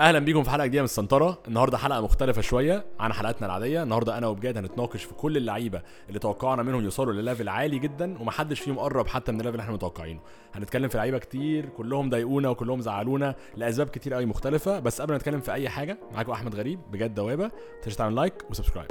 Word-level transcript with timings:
أهلا 0.00 0.18
بيكم 0.18 0.42
في 0.42 0.50
حلقة 0.50 0.66
جديدة 0.66 0.82
من 0.82 0.84
السنترة. 0.84 1.38
النهارده 1.48 1.78
حلقة 1.78 2.00
مختلفة 2.00 2.42
شوية 2.42 2.84
عن 3.00 3.12
حلقاتنا 3.12 3.46
العادية. 3.46 3.82
النهارده 3.82 4.18
أنا 4.18 4.26
وبجاد 4.26 4.56
هنتناقش 4.56 5.04
في 5.04 5.14
كل 5.14 5.36
اللعيبة 5.36 5.82
اللي 6.08 6.18
توقعنا 6.18 6.62
منهم 6.62 6.84
يوصلوا 6.84 7.12
ل 7.12 7.18
level 7.18 7.48
عالي 7.48 7.78
جدا 7.78 8.18
ومحدش 8.20 8.60
فيهم 8.60 8.78
قرب 8.78 9.06
حتى 9.06 9.32
من 9.32 9.40
ال 9.40 9.42
level 9.42 9.54
اللي 9.54 9.62
إحنا 9.62 9.74
متوقعينه. 9.74 10.20
هنتكلم 10.54 10.88
في 10.88 10.96
لعيبة 10.96 11.18
كتير 11.18 11.66
كلهم 11.66 12.10
ضايقونا 12.10 12.48
وكلهم 12.48 12.80
زعلونا 12.80 13.34
لأسباب 13.56 13.88
كتير 13.88 14.14
قوي 14.14 14.26
مختلفة. 14.26 14.78
بس 14.78 15.00
قبل 15.00 15.12
ما 15.12 15.18
نتكلم 15.18 15.40
في 15.40 15.52
أي 15.52 15.68
حاجة 15.68 15.98
معاكم 16.12 16.32
أحمد 16.32 16.54
غريب 16.54 16.80
بجاد 16.92 17.14
دوابة. 17.14 17.44
ما 17.44 17.50
تنساش 17.82 17.96
تعمل 17.96 18.14
like 18.14 18.34
و 18.50 18.54
subscribe. 18.54 18.90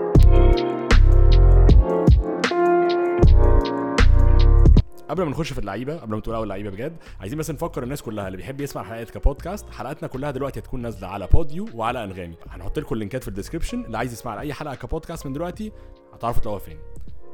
قبل 5.10 5.24
ما 5.24 5.30
نخش 5.30 5.54
في 5.54 5.60
اللعيبة 5.60 5.98
قبل 5.98 6.16
ما 6.16 6.22
تقول 6.22 6.36
أول 6.36 6.50
لعيبة 6.50 6.70
بجاد 6.70 6.96
عايزين 7.20 7.40
بس 7.40 7.52
نفكر 7.52 7.84
الناس 7.84 8.02
كلها 8.02 8.28
اللي 8.28 8.38
بيحب 8.38 8.62
يسمع 8.62 8.82
الحلقات 8.82 9.10
كبودكاست. 9.12 9.70
حلقاتنا 9.70 10.08
كلها 10.08 10.32
دلوقتي 10.32 10.60
هتكون 10.60 10.82
نازلة 10.82 11.08
على 11.08 11.28
بوديو 11.28 11.70
وعلى 11.74 12.04
أنغامي. 12.04 12.36
هنحط 12.50 12.80
لكم 12.80 12.96
اللينكات 12.96 13.22
في 13.22 13.28
ال 13.28 13.32
description 13.32 13.86
اللي 13.86 13.98
عايز 13.98 14.14
يسمع 14.14 14.42
أي 14.42 14.54
حلقة 14.54 14.76
كبودكاست 14.76 15.26
من 15.26 15.34
دلوقتي 15.34 15.72
هتعرفوا 16.14 16.42
تلاقوها 16.42 16.60
فين. 16.64 16.78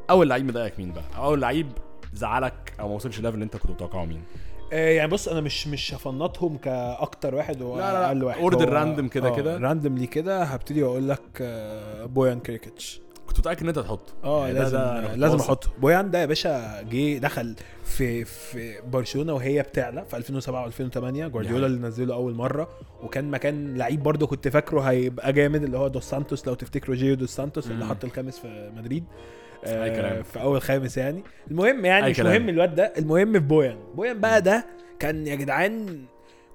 أول 0.10 0.30
لعيب 0.30 0.46
مضايقك 0.46 0.80
مين 0.80 0.92
بقى؟ 0.92 1.04
أول 1.18 1.42
لعيب 1.42 1.68
زعلك 2.14 2.74
أو 2.80 2.88
ما 2.90 2.96
وصلش 2.96 3.18
ال 3.18 3.20
level 3.20 3.34
اللي 3.36 3.44
أنت 3.46 3.58
كنت 3.58 3.72
متوقعه 3.72 4.06
مين؟ 4.06 4.22
آه، 4.74 4.90
يعني 4.90 5.12
بص 5.12 5.28
أنا 5.28 5.42
مش 5.42 5.68
مش 5.68 5.94
هفنطهم 5.94 6.58
كأكتر 6.58 7.36
واحد 7.36 7.62
واقل 7.62 8.24
واحد. 8.24 8.42
هو- 8.42 8.50
random 8.50 9.10
كده 9.10 9.30
آه، 9.30 9.36
كده. 9.36 9.58
randomly 9.58 10.08
كده 10.08 10.44
هبتدي 10.44 10.84
واقول 10.84 11.10
لك 11.10 11.22
آه، 11.42 12.06
بويان 12.06 12.40
كريكيتش 12.40 13.02
كنت 13.36 13.40
متأكد 13.48 13.62
إن 13.62 13.68
أنت 13.68 13.78
هتحطه 13.78 14.14
آه 14.24 14.48
يعني 14.48 14.60
لازم 14.60 14.78
ده 14.78 15.16
لازم. 15.16 15.38
أحطه 15.40 15.70
بويان 15.80 16.12
ده 16.12 16.20
يا 16.20 16.26
باشا 16.26 16.82
جه 16.82 17.18
دخل 17.18 17.56
في 17.84 18.26
في 18.26 18.82
برشلونة 18.88 19.34
وهي 19.34 19.62
بتعلى 19.62 20.06
في 20.06 20.18
2007 20.18 20.70
و2008 20.70 20.98
جوارديولا. 20.98 21.66
اللي 21.68 21.88
نزله 21.88 22.14
اول 22.16 22.34
مرة 22.34 22.70
وكان 23.04 23.32
مكان 23.32 23.78
لعيب 23.78 24.04
برضه 24.04 24.28
كنت 24.28 24.48
فاكره 24.48 24.82
هيبقى 24.82 25.34
جامد 25.34 25.64
اللي 25.64 25.78
هو 25.78 25.88
دوس 25.88 26.04
سانتوس 26.04 26.48
لو 26.48 26.54
تفتكروا 26.54 26.96
جيو 26.96 27.16
دوس 27.16 27.30
سانتوس 27.36 27.68
اللي. 27.68 27.86
حط 27.86 28.04
الخامس 28.04 28.40
في 28.40 28.72
مدريد 28.78 29.04
أي 29.66 29.72
آه، 29.92 29.96
كلام. 29.96 30.24
في 30.24 30.42
أول 30.42 30.62
خامس 30.62 30.98
يعني 30.98 31.24
المهم 31.52 31.86
يعني 31.86 32.06
أي 32.06 32.12
مش. 32.12 32.20
مهم 32.20 32.50
الواد 32.50 32.76
ده 32.76 32.94
المهم 32.98 33.32
في 33.34 33.40
بويان 33.40 33.78
بويان 33.96 34.20
بقى 34.22 34.42
ده 34.42 34.66
كان 35.00 35.28
يا 35.28 35.36
جدعان 35.36 36.06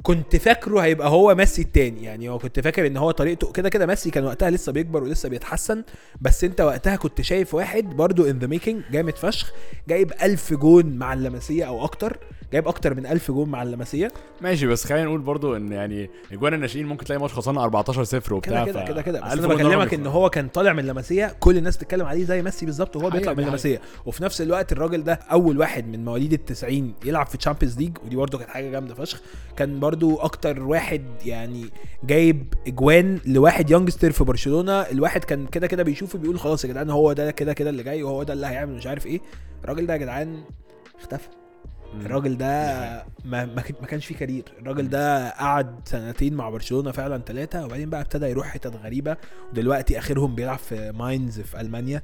كنت 0.03 0.37
فاكره 0.37 0.81
هيبقى 0.81 1.09
هو 1.09 1.35
ميسي 1.35 1.63
التاني. 1.63 2.05
يعني 2.05 2.29
هو 2.29 2.39
كنت 2.39 2.61
فاكر 2.61 2.87
إن 2.87 2.97
هو 2.97 3.11
طريقته 3.11 3.53
كده 3.53 3.69
كده 3.69 3.87
ميسي 3.87 4.11
كان 4.11 4.25
وقتها 4.25 4.51
لسه 4.51 4.73
بيكبر 4.73 5.03
ولسه 5.03 5.29
بيتحسن 5.29 5.85
بس 6.21 6.45
أنت 6.45 6.61
وقتها 6.61 6.97
كنت 6.97 7.21
شايف 7.21 7.55
واحد 7.55 7.85
برضو 7.85 8.31
in 8.31 8.39
the 8.39 8.47
making 8.47 8.83
جامد 8.93 9.17
فشخ 9.17 9.53
جايب 9.89 10.13
ألف 10.23 10.53
جون 10.53 10.87
مع 10.87 11.13
لاماسيا 11.13 11.65
أو 11.65 11.85
أكتر. 11.85 12.19
جايب 12.53 12.69
أكتر 12.69 12.95
من 12.95 13.07
ألف 13.07 13.31
جون 13.31 13.49
مع 13.49 13.63
لاماسيا. 13.63 14.13
ماشي 14.41 14.67
بس 14.67 14.85
خلينا 14.85 15.05
نقول 15.05 15.21
برضو 15.21 15.57
إن 15.57 15.73
يعني 15.73 16.11
اجوان 16.33 16.55
الناشئين 16.55 16.87
ممكن 16.87 17.05
تلاقي 17.05 17.21
ماتش 17.21 17.33
خسرنا 17.35 17.65
14 17.65 18.05
0 18.05 18.35
وبتاع 18.35 18.65
كده 18.65 18.85
كده 18.85 19.03
كده 19.03 19.21
بس 19.21 19.33
أنا 19.33 19.47
بكلمك 19.47 19.95
إن. 19.95 20.07
هو 20.07 20.31
كان 20.31 20.49
طالع 20.49 20.73
من 20.73 20.79
لاماسيا 20.79 21.37
كل 21.41 21.57
الناس 21.57 21.77
بتتكلم 21.77 22.07
عليه 22.07 22.25
زي 22.25 22.43
ميسي 22.43 22.67
بالظبط 22.67 22.97
وهو 22.97 23.11
بيطلع 23.11 23.33
من 23.33 23.37
دي 23.39 23.45
لاماسيا. 23.45 23.81
وفي 24.07 24.23
نفس 24.23 24.41
الوقت 24.41 24.73
الراجل 24.73 25.05
ده 25.05 25.13
أول 25.13 25.59
واحد 25.59 25.89
من 25.89 26.05
مواليد 26.05 26.33
التسعين 26.33 26.95
يلعب 27.05 27.27
في 27.27 27.39
Champions 27.39 27.79
League 27.79 27.97
ودي 28.05 28.17
برده 28.17 28.39
كانت 28.39 28.51
حاجة 28.51 28.71
جامدة 28.71 28.95
فشخ. 28.95 29.21
كان 29.57 29.81
برده 29.81 30.17
أكتر 30.21 30.63
واحد 30.63 31.03
يعني 31.27 31.67
جايب 32.05 32.55
اجوان 32.67 33.19
لواحد 33.27 33.71
youngster 33.71 34.11
في 34.11 34.25
برشلونة 34.25 34.73
الواحد 34.81 35.25
كان 35.25 35.47
كده 35.47 35.67
كده 35.67 35.83
بيشوفه 35.83 36.19
بيقول 36.19 36.39
خلاص 36.39 36.65
يا 36.65 36.69
جدعان 36.71 36.91
هو 36.91 37.13
ده 37.13 37.31
كده 37.31 37.53
كده 37.53 37.71
اللي 37.71 37.83
جاي 37.83 38.03
وهو 38.03 38.23
ده 38.23 38.33
اللي 38.33 38.47
هيعمل 38.47 38.75
مش 38.75 38.87
عارف 38.87 39.07
إيه. 39.07 39.21
الراجل 39.65 39.87
ده 39.87 39.93
يا 39.93 39.99
جدعان 39.99 40.41
اختفى. 41.01 41.29
الراجل 41.95 42.29
دي 42.31 42.35
ده 42.37 42.77
حقيقة. 42.81 43.07
ما 43.25 43.45
ما 43.45 43.61
كان- 43.63 43.75
ما 43.81 43.87
كانش 43.87 44.07
فيه 44.07 44.15
career. 44.17 44.45
الراجل 44.61 44.89
ده 44.89 45.31
قعد 45.31 45.81
سنتين 45.85 46.35
مع 46.35 46.51
برشلونة 46.51 46.91
فعلا 46.91 47.19
ثلاثة 47.27 47.65
وبعدين 47.65 47.91
بقى 47.91 48.01
ابتدى 48.01 48.27
يروح 48.27 48.47
حتت 48.49 48.77
غريبة. 48.77 49.17
ودلوقتي 49.53 49.99
آخرهم 49.99 50.35
بيلعب 50.35 50.59
في 50.59 50.93
ماينز 50.93 51.41
في 51.41 51.61
ألمانيا. 51.61 52.03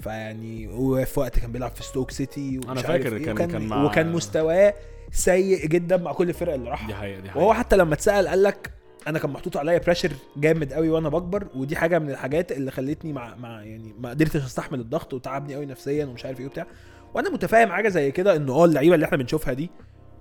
فيعني 0.00 0.68
وفي 0.68 1.20
وقت 1.20 1.38
كان 1.38 1.52
بيلعب 1.52 1.70
في 1.70 1.82
ستوك 1.82 2.10
سيتي 2.10 2.60
عارف 2.68 2.86
فاكر 2.86 3.16
إيه، 3.16 3.24
كان- 3.24 3.34
وكان 3.34 3.50
كان 3.50 3.66
مع- 3.66 3.84
وكان 3.84 4.12
مستواه 4.12 4.74
سيء 5.12 5.66
جدا 5.66 5.96
مع 5.96 6.12
كل 6.12 6.28
الفرق 6.28 6.52
اللي 6.52 6.64
دي 6.64 6.70
راحها 6.70 6.94
حقيقة 6.94 7.20
دي 7.20 7.30
حقيقة. 7.30 7.42
وهو 7.44 7.54
حتى 7.54 7.76
لما 7.76 7.94
اتسأل 7.94 8.28
قال 8.28 8.42
لك 8.42 8.70
أنا 9.06 9.18
كان 9.18 9.30
محطوط 9.30 9.56
عليا 9.56 9.78
pressure 9.78 10.10
جامد 10.36 10.72
قوي 10.72 10.88
وأنا 10.90 11.08
بكبر 11.08 11.46
ودي 11.56 11.76
حاجة 11.76 11.98
من 11.98 12.10
الحاجات 12.10 12.52
اللي 12.52 12.70
خلتني 12.70 13.12
مع 13.12 13.34
مع 13.36 13.62
يعني 13.62 13.94
ما 13.98 14.10
قدرتش 14.10 14.36
أستحمل 14.36 14.80
الضغط 14.80 15.14
وتعبني 15.14 15.54
قوي 15.54 15.66
نفسيا 15.66 16.04
ومش 16.06 16.24
عارف 16.24 16.40
إيه 16.40 16.46
وبتاع. 16.46 16.66
وأنا 17.14 17.30
متفاهم 17.30 17.68
حاجة 17.68 17.88
زي 17.88 18.10
كده 18.10 18.36
ان 18.36 18.48
آه 18.50 18.64
اللعيبة 18.64 18.94
اللي 18.94 19.06
إحنا 19.06 19.16
بنشوفها 19.16 19.54
دي 19.54 19.70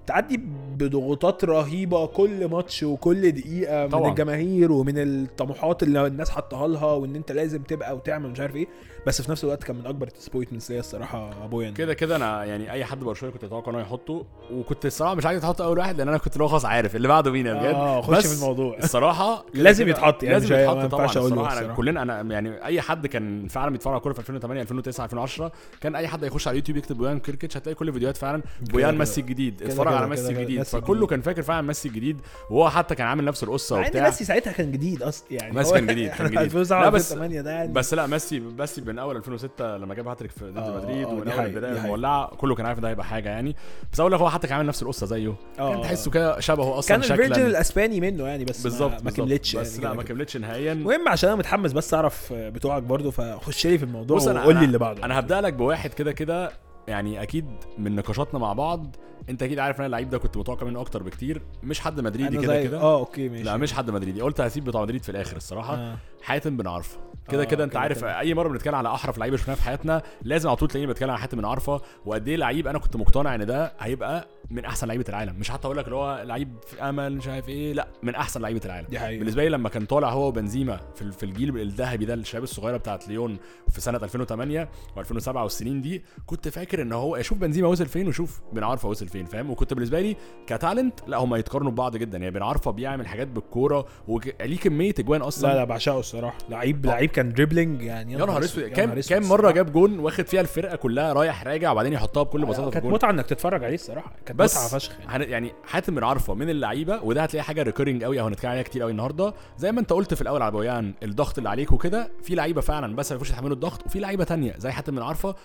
تعدي 0.07 0.41
بضغوطات 0.77 1.45
رهيبة 1.45 2.05
كل 2.05 2.45
ماتش 2.49 2.83
وكل 2.83 3.31
دقيقة 3.31 3.83
من 3.83 3.89
طبعاً. 3.89 4.09
الجماهير 4.09 4.71
ومن 4.71 4.93
الطموحات 4.97 5.83
اللي 5.83 6.07
الناس 6.07 6.29
حطها 6.29 6.67
لها 6.67 6.85
وإن 6.93 7.15
أنت 7.15 7.31
لازم 7.31 7.61
تبقى 7.63 7.95
وتعمل 7.95 8.29
مش 8.29 8.39
عارف 8.39 8.55
إيه 8.55 8.67
بس 9.07 9.21
في 9.21 9.31
نفس 9.31 9.43
الوقت 9.43 9.63
كان 9.63 9.75
من 9.75 9.85
أكبر 9.85 10.07
ال 10.07 10.11
disappointments 10.11 10.71
ليا 10.71 10.79
الصراحة 10.79 11.43
أبويا 11.45 11.63
يعني. 11.65 11.77
كده 11.77 11.93
كده 11.93 12.15
أنا 12.15 12.43
يعني 12.45 12.71
أي 12.71 12.85
حد 12.85 12.99
برشلونه 12.99 13.33
كنت 13.33 13.43
أتوقع 13.43 13.69
إن 13.69 13.75
هو 13.75 13.81
يحطه 13.81 14.25
وكنت 14.51 14.85
الصراحة 14.85 15.15
مش 15.15 15.25
عايز 15.25 15.43
أحط 15.43 15.61
أول 15.61 15.77
واحد 15.77 15.97
لأن 15.97 16.07
أنا 16.07 16.17
كنت 16.17 16.33
اللي 16.33 16.43
هو 16.43 16.47
خلاص 16.47 16.65
عارف 16.65 16.95
اللي 16.95 17.07
بعده 17.07 17.31
مين 17.31 17.45
يا 17.45 17.53
بجد 17.53 17.63
آه 17.73 18.01
خش 18.01 18.17
بس 18.17 18.27
في 18.27 18.33
الموضوع 18.43 18.77
الصراحة 18.77 19.45
لازم 19.53 19.87
يتحط 19.89 20.23
يعني 20.23 20.39
لازم 20.39 20.55
يتحط 20.55 20.91
طبعا 20.91 21.05
الصراحة 21.05 21.59
أنا. 21.59 21.73
كلنا 21.73 22.01
أنا 22.01 22.21
يعني 22.21 22.65
أي 22.65 22.81
حد 22.81 23.07
كان 23.07 23.47
فعلا 23.47 23.71
بيتفرج 23.71 23.93
على 23.93 24.01
كورة 24.01 24.13
في 24.13 24.19
2008 24.19 24.61
2009 24.61 25.05
2010 25.05 25.51
كان 25.81 25.95
أي 25.95 26.07
حد 26.07 26.23
يخش 26.23 26.47
على 26.47 26.53
اليوتيوب 26.53 26.77
يكتب 26.77 26.97
بويان 26.97 27.19
كيركيتش 27.19 27.57
هتلاقي 27.57 27.75
كل 27.75 27.87
الفيديوهات 27.87 28.17
فعلا 28.17 28.41
بويان. 28.61 28.97
ميسي 28.97 29.21
الجديد 29.21 29.63
اتفرج 29.63 29.93
على 29.93 30.07
ميسي 30.07 30.29
الجديد 30.29 30.63
فكله. 30.63 31.07
كان 31.07 31.21
فاكر 31.21 31.41
فعلا 31.41 31.61
ميسي 31.67 31.87
الجديد 31.89 32.21
وهو 32.49 32.69
حتى 32.69 32.95
كان 32.95 33.07
عامل 33.07 33.25
نفس 33.25 33.43
القصة 33.43 33.79
وبتاع 33.79 34.05
ميسي 34.05 34.23
ساعتها 34.25 34.51
كان 34.53 34.71
جديد 34.71 35.03
أصلا 35.03 35.27
يعني 35.31 35.53
ميسي 35.55 35.73
كان 35.73 35.87
جديد، 35.87 36.09
كان 36.11 36.27
جديد. 36.31 36.39
2007 36.39 36.81
لا، 36.83 36.89
بس- 36.89 37.11
2008 37.11 37.41
ده 37.41 37.51
يعني 37.51 37.73
بس 37.73 37.93
لا 37.93 38.07
ميسي 38.07 38.39
ميسي 38.39 38.81
من 38.97 39.01
أول 39.01 39.15
2006 39.15 39.77
لما 39.77 39.95
جاب 39.95 40.07
هاتريك 40.07 40.31
في 40.31 40.51
ضد 40.51 40.57
آه، 40.57 40.77
مدريد 40.77 41.07
آه، 41.07 41.09
ومن 41.09 41.27
أول 41.27 41.45
البداية. 41.45 41.71
المولعه 41.71 42.35
كله 42.35 42.55
كان 42.55 42.65
عارف 42.65 42.79
ده 42.79 42.89
هيبقى 42.89 43.05
حاجة 43.05 43.29
يعني 43.29 43.55
بس 43.93 43.99
أقول 43.99 44.11
لك 44.11 44.19
هو 44.19 44.29
حتى 44.29 44.47
كان 44.47 44.57
عامل 44.57 44.67
نفس 44.67 44.83
القصة 44.83 45.05
زيه 45.05 45.35
آه، 45.59 45.73
كان. 45.73 45.81
تحسه 45.81 46.11
كده 46.11 46.39
شبهه 46.39 46.79
أصلا 46.79 46.97
كان 46.97 47.11
ال 47.11 47.16
version 47.16 47.45
الأسباني 47.45 48.01
منه 48.01 48.27
يعني 48.27 48.45
بس 48.45 48.63
بالظبط 48.63 49.03
ما. 49.03 49.11
كملتش 49.11 49.55
بس 49.55 49.73
يعني 49.73 49.87
لا 49.87 49.93
ما. 49.93 50.03
كملتش 50.03 50.37
نهائيا 50.37 50.73
المهم 50.73 51.09
عشان 51.09 51.29
أنا 51.29 51.37
متحمس 51.37 51.71
بس 51.71 51.93
أعرف 51.93 52.33
بتوعك 52.33 52.83
برضو 52.83 53.11
فخش 53.11 53.67
لي 53.67 53.77
في 53.77 53.85
الموضوع 53.85 54.17
وقول 54.21 54.55
لي 54.55 54.65
اللي 54.65 54.77
بعده 54.77 55.03
أنا 55.05 55.19
هبدأ 55.19 55.41
لك 55.41 55.53
بواحد 55.53 55.93
كده 55.93 56.11
كده 56.11 56.51
يعني 56.87 57.21
أكيد 57.21 57.45
من 57.77 57.95
نقاشاتنا 57.95 58.39
مع 58.39 58.53
بعض 58.53 58.95
انت 59.29 59.43
أكيد 59.43 59.59
عارف 59.59 59.75
إن 59.75 59.79
أنا 59.79 59.85
اللعيب 59.85 60.09
ده 60.09 60.17
كنت 60.17 60.37
متوقع 60.37 60.65
منه 60.67 60.81
أكتر 60.81 61.03
بكتير. 61.03 61.41
مش 61.63 61.79
حد 61.79 61.99
مدريدي 62.01 62.37
كده 62.37 62.63
كده؟ 62.63 62.81
آه 62.81 62.99
okay 62.99 63.29
ماشي. 63.29 63.43
لا 63.43 63.57
مش 63.57 63.73
حد 63.73 63.91
مدريدي. 63.91 64.21
قلت 64.21 64.41
هسيب 64.41 64.63
بتوع 64.63 64.81
مدريد 64.81 65.03
في 65.03 65.09
الآخر 65.09 65.37
الصراحة. 65.37 65.75
آه. 65.75 65.97
حاتم 66.21 66.57
بن 66.57 66.67
عرفة. 66.67 66.97
كده 67.29 67.41
آه، 67.41 67.45
كده 67.45 67.63
انت 67.63 67.75
عارف 67.75 67.99
كده. 67.99 68.19
أي 68.19 68.33
مرة 68.33 68.47
بنتكلم 68.49 68.75
على 68.75 68.89
أحرف 68.93 69.17
لعيبه 69.17 69.37
شفناها 69.37 69.55
في 69.55 69.63
حياتنا 69.63 70.01
لازم 70.21 70.49
على 70.49 70.55
طول 70.57 70.69
تلاقيني 70.69 70.91
بتكلم 70.91 71.09
على 71.09 71.19
حاتم 71.19 71.37
بن 71.37 71.45
عرفة. 71.45 71.81
وقد 72.05 72.27
إيه 72.27 72.35
لعيب 72.35 72.67
أنا 72.67 72.79
كنت 72.79 72.95
مقتنع 72.95 73.35
إن 73.35 73.45
ده 73.45 73.73
هيبقى 73.79 74.27
من 74.49 74.65
أحسن 74.65 74.87
لعيبة 74.87 75.05
العالم. 75.09 75.35
مش 75.39 75.51
حتى 75.51 75.65
أقول 75.65 75.77
لك 75.77 75.85
اللي 75.85 75.95
هو 75.95 76.23
لعيب 76.25 76.55
في 76.67 76.81
أمل 76.81 77.17
مش 77.17 77.27
عارف 77.27 77.49
إيه 77.49 77.73
لا 77.73 77.87
من 78.03 78.15
أحسن 78.15 78.41
لعيبة 78.41 78.61
العالم. 78.65 78.87
دي 78.87 78.99
حقيقة. 78.99 79.19
بالنسبة 79.19 79.43
لي 79.43 79.49
لما 79.49 79.69
كان 79.69 79.85
طالع 79.85 80.09
هو 80.09 80.27
وبنزيما 80.27 80.79
في 80.95 81.11
في 81.11 81.23
الجيل 81.23 81.57
الذهبي 81.57 82.05
ده 82.05 82.13
الشباب 82.13 82.43
الصغيرة 82.43 82.77
بتاعت 82.77 83.07
ليون 83.07 83.37
في 83.69 83.81
سنة 83.81 83.97
2008 84.03 84.69
و2007 84.97 85.27
والسنين 85.35 85.81
دي 85.81 86.03
كنت 86.25 86.47
فاكر 86.47 86.81
إن 86.81 86.93
هو 86.93 87.15
أشوف 87.15 87.37
بنزيما 87.37 87.67
وصل 87.67 87.85
فين 87.85 88.07
وشوف 88.07 88.41
بن 88.53 88.63
عرفة 88.63 88.89
وصل 88.89 89.07
فين. 89.07 89.16
فاهم؟ 89.25 89.49
وكنت 89.49 89.73
بالنسبة 89.73 90.01
لي 90.01 90.15
كتالنت 90.47 90.99
لا 91.07 91.17
هم 91.17 91.35
يتقارنوا 91.35 91.71
ببعض 91.71 91.97
جدا. 91.97 92.17
يعني 92.17 92.31
بن 92.31 92.41
عرفة 92.41 92.71
بيعمل 92.71 93.07
حاجات 93.07 93.27
بالكورة 93.27 93.85
وليه 94.07 94.57
كمية 94.57 94.93
أجوان 94.99 95.21
أصلا؟ 95.21 95.47
لا 95.49 95.55
لا 95.55 95.63
بعشقه 95.63 95.99
الصراحة. 95.99 96.37
لعيب 96.49 96.85
لعيب 96.85 97.09
كان 97.09 97.33
dribbling 97.33 97.81
يعني 97.81 98.13
يا 98.13 98.17
نهار 98.17 98.43
أسود. 98.43 98.63
كام 98.63 98.99
كام 98.99 99.23
مرة. 99.23 99.51
جاب 99.51 99.71
جون 99.71 99.99
واخد 99.99 100.27
فيها 100.27 100.41
الفرقة 100.41 100.75
كلها 100.75 101.13
رايح 101.13 101.43
راجع 101.47 101.71
وبعدين 101.71 101.93
يحطها 101.93 102.23
بكل 102.23 102.45
بساطة 102.45 102.69
في 102.69 102.79
كانت 102.79 102.85
متعة 102.93 103.09
إنك 103.09 103.25
تتفرج 103.25 103.63
عليه 103.63 103.75
الصراحة. 103.75 104.11
كانت 104.25 104.41
متعة 104.41 104.67
فشخ 104.67 104.91
يعني. 104.99 105.25
يعني 105.25 105.53
حاتم 105.65 105.95
بن 105.95 106.03
عرفة 106.03 106.33
من 106.33 106.49
اللعيبة 106.49 107.03
وده 107.03 107.23
هتلاقي 107.23 107.43
حاجة 107.43 107.63
recurring 107.63 108.03
قوي 108.03 108.21
أو 108.21 108.25
هنتكلم 108.27 108.51
عليها 108.51 108.63
كتير 108.63 108.81
قوي 108.81 108.91
النهارده. 108.91 109.33
زي 109.57 109.71
ما 109.71 109.79
أنت 109.79 109.93
قلت 109.93 110.13
في 110.13 110.21
الأول 110.21 110.41
على 110.41 110.51
بويان 110.51 110.93
الضغط 111.03 111.37
اللي 111.37 111.49
عليك 111.49 111.71
وكده 111.71 112.11
في 112.23 112.35
لعيبة 112.35 112.61
فعلا 112.61 112.95
بس 112.95 113.11
ما 113.11 113.15
ينفعش 113.15 113.29
يتحملوا 113.29 113.55
الضغط 113.55 113.85
وفي 113.85 113.99
لعيبة 113.99 114.23
تانية 114.23 114.55
زي 114.57 114.71
حاتم 114.71 114.95
بن 114.95 115.01
عرفة 115.01 115.35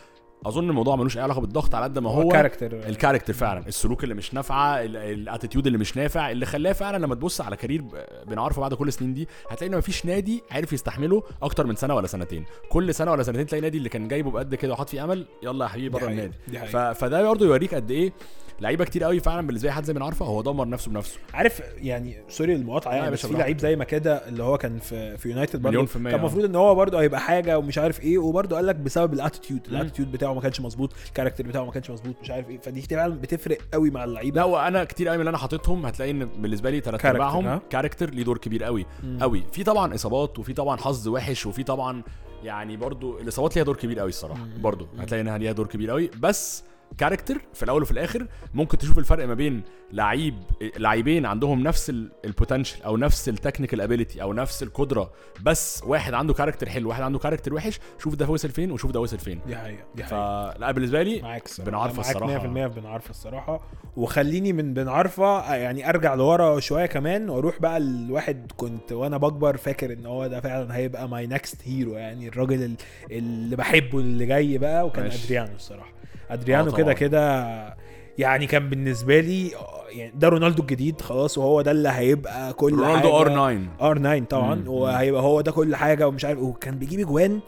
أظن 0.47 0.71
الموضوع 0.71 0.97
ملوش 0.97 1.17
أي 1.17 1.23
علاقة 1.23 1.41
بالضغط 1.41 1.75
على 1.75 1.85
قد 1.85 1.99
ما 1.99 2.11
هو 2.11 2.29
character 2.29 2.73
ال 2.89 2.93
character 2.93 3.33
فعلا. 3.33 3.67
السلوك 3.69 4.05
اللي 4.05 4.15
مش 4.15 4.35
نافعة 4.35 4.83
ال- 4.83 4.97
attitude 4.97 5.67
اللي 5.67 5.79
مش 5.79 5.97
نافع 5.97 6.31
اللي 6.31 6.47
خلاه 6.47 6.73
فعلا 6.73 6.97
لما 7.05 7.15
تبص 7.15 7.41
على 7.41 7.57
career 7.57 7.83
ب- 7.83 7.89
بن 8.27 8.39
عرفه 8.39 8.61
بعد 8.61 8.75
كل 8.75 8.89
السنين 8.89 9.15
دي 9.15 9.29
هتلاقي 9.51 9.73
إن 9.73 9.79
مفيش 9.79 10.07
نادي 10.07 10.43
عارف 10.51 10.73
يستحمله 10.73 11.23
أكتر 11.43 11.67
من 11.67 11.77
سنة 11.77 11.95
ولا 11.95 12.07
سنتين. 12.07 12.45
كل 12.69 12.95
سنة 12.95 13.11
ولا 13.11 13.23
سنتين 13.23 13.47
تلاقي 13.47 13.63
نادي 13.63 13.79
اللي 13.79 13.89
كان 13.89 14.09
جايبه 14.09 14.31
بقد 14.31 14.55
كده 14.55 14.73
وحاط 14.73 14.89
فيه 14.89 15.05
أمل 15.05 15.27
يلا 15.43 15.65
يا 15.65 15.71
حبيبي 15.71 15.89
بره 15.89 16.09
النادي. 16.09 16.33
ف... 16.67 16.77
فده 16.77 17.29
برضه 17.29 17.47
يوريك 17.47 17.75
قد 17.75 17.91
إيه 17.91 18.13
لعيبة 18.61 18.85
كتير 18.85 19.05
قوي 19.05 19.21
فعلا 19.21 19.47
بالنسبة 19.47 19.69
لي 19.69 19.75
حد 19.75 19.85
زي 19.85 19.93
بن 19.93 20.03
عرفه 20.03 20.25
هو 20.27 20.43
دمر 20.43 20.69
نفسه 20.69 20.91
بنفسه. 20.91 21.19
عارف 21.35 21.63
يعني 21.77 22.17
sorry 22.29 22.55
المقاطعة 22.55 22.95
يعني 22.95 23.11
بس 23.11 23.27
في. 23.27 23.33
لعيب 23.35 23.59
زي 23.59 23.77
ما 23.77 23.85
كده 23.85 24.29
اللي 24.29 24.43
هو 24.43 24.59
كان 24.59 24.79
في 24.79 25.17
في 25.19 25.29
يونايتد 25.29 25.63
برضه 25.63 25.87
كان. 25.87 26.07
المفروض 26.15 26.45
إن 26.45 26.55
هو 26.57 26.75
برضه 26.75 27.01
هيبقى 27.01 27.21
حاجة 27.21 27.59
ومش 27.59 27.79
عارف 27.79 28.01
إيه 28.01 28.19
وبرضه 28.19 28.57
قال 28.57 28.67
لك 28.67 28.77
بسبب 28.77 29.13
ال 29.13 29.18
attitude. 29.18 29.61
ال 29.69 29.74
attitude 29.74 30.13
بتاعه 30.13 30.32
بتاعه 30.33 30.35
ما 30.35 30.41
كانش 30.41 30.61
مظبوط 30.61 30.93
ال 31.09 31.13
character 31.13 31.47
بتاعه 31.47 31.65
ما 31.65 31.71
كانش 31.73 31.91
مظبوط 31.91 32.15
مش 32.23 32.31
عارف 32.31 32.51
إيه 32.51 32.59
فدي 32.59 32.83
فعلا 32.83 33.15
بتفرق 33.21 33.59
قوي 33.73 33.91
مع 33.91 34.05
اللعيبة 34.05 34.37
لا 34.41 34.45
وأنا 34.45 34.85
كتير 34.85 35.09
قوي 35.09 35.17
من 35.17 35.21
اللي 35.21 35.31
أنا 35.31 35.39
حاططهم 35.39 35.87
هتلاقي 35.87 36.11
إن 36.11 36.25
بالنسبة 36.25 36.71
لي 36.71 36.81
ثلاث 36.81 37.07
ارباعهم؟ 37.07 37.61
character 37.71 38.11
ليه 38.11 38.23
دور 38.23 38.39
كبير 38.39 38.65
قوي 38.65 38.87
مم. 39.03 39.19
قوي 39.21 39.45
في 39.53 39.65
طبعا 39.65 39.95
إصابات 39.95 40.39
وفي 40.39 40.53
طبعا 40.53 40.77
حظ 40.77 41.09
وحش 41.09 41.47
وفي 41.47 41.63
طبعا 41.63 42.03
يعني 42.43 42.77
برضو 42.77 43.19
الإصابات 43.19 43.57
ليها 43.57 43.65
دور 43.65 43.77
كبير 43.77 43.99
قوي 43.99 44.09
الصراحة. 44.09 44.47
برضو. 44.61 44.87
هتلاقي 44.99 45.21
إنها 45.21 45.39
ليها 45.39 45.53
دور 45.53 45.67
كبير 45.67 45.91
قوي 45.91 46.11
بس 46.21 46.65
character 46.99 47.39
في 47.55 47.63
الأول 47.63 47.83
وفي 47.83 47.91
الآخر 47.91 48.27
ممكن 48.55 48.79
تشوف 48.79 48.99
الفرق 48.99 49.27
ما 49.27 49.35
بين 49.35 49.63
لعيب 49.93 50.35
لعيبين 50.79 51.27
عندهم 51.27 51.63
نفس 51.63 51.91
ال 52.25 52.31
potential 52.31 52.83
أو 52.83 52.97
نفس 52.97 53.29
ال 53.29 53.34
technical 53.34 53.81
ability 53.81 54.23
أو 54.23 54.33
نفس 54.33 54.63
القدره 54.63 55.11
بس 55.43 55.83
واحد 55.87 56.15
عنده 56.15 56.35
character 56.35 56.69
حلو 56.69 56.89
واحد 56.89 57.03
عنده 57.03 57.19
character 57.19 57.55
وحش 57.55 57.81
شوف 57.99 58.15
ده 58.15 58.29
وصل 58.29 58.49
فين 58.49 58.71
وشوف 58.73 58.91
ده 58.91 59.01
وصل 59.01 59.19
فين 59.19 59.41
دي 59.47 59.57
حقيقة 59.57 59.85
دي 59.95 60.05
حقيقة 60.05 60.51
فلا 60.53 60.71
بالنسبة 60.73 61.03
لي 61.03 61.23
معاك. 61.23 61.49
بن 61.59 61.75
عرفة 61.75 62.03
معاك 62.03 62.07
الصراحة. 62.17 62.39
100% 62.69 62.73
في 62.73 62.81
بن 62.81 62.87
عرفة 62.87 63.11
الصراحة 63.11 63.61
وخليني 63.97 64.53
من 64.53 64.75
بن 64.75 64.89
عرفة 64.89 65.55
يعني 65.55 65.89
أرجع 65.89 66.15
لورا 66.15 66.61
شوية 66.61 66.87
كمان 66.87 67.31
وأروح 67.31 67.61
بقى 67.61 67.77
الواحد 67.77 68.53
كنت 68.57 68.93
وأنا 68.93 69.17
بكبر 69.17 69.57
فاكر 69.57 69.93
إن 69.93 70.07
هو 70.07 70.27
ده 70.27 70.41
فعلا 70.41 70.77
هيبقى 70.77 71.09
my 71.09 71.27
next 71.27 71.61
hero 71.65 71.93
يعني 71.93 72.29
الراجل 72.29 72.63
ال- 72.65 72.77
اللي 73.11 73.57
بحبه 73.57 73.99
اللي 73.99 74.27
جاي 74.27 74.59
بقى 74.59 74.87
وكان. 74.87 75.07
أدريانو 75.07 75.55
الصراحة 75.57 75.93
أدريانو 76.31 76.71
آه 76.71 76.75
كده 76.75 76.83
طبعاً. 76.83 76.93
كده 76.95 77.77
يعني 78.19 78.47
كان 78.47 78.69
بالنسبة 78.69 79.21
لي 79.21 79.57
آه، 79.57 79.83
يعني 79.91 80.13
ده 80.17 80.29
رونالدو 80.29 80.63
الجديد 80.63 81.01
خلاص 81.01 81.39
وهو 81.39 81.61
ده 81.63 81.71
اللي 81.71 81.89
هيبقى 81.89 82.53
كل 82.53 82.73
رونالدو. 82.79 83.21
R 83.21 83.29
9 83.29 83.59
R 83.91 83.97
9 83.99 84.19
طبعا 84.25 84.55
مم. 84.55 84.69
وهيبقى 84.69 85.23
هو 85.23 85.41
ده 85.41 85.53
كل 85.53 85.77
حاجة 85.77 86.09
ومش 86.09 86.25
عارف 86.25 86.39
وكان 86.39 86.79
بيجيب 86.79 87.01
اجوان 87.01 87.41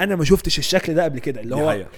أنا 0.00 0.16
ما 0.16 0.24
شفتش 0.24 0.58
الشكل 0.58 0.94
ده 0.94 1.04
قبل 1.04 1.18
كده 1.18 1.40
اللي 1.40 1.56
هو 1.56 1.68
حقيقة. 1.70 1.88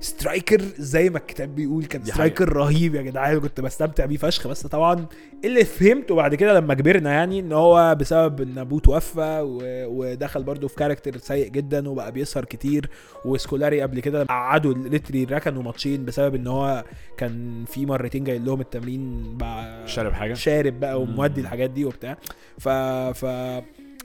striker 0.00 0.60
زي 0.78 1.10
ما 1.10 1.18
الكتاب 1.18 1.54
بيقول 1.54 1.84
كان 1.84 2.04
striker 2.04 2.52
رهيب 2.52 2.94
يا 2.94 3.02
جدعان 3.02 3.40
كنت 3.40 3.60
بستمتع 3.60 4.04
بيه 4.06 4.16
فشخ 4.16 4.48
بس 4.48 4.66
طبعا 4.66 5.06
اللي 5.44 5.64
فهمته 5.64 6.14
بعد 6.14 6.34
كده 6.34 6.52
لما 6.60 6.74
كبرنا 6.74 7.12
يعني 7.12 7.40
إن 7.40 7.52
هو 7.52 7.94
بسبب 8.00 8.40
إن 8.40 8.58
أبوه 8.58 8.80
توفى. 8.80 9.40
ودخل 9.88 10.42
برضه 10.42 10.68
في 10.68 10.74
character 10.74 11.16
سيء 11.18 11.48
جدا 11.48 11.88
وبقى 11.88 12.12
بيسهر 12.12 12.44
كتير 12.44 12.88
وسكولاري 13.24 13.82
قبل 13.82 14.00
كده 14.00 14.24
قعدوا 14.24 14.74
literally 14.74 15.24
ركنوا 15.24 15.62
ماتشين 15.62 16.04
بسبب 16.04 16.34
إن 16.34 16.46
هو 16.46 16.84
كان 17.16 17.64
في 17.68 17.86
مرتين 17.86 18.24
جاي 18.24 18.38
لهم 18.38 18.60
التمرين 18.60 19.36
بقى 19.36 19.88
شارب 19.88 20.12
حاجة 20.12 20.34
شارب 20.34 20.80
بقى 20.80 21.00
ومودي. 21.02 21.40
الحاجات 21.40 21.70
دي 21.70 21.84
وبتاع 21.84 22.16
ف 22.58 22.68
ف 22.68 23.24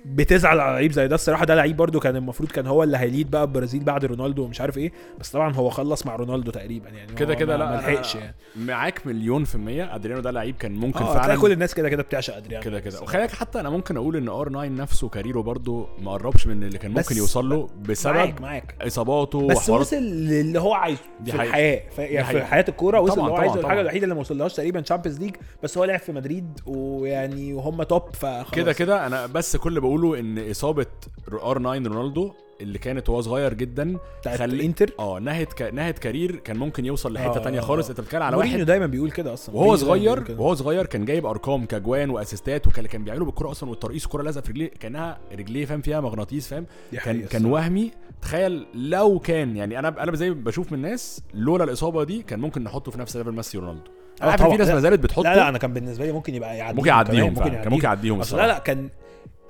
بتزعل 0.06 0.60
على 0.60 0.72
لعيب 0.74 0.92
زي 0.92 1.08
ده 1.08 1.16
الصراحة 1.16 1.46
ده 1.46 1.56
لعيب 1.56 1.78
برده 1.78 2.00
كان 2.00 2.16
المفروض 2.16 2.50
كان 2.52 2.68
هو 2.68 2.84
اللي 2.84 2.98
هي 2.98 3.09
lead 3.09 3.32
بقى 3.32 3.44
البرازيل 3.44 3.84
بعد 3.84 4.06
رونالدو 4.06 4.44
ومش 4.44 4.62
عارف 4.62 4.78
إيه 4.78 4.92
بس 5.20 5.30
طبعا 5.32 5.54
هو 5.54 5.70
خلص 5.70 6.06
مع 6.06 6.16
رونالدو 6.16 6.52
تقريبا 6.52 6.90
يعني 6.90 7.14
كده 7.14 7.34
كده 7.36 7.58
لا 7.58 7.70
ما 7.70 7.76
لحقش. 7.76 8.16
يعني 8.16 8.36
معاك 8.56 9.08
مليون 9.08 9.44
في 9.44 9.56
المية 9.56 9.96
أدريانو 9.96 10.22
ده 10.22 10.32
لعيب 10.32 10.56
كان 10.56 10.72
ممكن 10.76 11.00
آه 11.04 11.14
فعلا 11.14 11.36
كل 11.42 11.52
الناس 11.52 11.74
كده 11.74 11.90
كده 11.90 12.04
بتعشق 12.04 12.36
أدريانو 12.36 12.64
كده 12.64 12.80
كده. 12.80 13.02
وخليك 13.02 13.32
حتى 13.32 13.60
أنا 13.60 13.70
ممكن 13.70 13.98
أقول 13.98 14.16
إن 14.16 14.30
R9 14.30 14.66
نفسه 14.66 15.10
career 15.10 15.37
ه 15.37 15.42
برضو 15.42 15.88
ما 16.02 16.12
قربش 16.12 16.48
من 16.48 16.64
اللي 16.64 16.78
كان 16.78 16.92
ممكن 16.92 17.18
يوصل 17.18 17.50
له 17.50 17.70
بسبب 17.82 18.16
معاك 18.16 18.42
معاك 18.42 18.76
إصاباته 18.82 19.48
بس 19.48 19.70
وصل 19.70 19.96
للي 20.04 20.60
هو 20.60 20.74
عايزه 20.74 21.02
في. 21.26 21.34
الحياة 21.34 21.82
ف... 21.96 22.00
يعني 22.00 22.28
في. 22.28 22.44
حياة 22.46 22.66
الكورة 22.70 23.00
وصل 23.00 23.20
اللي 23.20 23.32
هو 23.32 23.36
عايزه 23.36 23.60
الحاجة. 23.60 23.82
الوحيدة 23.82 24.04
اللي 24.04 24.16
ما 24.16 24.22
وصلهاش 24.22 24.54
تقريبا 24.54 24.82
Champions 24.82 25.20
League 25.20 25.36
بس 25.64 25.78
هو 25.78 25.84
لعب 25.86 26.00
في 26.00 26.12
مدريد 26.12 26.60
ويعني 26.66 27.54
وهم 27.54 27.84
top 27.84 28.04
فخلاص 28.16 28.52
كده 28.52 28.74
كده 28.74 29.08
أنا 29.08 29.26
بس 29.26 29.56
كل 29.56 29.82
بقوله 29.90 30.20
إن 30.20 30.50
إصابة 30.52 30.86
R9 31.34 31.74
رونالدو 31.88 32.32
اللي 32.62 32.78
كانت 32.80 33.10
وهو 33.10 33.22
صغير 33.22 33.54
جدا 33.54 33.98
بتاعت 34.22 34.38
خلي- 34.40 34.56
الإنتر؟ 34.56 34.94
آه 35.00 35.20
نهت 35.20 35.54
ك... 35.54 35.62
نهت 35.62 36.00
career 36.00 36.36
كان 36.36 36.58
ممكن 36.58 36.86
يوصل 36.86 37.14
لحتة 37.14 37.36
آه، 37.40 37.44
تانية 37.44 37.60
آه، 37.60 37.62
خالص. 37.62 37.86
آه. 37.88 37.92
أنت 37.92 38.02
بتتكلم 38.02 38.24
على 38.24 38.36
مورينيو 38.36 38.56
واحد 38.58 38.66
دايما 38.68 38.86
بيقول 38.86 39.12
كده 39.12 39.34
أصلا. 39.34 39.56
وهو 39.56 39.66
مورينيو 39.66 39.86
صغير. 39.88 40.24
وهو 40.40 40.56
صغير 40.56 40.86
كان 40.86 41.06
جايب 41.06 41.26
أرقام 41.26 41.66
كجوان 41.66 42.10
و 42.10 42.17
assist 42.17 42.61
ات 42.61 42.68
وكان 42.68 42.86
كان 42.88 43.04
بيعملوا 43.04 43.26
بالكرة 43.26 43.52
أصلا 43.52 43.70
والترقيص 43.70 44.04
الكره 44.04 44.24
لازقة 44.24 44.42
في 44.42 44.52
رجليه 44.52 44.70
كأنها 44.80 45.18
رجليه 45.32 45.66
فاهم 45.66 45.82
فيها 45.82 46.02
مغناطيس 46.02 46.48
فاهم؟ 46.48 46.66
كان 47.04 47.22
كان. 47.22 47.46
وهمي. 47.46 47.92
تخيل 48.22 48.66
لو 48.74 49.20
كان 49.20 49.58
يعني 49.58 49.80
أنا 49.80 50.04
أنا 50.04 50.16
زي 50.16 50.30
بشوف 50.30 50.72
من 50.72 50.78
الناس 50.78 51.22
لولا 51.34 51.64
الإصابة 51.64 52.04
دي 52.04 52.22
كان 52.24 52.40
ممكن 52.40 52.64
نحطه 52.64 52.92
في 52.92 53.00
نفس 53.00 53.18
level 53.18 53.32
ميسي 53.32 53.58
ورونالدو. 53.58 53.82
آه 54.22 54.24
أنا 54.24 54.32
عارف 54.32 54.42
إن 54.42 54.46
طبعاً. 54.48 54.52
في 54.58 54.60
ناس 54.60 54.68
لا- 54.68 54.74
ما 54.76 54.80
زالت 54.82 55.00
بتحطه. 55.00 55.24
لا 55.24 55.36
لا 55.36 55.50
أنا 55.50 55.58
كان 55.58 55.74
بالنسبة 55.74 56.06
لي 56.06 56.12
ممكن 56.12 56.36
يبقى 56.36 56.58
يعديهم 56.58 56.76
ممكن 56.78 56.90
يعديهم 56.90 57.34
فعلا 57.36 57.50
كان 57.64 57.72
ممكن 57.72 57.84
يعديهم. 57.86 58.20
أصل 58.20 58.38
لا 58.38 58.44
الصراحة. 58.44 58.58
لا 58.60 58.64
كان 58.64 58.90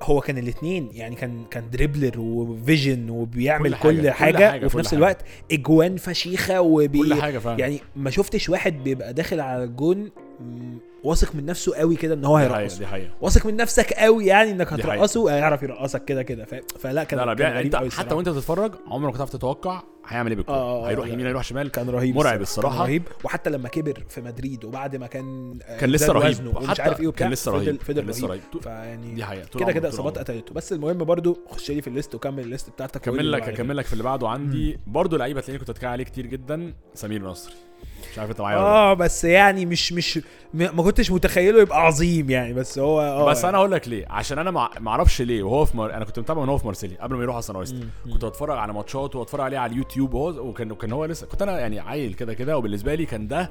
هو 0.03 0.21
كان 0.21 0.37
الاثنين 0.37 0.89
يعني 0.93 1.15
كان 1.15 1.43
كان 1.51 1.69
dribbler 1.69 2.19
و 2.19 2.32
vision 2.32 3.09
وبيعمل 3.09 3.73
كل 3.73 3.79
كل 4.01 4.11
حاجة، 4.11 4.11
حاجة, 4.11 4.37
كل 4.37 4.43
حاجة، 4.51 4.65
وفي 4.65 4.73
كل 4.73 4.79
نفس 4.79 4.87
حاجة. 4.89 4.97
الوقت 4.97 5.17
اجوان 5.51 5.97
فشيخة 5.97 6.61
وبي 6.61 6.99
كل 6.99 7.13
حاجة 7.13 7.37
فعلا 7.37 7.59
يعني 7.59 7.79
ما 7.95 8.09
شفتش 8.09 8.49
واحد 8.49 8.83
بيبقى 8.83 9.13
داخل 9.13 9.39
على 9.39 9.63
الجون 9.63 10.09
واثق 11.03 11.35
من 11.35 11.45
نفسه 11.45 11.75
قوي 11.75 11.95
كده 11.95 12.13
إن 12.13 12.25
هو 12.25 12.37
هيرقصه. 12.37 12.79
دي 12.79 12.87
حقيقة. 12.87 13.09
واثق 13.21 13.45
من 13.45 13.55
نفسك 13.55 13.93
قوي 13.93 14.25
يعني 14.25 14.51
إنك 14.51 14.73
هترقصه 14.73 15.35
هيعرف 15.35 15.63
يرقصك 15.63 16.05
كده 16.05 16.23
كده. 16.23 16.45
ف... 16.45 16.55
فلا 16.79 17.03
كان 17.03 17.19
لا 17.19 17.25
لا 17.25 17.33
كان 17.33 17.57
انت 17.57 17.75
قوي 17.75 17.91
حتى. 17.91 18.15
وانت 18.15 18.29
بتتفرج 18.29 18.71
عمرك 18.87 19.13
ما 19.19 19.25
كنت 19.25 19.35
تتوقع 19.35 19.83
هيعمل 20.07 20.29
إيه 20.29 20.37
بالكورة. 20.37 20.55
آه، 20.55 20.85
آه، 20.85 20.89
هيروح 20.89 21.07
لا. 21.07 21.13
يمين 21.13 21.25
هيروح 21.25 21.43
شمال. 21.43 21.71
كان 21.71 21.89
رهيب 21.89 22.15
مرعب. 22.15 22.41
الصراحة. 22.41 22.75
كان 22.75 22.85
رهيب. 22.85 23.03
وحتى 23.23 23.49
لما 23.49 23.69
كبر 23.69 24.03
في 24.09 24.21
مدريد 24.21 24.65
وبعد 24.65 24.95
ما 24.95 25.07
كان 25.07 25.59
آه، 25.63 25.77
كان 25.79 25.89
لسه 25.89 26.13
رهيب. 26.13 26.55
ومش 26.55 26.79
عارف 26.79 26.99
إيه 26.99 27.07
وبتاع 27.07 27.25
كان 27.25 27.33
لسه 27.33 27.51
رهيب. 27.51 27.81
فضل 27.81 28.05
لسه 28.05 28.27
رهيب. 28.27 28.41
فيعني 28.61 29.13
دي 29.13 29.23
حقيقة. 29.23 29.59
كده 29.59 29.71
كده 29.71 29.89
إصابات. 29.89 30.17
قتلته. 30.17 30.53
بس 30.53 30.73
المهم 30.73 30.97
برضو 30.97 31.39
خش 31.47 31.71
لي 31.71 31.81
في 31.81 31.87
ال 31.88 31.93
list 31.93 32.15
وكمل 32.15 32.39
ال 32.39 32.45
list 32.45 32.69
بتاعتك 32.69 33.07
اللي 33.07 33.23
لك 33.23 33.49
أكمل 33.49 33.77
لك 33.77 33.85
في 33.85 33.93
اللي 33.93 34.03
بعده 34.03 34.29
عندي. 34.29 34.79
برضه 34.87 35.17
لعيبة 35.17 35.41
تلاقيني 35.41 35.59
كنت 35.59 35.71
بتكلم 35.71 35.89
عليه 35.89 36.03
كتير 36.03 36.25
جدا. 36.25 36.73
سمير 36.93 37.23
نصري 37.23 37.53
مش 38.11 38.19
عارف 38.19 38.31
انت 38.31 38.41
معايا. 38.41 38.57
آه 38.57 38.93
بس 38.93 39.23
يعني 39.23 39.65
مش 39.65 39.93
مش 39.93 40.19
ما 40.53 40.83
كنتش 40.83 41.11
متخيله 41.11 41.61
يبقى 41.61 41.85
عظيم 41.85 42.29
يعني 42.29 42.53
بس 42.53 42.79
هو 42.79 43.01
آه 43.01 43.25
بس. 43.25 43.45
أنا 43.45 43.57
أقول 43.57 43.71
لك 43.71 43.87
ليه 43.87 44.05
عشان 44.09 44.39
أنا 44.39 44.51
ما 44.51 44.87
أعرفش 44.87 45.21
ليه 45.21 45.43
وهو 45.43 45.65
في 45.65 45.77
مر... 45.77 45.93
أنا 45.93 46.05
كنت 46.05 46.19
متابعه 46.19 46.43
من 46.43 46.49
هو 46.49 46.57
في 46.57 46.65
مارسيليا 46.65 46.97
قبل 47.03 47.15
ما 47.15 47.23
يروح 47.23 47.35
أصلا 47.35 47.65
مم. 48.05 48.13
كنت 48.13 48.25
بتفرج 48.25 48.57
على 48.57 48.73
ماتشاته 48.73 49.19
واتفرج 49.19 49.41
عليه 49.41 49.57
على 49.57 49.71
اليوتيوب 49.71 50.13
وهو 50.13 50.47
وكان 50.49 50.75
كان 50.75 50.91
هو 50.91 51.05
لسه 51.05 51.27
كنت 51.27 51.41
أنا 51.41 51.59
يعني 51.59 51.79
عيل 51.79 52.13
كده 52.13 52.33
كده 52.33 52.57
وبالنسبة 52.57 52.95
لي 52.95 53.05
كان 53.05 53.27
ده 53.27 53.49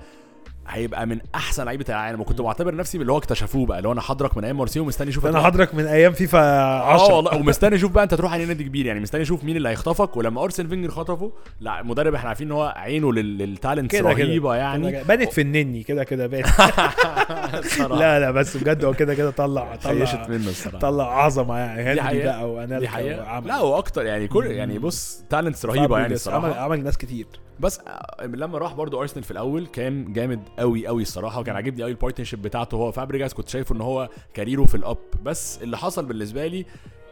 هيبقى 0.68 1.06
من 1.06 1.18
أحسن 1.34 1.64
لعيبة 1.64 1.84
العالم. 1.88 2.20
وكنت 2.20 2.40
معتبر 2.40 2.74
نفسي 2.74 2.98
اللي 2.98 3.12
هو 3.12 3.18
اكتشفوه 3.18 3.66
بقى 3.66 3.78
اللي 3.78 3.88
هو 3.88 3.92
أنا 3.92 4.00
حضرك 4.00 4.36
من 4.36 4.44
أيام 4.44 4.58
مارسيليا 4.58 4.82
ومستني 4.84 5.10
أشوف 5.10 5.26
أنا 5.26 5.40
حضرك 5.40 5.74
من 5.74 5.86
أيام 5.86 6.12
فيفا 6.12 6.38
آه 6.38 6.92
10 6.94 7.14
والله. 7.14 7.34
ومستني 7.36 7.76
أشوف 7.76 7.92
بقى 7.92 8.04
أنت 8.04 8.14
تروح 8.14 8.32
على 8.32 8.44
نادي 8.44 8.64
كبير. 8.64 8.86
يعني 8.86 9.00
مستني 9.00 9.22
أشوف 9.22 9.44
مين 9.44 9.56
اللي 9.56 9.68
هيخطفك. 9.68 10.16
ولما 10.16 10.44
أرسن 10.44 10.68
فينجر 10.68 10.90
خطفه 10.90 11.32
لا 11.60 11.82
مدرب 11.82 12.14
إحنا 12.14 12.28
عارفين 12.28 12.46
إن 12.46 12.52
هو 12.52 12.72
عينه 12.76 13.12
لل- 13.12 13.38
لل 13.38 13.50
talents 13.50 13.92
كده 13.98 14.14
كده. 14.14 14.24
رهيبة 14.26 14.54
يعني. 14.54 14.90
كده 14.90 15.02
كده. 15.02 15.02
بانت 15.16 15.32
في 15.32 15.40
النني. 15.40 15.82
كده 15.82 16.04
كده 16.04 16.26
الصراحة. 16.26 17.88
لا 18.00 18.20
لا 18.20 18.30
بس 18.30 18.56
بجد 18.56 18.84
هو 18.84 18.92
كده 18.94 19.14
كده 19.14 19.30
طلع 19.30 19.76
طلع 19.76 20.26
منه 20.28 20.48
الصراحة. 20.48 20.78
طلع 20.78 21.24
عظمة 21.24 21.58
يعني. 21.58 21.94
دي 21.94 22.00
هندي. 22.00 22.22
بقى 22.24 22.50
وعمل 22.50 23.48
لا 23.48 23.56
هو 23.56 23.78
أكتر 23.78 24.06
يعني 24.06 24.28
كل 24.28 24.46
يعني 24.46 24.78
بص 24.78 25.24
talents 25.30 25.64
رهيبة 25.66 25.80
يعني 25.98 26.16
فابريجاس. 26.18 26.28
عمل 26.28 26.36
الصراحة. 26.44 26.60
عمل 26.64 26.84
ناس 26.84 26.98
كتير. 26.98 27.26
بس 27.60 27.80
آه، 27.88 28.26
لما 28.26 28.58
راح 28.58 28.72
برضو 28.74 29.00
أرسنال 29.00 29.24
في 29.24 29.30
الأول 29.30 29.66
كان 29.66 30.12
جامد 30.12 30.40
قوي 30.58 30.86
قوي 30.86 31.02
الصراحة 31.02 31.40
وكان 31.40 31.56
عاجبني 31.56 31.82
قوي 31.82 31.90
ال 31.90 31.95
partnership 31.95 32.42
بتاعته 32.42 32.74
هو 32.76 32.92
فابريجاس 32.92 33.34
كنت 33.34 33.48
شايفه 33.48 33.74
إن 33.74 33.80
هو 33.80 34.08
career 34.34 34.60
ه 34.60 34.64
في 34.64 34.74
ال 34.74 34.80
up. 34.80 34.96
بس 35.24 35.62
اللي 35.62 35.78
حصل 35.78 36.06
بالنسبة 36.06 36.46
لي 36.46 36.64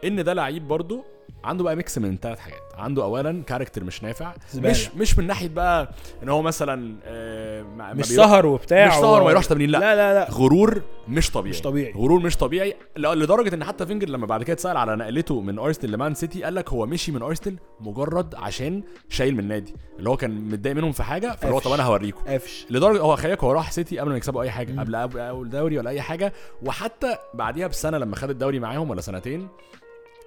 إن 0.03 0.23
ده 0.23 0.33
لعيب 0.33 0.67
برضو 0.67 1.03
عنده 1.43 1.63
بقى 1.63 1.75
mix 1.75 1.97
من 1.97 2.17
ثلاث 2.17 2.39
حاجات. 2.39 2.61
عنده 2.77 3.03
اولا 3.03 3.43
character 3.47 3.83
مش 3.83 4.03
نافع. 4.03 4.33
زبالة. 4.51 4.71
مش 4.71 4.89
مش 4.95 5.17
من 5.17 5.27
ناحية 5.27 5.49
بقى 5.49 5.91
إن 6.23 6.29
هو 6.29 6.41
مثلا 6.41 6.95
آه، 7.03 7.63
ما- 7.63 7.93
مش 7.93 8.05
سهر 8.05 8.45
وبتاع 8.45 8.87
مش 8.87 8.93
سهر 8.93 9.21
وما 9.21 9.31
يروحش 9.31 9.47
تمرين 9.47 9.69
لا. 9.69 9.77
لا 9.79 9.95
لا 9.95 10.13
لا. 10.13 10.31
غرور 10.31 10.81
مش 11.07 11.31
طبيعي. 11.31 11.49
مش 11.49 11.61
طبيعي. 11.61 11.93
غرور 11.93 12.19
مش 12.19 12.37
طبيعي. 12.37 12.75
لدرجة 12.97 13.55
إن 13.55 13.63
حتى 13.63 13.85
فينجر 13.85 14.09
لما 14.09 14.25
بعد 14.25 14.43
كده 14.43 14.53
اتسأل 14.53 14.77
على 14.77 14.95
نقلته 14.95 15.41
من 15.41 15.59
ارسنال 15.59 15.91
ل 15.91 15.97
Man 15.97 16.13
City 16.13 16.43
قال 16.43 16.55
لك 16.55 16.69
هو 16.69 16.85
مشي 16.85 17.11
من 17.11 17.21
ارسنال 17.21 17.55
مجرد 17.79 18.35
عشان 18.35 18.83
شايل 19.09 19.33
من 19.33 19.39
النادي. 19.39 19.75
اللي 19.99 20.09
هو 20.09 20.17
كان 20.17 20.49
متضايق 20.49 20.75
منهم 20.75 20.91
في 20.91 21.03
حاجة 21.03 21.35
فاللي 21.35 21.55
هو. 21.55 21.59
طب 21.59 21.71
أنا 21.71 21.83
هوريكم. 21.83 22.21
قفش. 22.27 22.65
لدرجة 22.69 22.99
هو 23.01 23.15
خليك 23.15 23.43
هو 23.43 23.51
راح 23.51 23.71
سيتي 23.71 23.99
قبل 23.99 24.09
ما 24.09 24.17
يكسبوا 24.17 24.41
أي 24.43 24.51
حاجة 24.51 24.79
قبل 24.79 24.95
أول 25.19 25.49
دوري 25.49 25.77
ولا 25.79 25.89
أي 25.89 26.01
حاجة. 26.01 26.33
وحتى 26.63 27.15
بعديها 27.33 27.67
بسنة 27.67 27.97
لما 27.97 28.15
خد 28.15 28.29
الدوري 28.29 28.59
معاهم 28.59 28.89
ولا 28.89 29.01
سنتين 29.01 29.47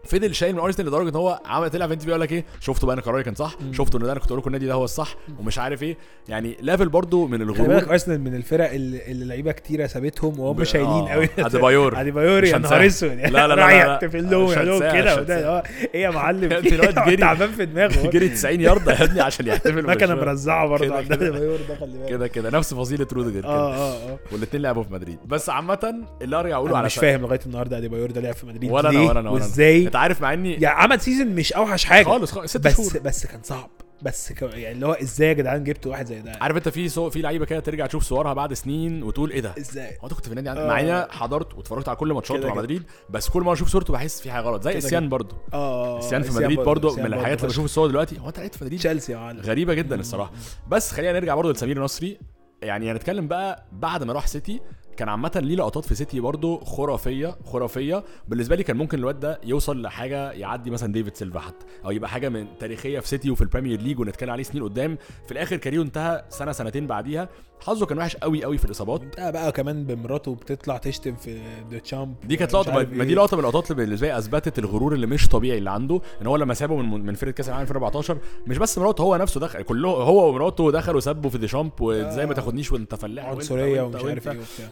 فضل 0.04 0.34
شايل 0.34 0.52
من 0.54 0.60
أرسنال 0.60 0.88
لدرجة 0.88 1.08
إن 1.08 1.14
هو 1.16 1.40
عمل 1.46 1.70
طلع 1.70 1.86
في 1.86 1.92
interview 1.92 2.12
قال 2.12 2.20
لك 2.20 2.32
إيه؟ 2.32 2.44
شفتوا 2.60 2.86
بقى 2.86 2.94
أنا 2.94 3.02
قراري 3.02 3.22
كان 3.22 3.34
صح. 3.34 3.56
شفتوا 3.72 4.00
إن 4.00 4.04
ده 4.04 4.12
أنا 4.12 4.20
كنت 4.20 4.28
أقول 4.28 4.38
لكم 4.38 4.48
النادي 4.48 4.66
ده 4.66 4.74
هو 4.74 4.84
الصح 4.84 5.16
ومش 5.40 5.58
عارف 5.58 5.82
إيه. 5.82 5.96
يعني 6.28 6.56
level 6.62 6.88
برضو 6.88 7.26
من 7.26 7.38
خلي 7.38 7.44
بالك 7.44 7.60
الغرور 7.60 7.92
أرسنال 7.92 8.20
من 8.20 8.34
الفرق 8.34 8.70
اللي, 8.72 9.10
اللي 9.10 9.24
لعيبة 9.24 9.52
كتيرة 9.52 9.86
سابتهم 9.86 10.40
وهم 10.40 10.56
ب- 10.56 10.62
شايلين 10.64 10.90
آه، 10.90 11.08
قوي 11.12 11.28
أديبايور. 11.38 12.00
اديبايور 12.00 12.42
مش 12.42 12.48
يا 12.48 12.56
هنساها. 12.56 12.70
نهار 12.70 12.86
أسود. 12.86 13.10
لا، 13.10 13.26
لا، 13.28 13.46
لا، 13.48 13.54
لا. 13.54 13.70
يحتفل 13.70 14.30
لهم 14.30 14.50
يا 14.52 14.92
كده 14.92 15.16
وده 15.20 15.62
إيه 15.94 16.02
يا 16.02 16.10
معلم؟ 16.10 16.52
يا 16.52 16.60
جري. 17.06 17.16
تعبان 17.16 17.50
في 17.52 17.66
دماغه. 17.66 18.06
جري 18.14 18.28
90 18.28 18.60
ياردة 18.60 18.92
يا 18.92 19.04
ابني 19.04 19.20
عشان 19.20 19.46
يحتفل 19.46 19.82
ما 19.82 19.94
كان 19.94 20.08
بالشوط. 20.08 20.26
مرزعة 20.28 20.68
برضه 20.68 20.96
عند. 20.96 21.12
اديبايور 21.12 21.58
ده 21.68 21.74
خلي 21.80 21.98
بالك. 21.98 22.08
كده 22.08 22.26
كده. 22.28 22.50
نفس 22.50 22.74
فصيله 22.74 23.06
روديجر 23.12 23.40
كده. 23.40 23.48
آه 23.48 23.74
آه 23.74 23.94
آه. 24.12 24.18
والاثنين 24.32 24.62
لعبوا 24.62 24.82
في 24.82 24.92
مدريد. 24.92 25.18
بس 25.26 25.50
عامة 25.50 25.94
اللي 26.22 26.36
ارجع 26.40 26.56
أقوله 26.56 26.76
على 26.76 26.86
مش 26.86 26.94
فاهم 26.94 27.20
لغاية 27.22 27.40
النهارده 27.46 27.78
اديبايور 27.78 28.10
ده 28.10 28.20
لعب 28.20 28.34
في 28.34 28.46
مدريد 28.46 28.70
ولا 28.70 28.90
أنا 28.90 29.00
ولا 29.00 29.20
أنا. 29.20 29.30
وإزاي؟ 29.30 29.89
انت 29.90 29.96
عارف 29.96 30.20
مع 30.20 30.32
اني 30.32 30.52
يعني 30.52 30.66
عمل 30.66 31.00
season 31.00 31.26
مش 31.26 31.52
أوحش 31.52 31.84
حاجة. 31.84 32.04
خالص 32.04 32.32
خالص 32.32 32.50
ست 32.50 32.60
بس 32.66 32.76
شهور. 32.76 32.98
بس 33.04 33.26
كان 33.26 33.42
صعب. 33.42 33.70
بس 34.02 34.32
ك... 34.32 34.42
يعني 34.42 34.72
اللي 34.72 34.86
هو 34.86 34.92
إزاي 34.92 35.28
يا 35.28 35.32
جدعان 35.32 35.64
جبتوا 35.64 35.92
واحد 35.92 36.06
زي 36.06 36.20
ده؟ 36.20 36.32
عارف 36.40 36.56
انت 36.56 36.68
في 36.68 36.88
صو... 36.88 37.10
في 37.10 37.22
لعيبة 37.22 37.44
كده 37.44 37.60
ترجع 37.60 37.86
تشوف 37.86 38.02
صورها 38.02 38.32
بعد 38.32 38.54
سنين 38.54 39.02
وتقول 39.02 39.30
إيه 39.30 39.40
ده؟ 39.40 39.54
إزاي؟ 39.58 39.98
هو 40.00 40.04
أنت 40.06 40.14
كنت 40.14 40.24
في 40.24 40.30
النادي 40.30 40.48
عندي 40.48 40.60
آه. 40.62 40.66
مع 40.66 40.80
إني 40.80 40.92
أنا 40.92 41.08
حضرت 41.10 41.54
واتفرجت 41.54 41.88
على 41.88 41.96
كل 41.96 42.12
ماتشاته 42.12 42.48
مع. 42.48 42.54
مدريد 42.54 42.82
بس 43.10 43.28
كل 43.28 43.42
مرة 43.42 43.52
أشوف 43.52 43.68
صورته 43.68 43.92
بحس 43.92 44.20
في 44.20 44.30
حاجة 44.30 44.42
غلط 44.42 44.62
زي 44.62 44.78
إسيان. 44.78 45.08
برضه 45.08 45.36
آه 45.52 45.98
إسيان 45.98 46.22
في 46.22 46.30
مدريد 46.30 46.60
إسيان 46.60 47.04
من 47.04 47.14
الحاجات 47.14 47.38
اللي. 47.38 47.48
بشوف 47.48 47.64
الصور 47.64 47.88
دلوقتي. 47.88 48.18
هو 48.20 48.28
أنت 48.28 48.38
لعبت 48.38 48.54
في 48.54 48.64
مدريد؟ 48.64 48.78
تشيلسي 48.78 49.12
يا 49.12 49.16
معلم 49.18 49.40
غريبة 49.40 49.74
جدا 49.74 50.00
الصراحة. 50.00 50.32
بس 50.68 50.92
خلينا 50.92 51.12
نرجع 51.12 51.34
برضه 51.34 51.52
لسمير 51.52 51.82
نصري. 51.82 52.18
يعني 52.62 52.92
هنتكلم 52.92 53.28
بقى 53.28 53.66
بعد 53.72 54.02
ما 54.02 54.12
راح 54.12 54.26
سيتي 54.26 54.60
كان 55.00 55.08
عامة 55.08 55.32
ليه 55.36 55.56
لقطات 55.56 55.84
في 55.84 55.94
سيتي 55.94 56.20
برضه 56.20 56.64
خرافية 56.64 57.36
خرافية 57.52 58.04
بالنسبة 58.28 58.56
لي 58.56 58.62
كان 58.62 58.76
ممكن 58.76 58.98
الواد 58.98 59.20
ده 59.20 59.40
يوصل 59.44 59.82
لحاجة 59.82 60.32
يعدي 60.32 60.70
مثلا 60.70 60.92
ديفيد 60.92 61.16
سيلفا 61.16 61.40
حتى 61.40 61.66
أو 61.84 61.90
يبقى 61.90 62.10
حاجة 62.10 62.28
من 62.28 62.46
تاريخية 62.60 63.00
في 63.00 63.08
سيتي 63.08 63.30
وفي 63.30 63.40
ال 63.40 63.45
Premier 63.45 63.80
League 63.80 64.00
ونتكلم 64.00 64.30
عليه 64.30 64.42
سنين 64.42 64.62
قدام 64.62 64.98
في 65.26 65.32
الآخر 65.32 65.56
career 65.56 65.78
ه 65.78 65.82
انتهى 65.82 66.24
سنة 66.28 66.52
سنتين 66.52 66.86
بعديها 66.86 67.28
حظه 67.60 67.86
كان 67.86 67.98
وحش 67.98 68.16
قوي 68.16 68.44
قوي 68.44 68.58
في 68.58 68.64
الإصابات 68.64 69.00
ده 69.18 69.30
بقى 69.30 69.52
كمان 69.52 69.84
بمراته 69.84 70.34
بتطلع 70.34 70.76
تشتم 70.76 71.14
في 71.14 71.40
ديشامب 71.70 72.14
دي 72.24 72.36
كانت 72.36 72.54
لقطة 72.54 72.72
ما 72.72 72.82
دي 72.82 73.02
إيه. 73.02 73.14
لقطة 73.14 73.36
من 73.36 73.42
اللقطات 73.42 73.70
اللي 73.70 73.84
بالنسبة 73.84 74.06
لي 74.06 74.18
أثبتت 74.18 74.58
الغرور 74.58 74.94
اللي 74.94 75.06
مش 75.06 75.28
طبيعي 75.28 75.58
اللي 75.58 75.70
عنده 75.70 76.00
إن 76.22 76.26
هو 76.26 76.36
لما 76.36 76.54
سابه 76.54 76.76
من 76.76 77.06
من 77.06 77.14
فرقة 77.14 77.32
كأس 77.32 77.48
العالم 77.48 77.62
2014 77.62 78.18
مش 78.46 78.58
بس 78.58 78.78
مراته 78.78 79.02
هو 79.02 79.16
نفسه 79.16 79.40
دخل 79.40 79.62
كله 79.62 79.88
هو 79.88 80.28
ومراته 80.28 80.70
دخلوا 80.70 81.00
سبوا 81.00 81.30
في 81.30 81.38
ديشامب 81.38 81.80
وإزاي 81.80 82.26
ما 82.26 82.32
آه. 82.32 82.34
تاخدنيش 82.34 82.72
وانت 82.72 82.94
فلاح 82.94 83.24
عنصرية 83.26 83.82
ومش 83.82 84.04
عارف. 84.04 84.28
إيه 84.28 84.38
وبتاع 84.38 84.68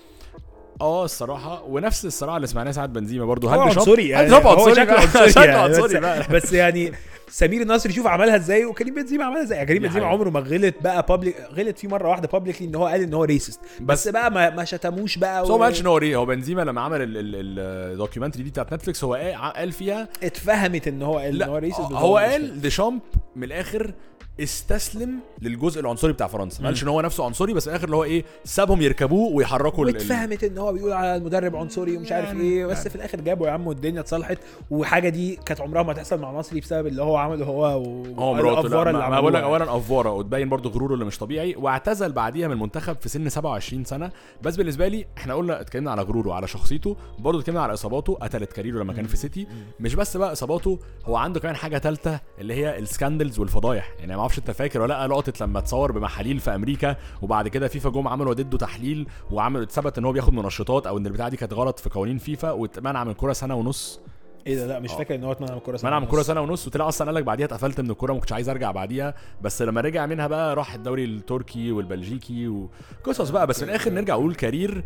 آه 0.81 1.05
الصراحة 1.05 1.63
ونفس 1.65 2.05
الصراع 2.05 2.37
اللي 2.37 2.47
سمعناه 2.47 2.71
ساعات 2.73 2.91
بنزيما 2.91 3.25
برضه 3.25 3.55
هل 3.55 3.59
عنصري 3.59 4.09
يعني 4.09 4.33
هو 4.33 4.75
شكله؟ 4.75 4.93
عنصري 5.59 5.95
يعني 6.07 6.21
بس, 6.21 6.27
بس 6.45 6.53
يعني 6.53 6.93
سمير 7.31 7.63
النصري 7.63 7.93
شوف 7.93 8.07
عملها 8.07 8.37
إزاي 8.37 8.65
وكريم 8.65 8.95
بنزيما 8.95 9.25
عملها 9.25 9.43
إزاي 9.43 9.57
يعني 9.59 9.69
كريم 9.69 9.83
بنزيما. 9.83 10.07
عمره 10.07 10.31
ما 10.31 10.41
غلط 10.41 10.75
بقى 10.85 11.07
public 11.09 11.37
غلط 11.55 11.79
فيه 11.79 11.89
مرة 11.89 12.09
واحدة 12.09 12.29
publicly 12.33 12.69
إن 12.69 12.75
هو 12.75 12.87
قال 12.87 13.01
إن 13.03 13.15
هو 13.15 13.25
racist 13.25 13.61
بس, 13.81 13.81
بس- 13.81 14.09
بقى 14.09 14.31
ما, 14.31 14.51
ما 14.51 14.65
شتموش 14.65 15.19
بقى 15.19 15.43
بس 15.43 15.49
هو 15.51 15.59
ما 15.59 15.65
قالش 15.65 15.81
إن 15.81 15.87
هو 15.87 15.99
هو 15.99 16.27
بنزيما 16.27 16.63
لما 16.63 16.81
عمل 16.81 17.03
ال- 17.03 17.17
ال- 17.17 17.35
ال 17.93 17.97
documentary 17.97 18.43
دي 18.43 18.51
بتاعت 18.51 18.75
نتفليكس 18.75 19.05
هو 19.05 19.15
قال 19.57 19.73
فيها 19.73 20.09
اتفهمت 20.23 20.89
إن 20.89 21.03
هو 21.03 21.19
قال 21.19 21.43
إن 21.43 21.49
هو 21.49 21.57
racist 21.57 21.81
هو. 21.81 22.17
قال 22.19 22.61
ديشامب 22.61 23.01
من 23.37 23.45
الآخر 23.45 23.93
استسلم 24.41 25.19
للجزء 25.43 25.81
العنصري 25.81 26.13
بتاع 26.13 26.27
فرنسا. 26.27 26.63
ما 26.63 26.69
قالش 26.69 26.83
إن 26.83 26.89
هو 26.89 27.01
نفسه 27.01 27.25
عنصري 27.25 27.53
بس 27.55 27.65
في 27.65 27.71
الآخر 27.71 27.85
اللي 27.85 27.97
هو 27.97 28.05
إيه 28.05 28.25
سابهم 28.45 28.83
يركبوه 28.83 29.33
ويحركوا 29.33 29.85
واتفهمت 29.87 30.45
إن 30.45 30.59
هو 30.59 30.73
بيقول 30.73 30.93
على 30.93 31.17
المدرب 31.17 31.57
عنصري 31.57 31.97
ومش 31.97 32.13
عارف 32.13 32.27
يعني- 32.27 32.41
إيه 32.43 32.67
بس 32.67 32.77
يعني. 32.79 32.91
في 32.91 32.97
الآخر 32.97 33.21
جابه 33.21 33.47
يا 33.47 33.51
عم 33.53 33.67
والدنيا 33.67 34.01
اتصلحت 34.01 34.39
وحاجة 34.71 35.09
دي 35.09 35.37
كانت 35.47 35.61
عمرها 35.61 35.83
ما 35.83 35.93
تحصل 35.93 36.21
مع 36.21 36.33
نصري 36.33 36.61
بسبب 36.61 36.87
اللي 36.87 37.03
هو 37.03 37.17
عمله 37.17 37.47
هو 37.47 37.81
و... 37.81 38.05
هو 38.19 38.35
مراته 38.35 38.69
ما- 38.69 39.09
ما 39.09 39.21
بقول 39.21 39.35
لك 39.35 39.43
عملوها. 39.43 39.63
اولا 39.65 39.77
أفورة 39.77 40.11
وتبين 40.13 40.49
برضه 40.49 40.71
غروره 40.71 40.95
اللي 40.95 41.05
مش 41.05 41.19
طبيعي 41.19 41.55
واعتزل 41.59 42.13
بعديها 42.13 42.47
من 42.49 42.55
المنتخب 42.55 42.97
في 43.01 43.09
سن 43.09 43.29
27 43.29 43.85
سنة. 43.85 44.11
بس 44.43 44.57
بالنسبة 44.57 44.89
لي 44.89 45.07
إحنا 45.19 45.35
قلنا 45.35 45.61
اتكلمنا 45.61 45.91
على 45.91 46.03
غروره 46.03 46.33
على 46.35 46.47
شخصيته 46.47 46.97
برضه 47.19 47.41
اتكلمنا 47.41 47.63
على 47.63 47.73
إصاباته 47.73 48.15
قتلت 48.15 48.53
career 48.53 48.75
ه 48.75 48.79
لما 48.83 48.93
كان 48.93 49.07
في 49.07 49.17
سيتي. 49.17 49.47
مش 49.81 49.95
بس 49.95 50.17
بقى 50.17 50.33
إصاباته 50.33 50.79
هو 51.05 51.17
عنده 51.17 51.41
كمان 51.41 51.57
حاجة 51.57 51.79
ثالثه 51.79 52.21
اللي 52.39 52.55
هي 52.55 52.79
ال 52.79 52.85
scandals 52.85 53.39
والفضايح. 53.39 53.93
يعني 54.01 54.17
أعرفش 54.29 54.39
انت 54.39 54.51
فاكر 54.51 54.81
ولا 54.81 55.07
لا 55.07 55.07
لقطة 55.15 55.33
لما 55.41 55.59
اتصور 55.59 55.93
بمحاليل 55.93 56.41
في 56.41 56.55
أمريكا 56.55 56.97
وبعد 57.23 57.49
كده 57.49 57.69
فيفا 57.69 57.91
جم 57.91 58.09
عملوا 58.09 58.35
ضده 58.35 58.59
تحليل 58.59 59.07
وعملوا 59.31 59.63
اتثبت 59.65 59.99
إن 59.99 60.05
هو 60.05 60.13
بياخد 60.13 60.33
منشطات 60.33 60.87
أو 60.87 60.99
إن 60.99 61.07
البتاعة 61.07 61.29
دي 61.29 61.37
كانت 61.37 61.53
غلط 61.53 61.79
في 61.79 61.91
قوانين 61.91 62.19
فيفا 62.19 62.51
واتمنع 62.51 63.05
من 63.05 63.11
الكوره 63.11 63.33
سنة 63.33 63.55
ونص. 63.55 64.01
إيه 64.47 64.57
ده؟ 64.57 64.67
لا 64.67 64.79
مش 64.81 64.91
آه. 64.91 64.97
فاكر 64.99 65.15
إن 65.15 65.25
هو 65.25 65.33
اتمنع 65.33 65.51
من 65.53 65.59
الكوره 65.59 65.79
منع 65.83 65.99
من 65.99 66.05
الكوره 66.05 66.23
سنة 66.23 66.41
ونص 66.41 66.67
وطلع 66.67 66.89
أصلا 66.89 67.07
قال 67.07 67.15
لك 67.15 67.25
بعديها 67.25 67.47
اتقفلت 67.47 67.81
من 67.81 67.91
الكوره 67.91 68.13
ما 68.13 68.21
كنتش 68.21 68.33
عايز 68.33 68.49
أرجع 68.49 68.71
بعديها. 68.71 69.15
بس 69.43 69.63
لما 69.63 69.81
رجع 69.81 70.07
منها 70.07 70.27
بقى 70.27 70.57
راح 70.57 70.75
الدوري 70.75 71.05
التركي 71.05 71.73
والبلجيكي 71.73 72.49
وقصص 72.49 73.31
بقى. 73.31 73.47
بس 73.47 73.59
في 73.59 73.65
الآخر 73.65 73.91
نرجع 73.91 74.15
نقول 74.15 74.35
career 74.35 74.85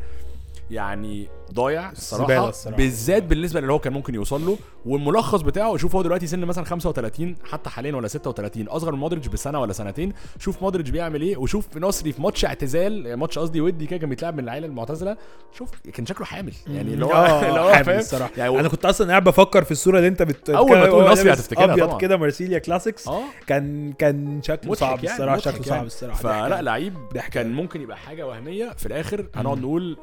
يعني 0.72 1.28
ضايع 1.52 1.90
الصراحه 1.90 2.48
الصراحة. 2.48 2.76
بالذات 2.76 3.22
بالنسبة 3.22 3.60
للي 3.60 3.72
هو 3.72 3.78
كان 3.78 3.92
ممكن 3.92 4.14
يوصل 4.14 4.46
له. 4.46 4.58
والملخص 4.86 5.40
بتاعه 5.42 5.76
شوف 5.76 5.96
هو 5.96 6.02
دلوقتي 6.02 6.26
سن 6.26 6.44
مثلا 6.44 6.64
35 6.64 7.36
حتى 7.44 7.70
حاليا 7.70 7.96
ولا 7.96 8.08
36 8.08 8.68
أصغر 8.68 8.92
من 8.92 8.98
مودريتش 8.98 9.26
بسنة 9.26 9.60
ولا 9.60 9.72
سنتين. 9.72 10.12
شوف 10.38 10.62
مودريتش 10.62 10.90
بيعمل 10.90 11.22
إيه 11.22 11.36
وشوف 11.36 11.76
نصري 11.76 12.12
في 12.12 12.22
ماتش 12.22 12.44
اعتزال 12.44 13.14
ماتش 13.14 13.38
قصدي 13.38 13.60
ودي 13.60 13.86
كده 13.86 13.98
كان 13.98 14.08
بيتلعب 14.08 14.34
من 14.36 14.44
العيلة 14.44 14.66
المعتزلة. 14.66 15.16
شوف 15.52 15.70
كان 15.92 16.06
شكله 16.06 16.26
حامل 16.26 16.52
يعني 16.66 16.94
اللي 16.94 17.04
هو 17.06 17.10
اللي 17.48 17.60
هو 17.60 17.72
فاهم؟ 17.84 17.98
الصراحة. 17.98 18.32
يعني 18.36 18.60
أنا 18.60 18.68
كنت 18.68 18.84
أصلا 18.84 19.08
قاعد 19.10 19.24
بفكر 19.24 19.64
في 19.64 19.70
الصورة 19.70 19.96
اللي 19.96 20.08
أنت 20.08 20.22
بت 20.22 20.50
أول 20.50 20.78
ما 20.78 20.86
تقول 20.86 21.10
نصري 21.12 21.32
هتفتكرها 21.32 21.72
أبيض. 21.72 21.96
كده 21.96 22.16
مارسيليا 22.16 22.58
classics. 22.58 23.08
آه. 23.08 23.22
كان 23.46 23.92
كان 23.92 24.42
شكله 24.42 24.74
صعب 24.74 25.04
يعني 25.04 25.16
الصراحة 25.16 25.38
شكله 25.38 25.52
يعني. 25.54 25.64
صعب 25.64 25.86
الصراحة. 25.86 26.18
فلا. 26.18 26.62
لعيب 26.62 26.94
كان 27.32 27.46
يعني. 27.46 27.62
ممكن 27.62 27.80
يبقى 27.82 27.96
حاجة 27.96 28.26
وهمية. 28.26 28.72
في 28.76 28.86
الآخر 28.86 29.26
هنقعد 29.34 29.58
نقول 29.58 29.96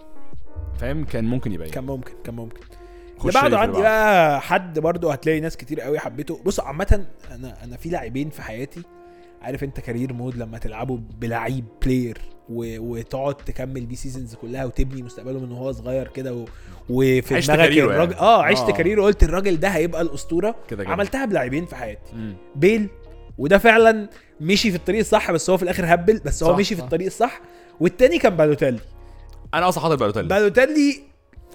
فاهم 0.80 1.06
كان 1.06 1.26
ممكن 1.26 1.52
يبقى 1.52 1.70
كان 1.70 1.84
ممكن 1.84 2.12
كان 2.24 2.36
ممكن 2.36 2.58
اللي 3.22 3.32
بعده 3.34 3.60
عندي. 3.60 3.80
بقى 3.82 4.42
حد 4.42 4.80
برضو 4.80 5.10
هتلاقي 5.10 5.40
ناس 5.40 5.58
كتير 5.58 5.82
قوي 5.82 6.00
حبيته 6.00 6.40
بص 6.46 6.60
عامة 6.60 7.06
أنا 7.32 7.64
أنا 7.64 7.78
في 7.78 7.90
لاعبين 7.90 8.30
في 8.30 8.42
حياتي 8.42 8.82
عارف 9.42 9.64
أنت 9.64 9.80
career 9.80 10.13
mode 10.13 10.38
لما 10.38 10.58
تلعبه 10.58 11.00
بلعيب 11.20 11.66
player 11.86 12.18
و... 12.50 12.80
وتقعد 12.80 13.36
تكمل 13.36 13.86
بيه 13.86 13.96
seasons 13.96 14.36
كلها 14.36 14.66
وتبني 14.66 15.04
مستقبله 15.04 15.40
من 15.40 15.52
وهو 15.52 15.72
صغير 15.72 16.08
كده 16.08 16.34
و... 16.34 16.46
وفي 16.90 17.36
عشت 17.36 17.52
دماغك 17.52 17.72
الراجل 17.72 18.12
يعني. 18.12 18.22
آه 18.22 18.44
عشت 18.44 18.62
آه. 18.64 18.72
career 18.72 18.99
ه 18.99 19.04
قلت 19.04 19.24
الراجل 19.24 19.60
ده 19.60 19.68
هيبقى 19.68 20.02
الأسطورة 20.02 20.56
كده 20.70 20.84
كده 20.84 20.94
عملتها 20.94 21.26
بلاعبين 21.26 21.66
في 21.66 21.76
حياتي 21.76 22.16
مم. 22.16 22.36
بيل 22.56 22.90
وده 23.38 23.58
فعلا 23.58 24.10
مشي 24.42 24.72
في 24.72 24.78
الطريق 24.78 25.00
الصح 25.00 25.32
بس 25.32 25.50
هو 25.50 25.58
في 25.58 25.64
الآخر 25.64 25.94
هبل 25.94 26.22
بس 26.26 26.44
هو 26.44 26.52
صح، 26.54 26.58
مشي 26.60 26.76
في. 26.76 26.82
الطريق 26.82 27.06
الصح 27.06 27.42
والتاني 27.80 28.18
كان 28.18 28.38
بالوتيلي 28.38 28.80
أنا 29.53 29.70
أصلا 29.70 29.84
حاطط 29.84 30.00
بالوتيلي 30.00 30.27
بالوتيلي 30.27 31.00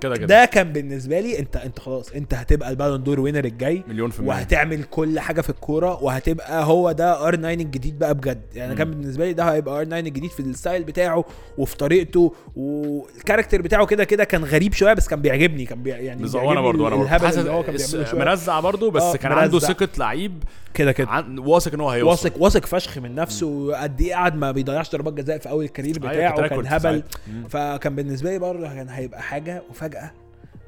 كده 0.00 0.16
كده. 0.16 0.26
ده 0.26 0.44
كان 0.44 0.72
بالنسبة 0.72 1.20
لي 1.20 1.38
انت 1.38 1.56
انت 1.56 1.78
خلاص 1.78 2.12
انت 2.12 2.34
هتبقى 2.34 2.70
البالون 2.70 3.02
دور 3.02 3.20
winner 3.20 3.44
الجاي 3.44 3.82
مليون 3.88 4.10
في 4.10 4.18
المية. 4.18 4.30
وهتعمل 4.30 4.84
كل 4.84 5.20
حاجة 5.20 5.40
في 5.40 5.50
الكورة 5.50 6.02
وهتبقى 6.02 6.64
هو 6.64 6.92
ده 6.92 7.28
ار 7.28 7.34
9 7.34 7.50
الجديد 7.52 7.98
بقى 7.98 8.14
بجد. 8.14 8.42
يعني 8.54 8.72
مم. 8.72 8.78
كان 8.78 8.90
بالنسبة 8.90 9.24
لي 9.26 9.32
ده 9.32 9.44
هيبقى 9.52 9.78
ار 9.80 9.84
9 9.84 9.98
الجديد 9.98 10.30
في 10.30 10.40
ال 10.40 10.48
style 10.48 10.84
بتاعه 10.84 11.24
وفي 11.58 11.76
طريقته 11.76 12.34
وال 12.56 12.76
character 12.76 13.62
بتاعه 13.62 13.86
كده 13.86 14.04
كده 14.04 14.24
كان 14.24 14.44
غريب 14.44 14.72
شوية 14.72 14.92
بس 14.92 15.08
كان 15.08 15.20
بيعجبني 15.22 15.64
كان 15.66 15.82
بي 15.82 15.90
يعني 15.90 16.22
بالظبط 16.22 16.42
وأنا 16.42 16.60
برضو 16.60 16.86
أنا 16.88 16.94
الهبل 17.02 17.26
حاسس 17.26 18.14
مرزع 18.14 18.60
برضو 18.60 18.90
بس 18.90 19.02
آه، 19.02 19.16
كان 19.16 19.32
عنده 19.32 19.52
مرزع. 19.54 19.68
ثقة 19.68 19.88
لعيب 19.98 20.42
كده 20.74 20.92
كده. 20.92 21.08
عن... 21.10 21.38
واثق 21.38 21.74
إن 21.74 21.80
هو 21.80 21.90
هيوصل. 21.90 22.26
واثق 22.28 22.42
واثق 22.42 22.66
فشخ 22.66 22.98
من 22.98 23.14
نفسه 23.14 23.46
وقد 23.46 24.00
إيه 24.00 24.14
قعد 24.14 24.36
ما 24.36 24.50
بيضيعش 24.52 24.90
ضربات 24.92 25.12
جزاء 25.14 25.38
في 25.38 25.48
أول 25.50 25.64
ال 25.64 25.69
career 25.69 25.98
بتاعه 25.98 26.36
كان 26.36 26.48
كان 26.48 26.66
هبل. 26.66 27.02
فكان 27.48 27.94
بالنسبة 27.96 28.30
لي 28.30 28.38
برضه 28.38 28.62
كان 28.68 28.88
هيبقى 28.88 29.22
حاجة 29.22 29.62
وفجأة 29.70 30.10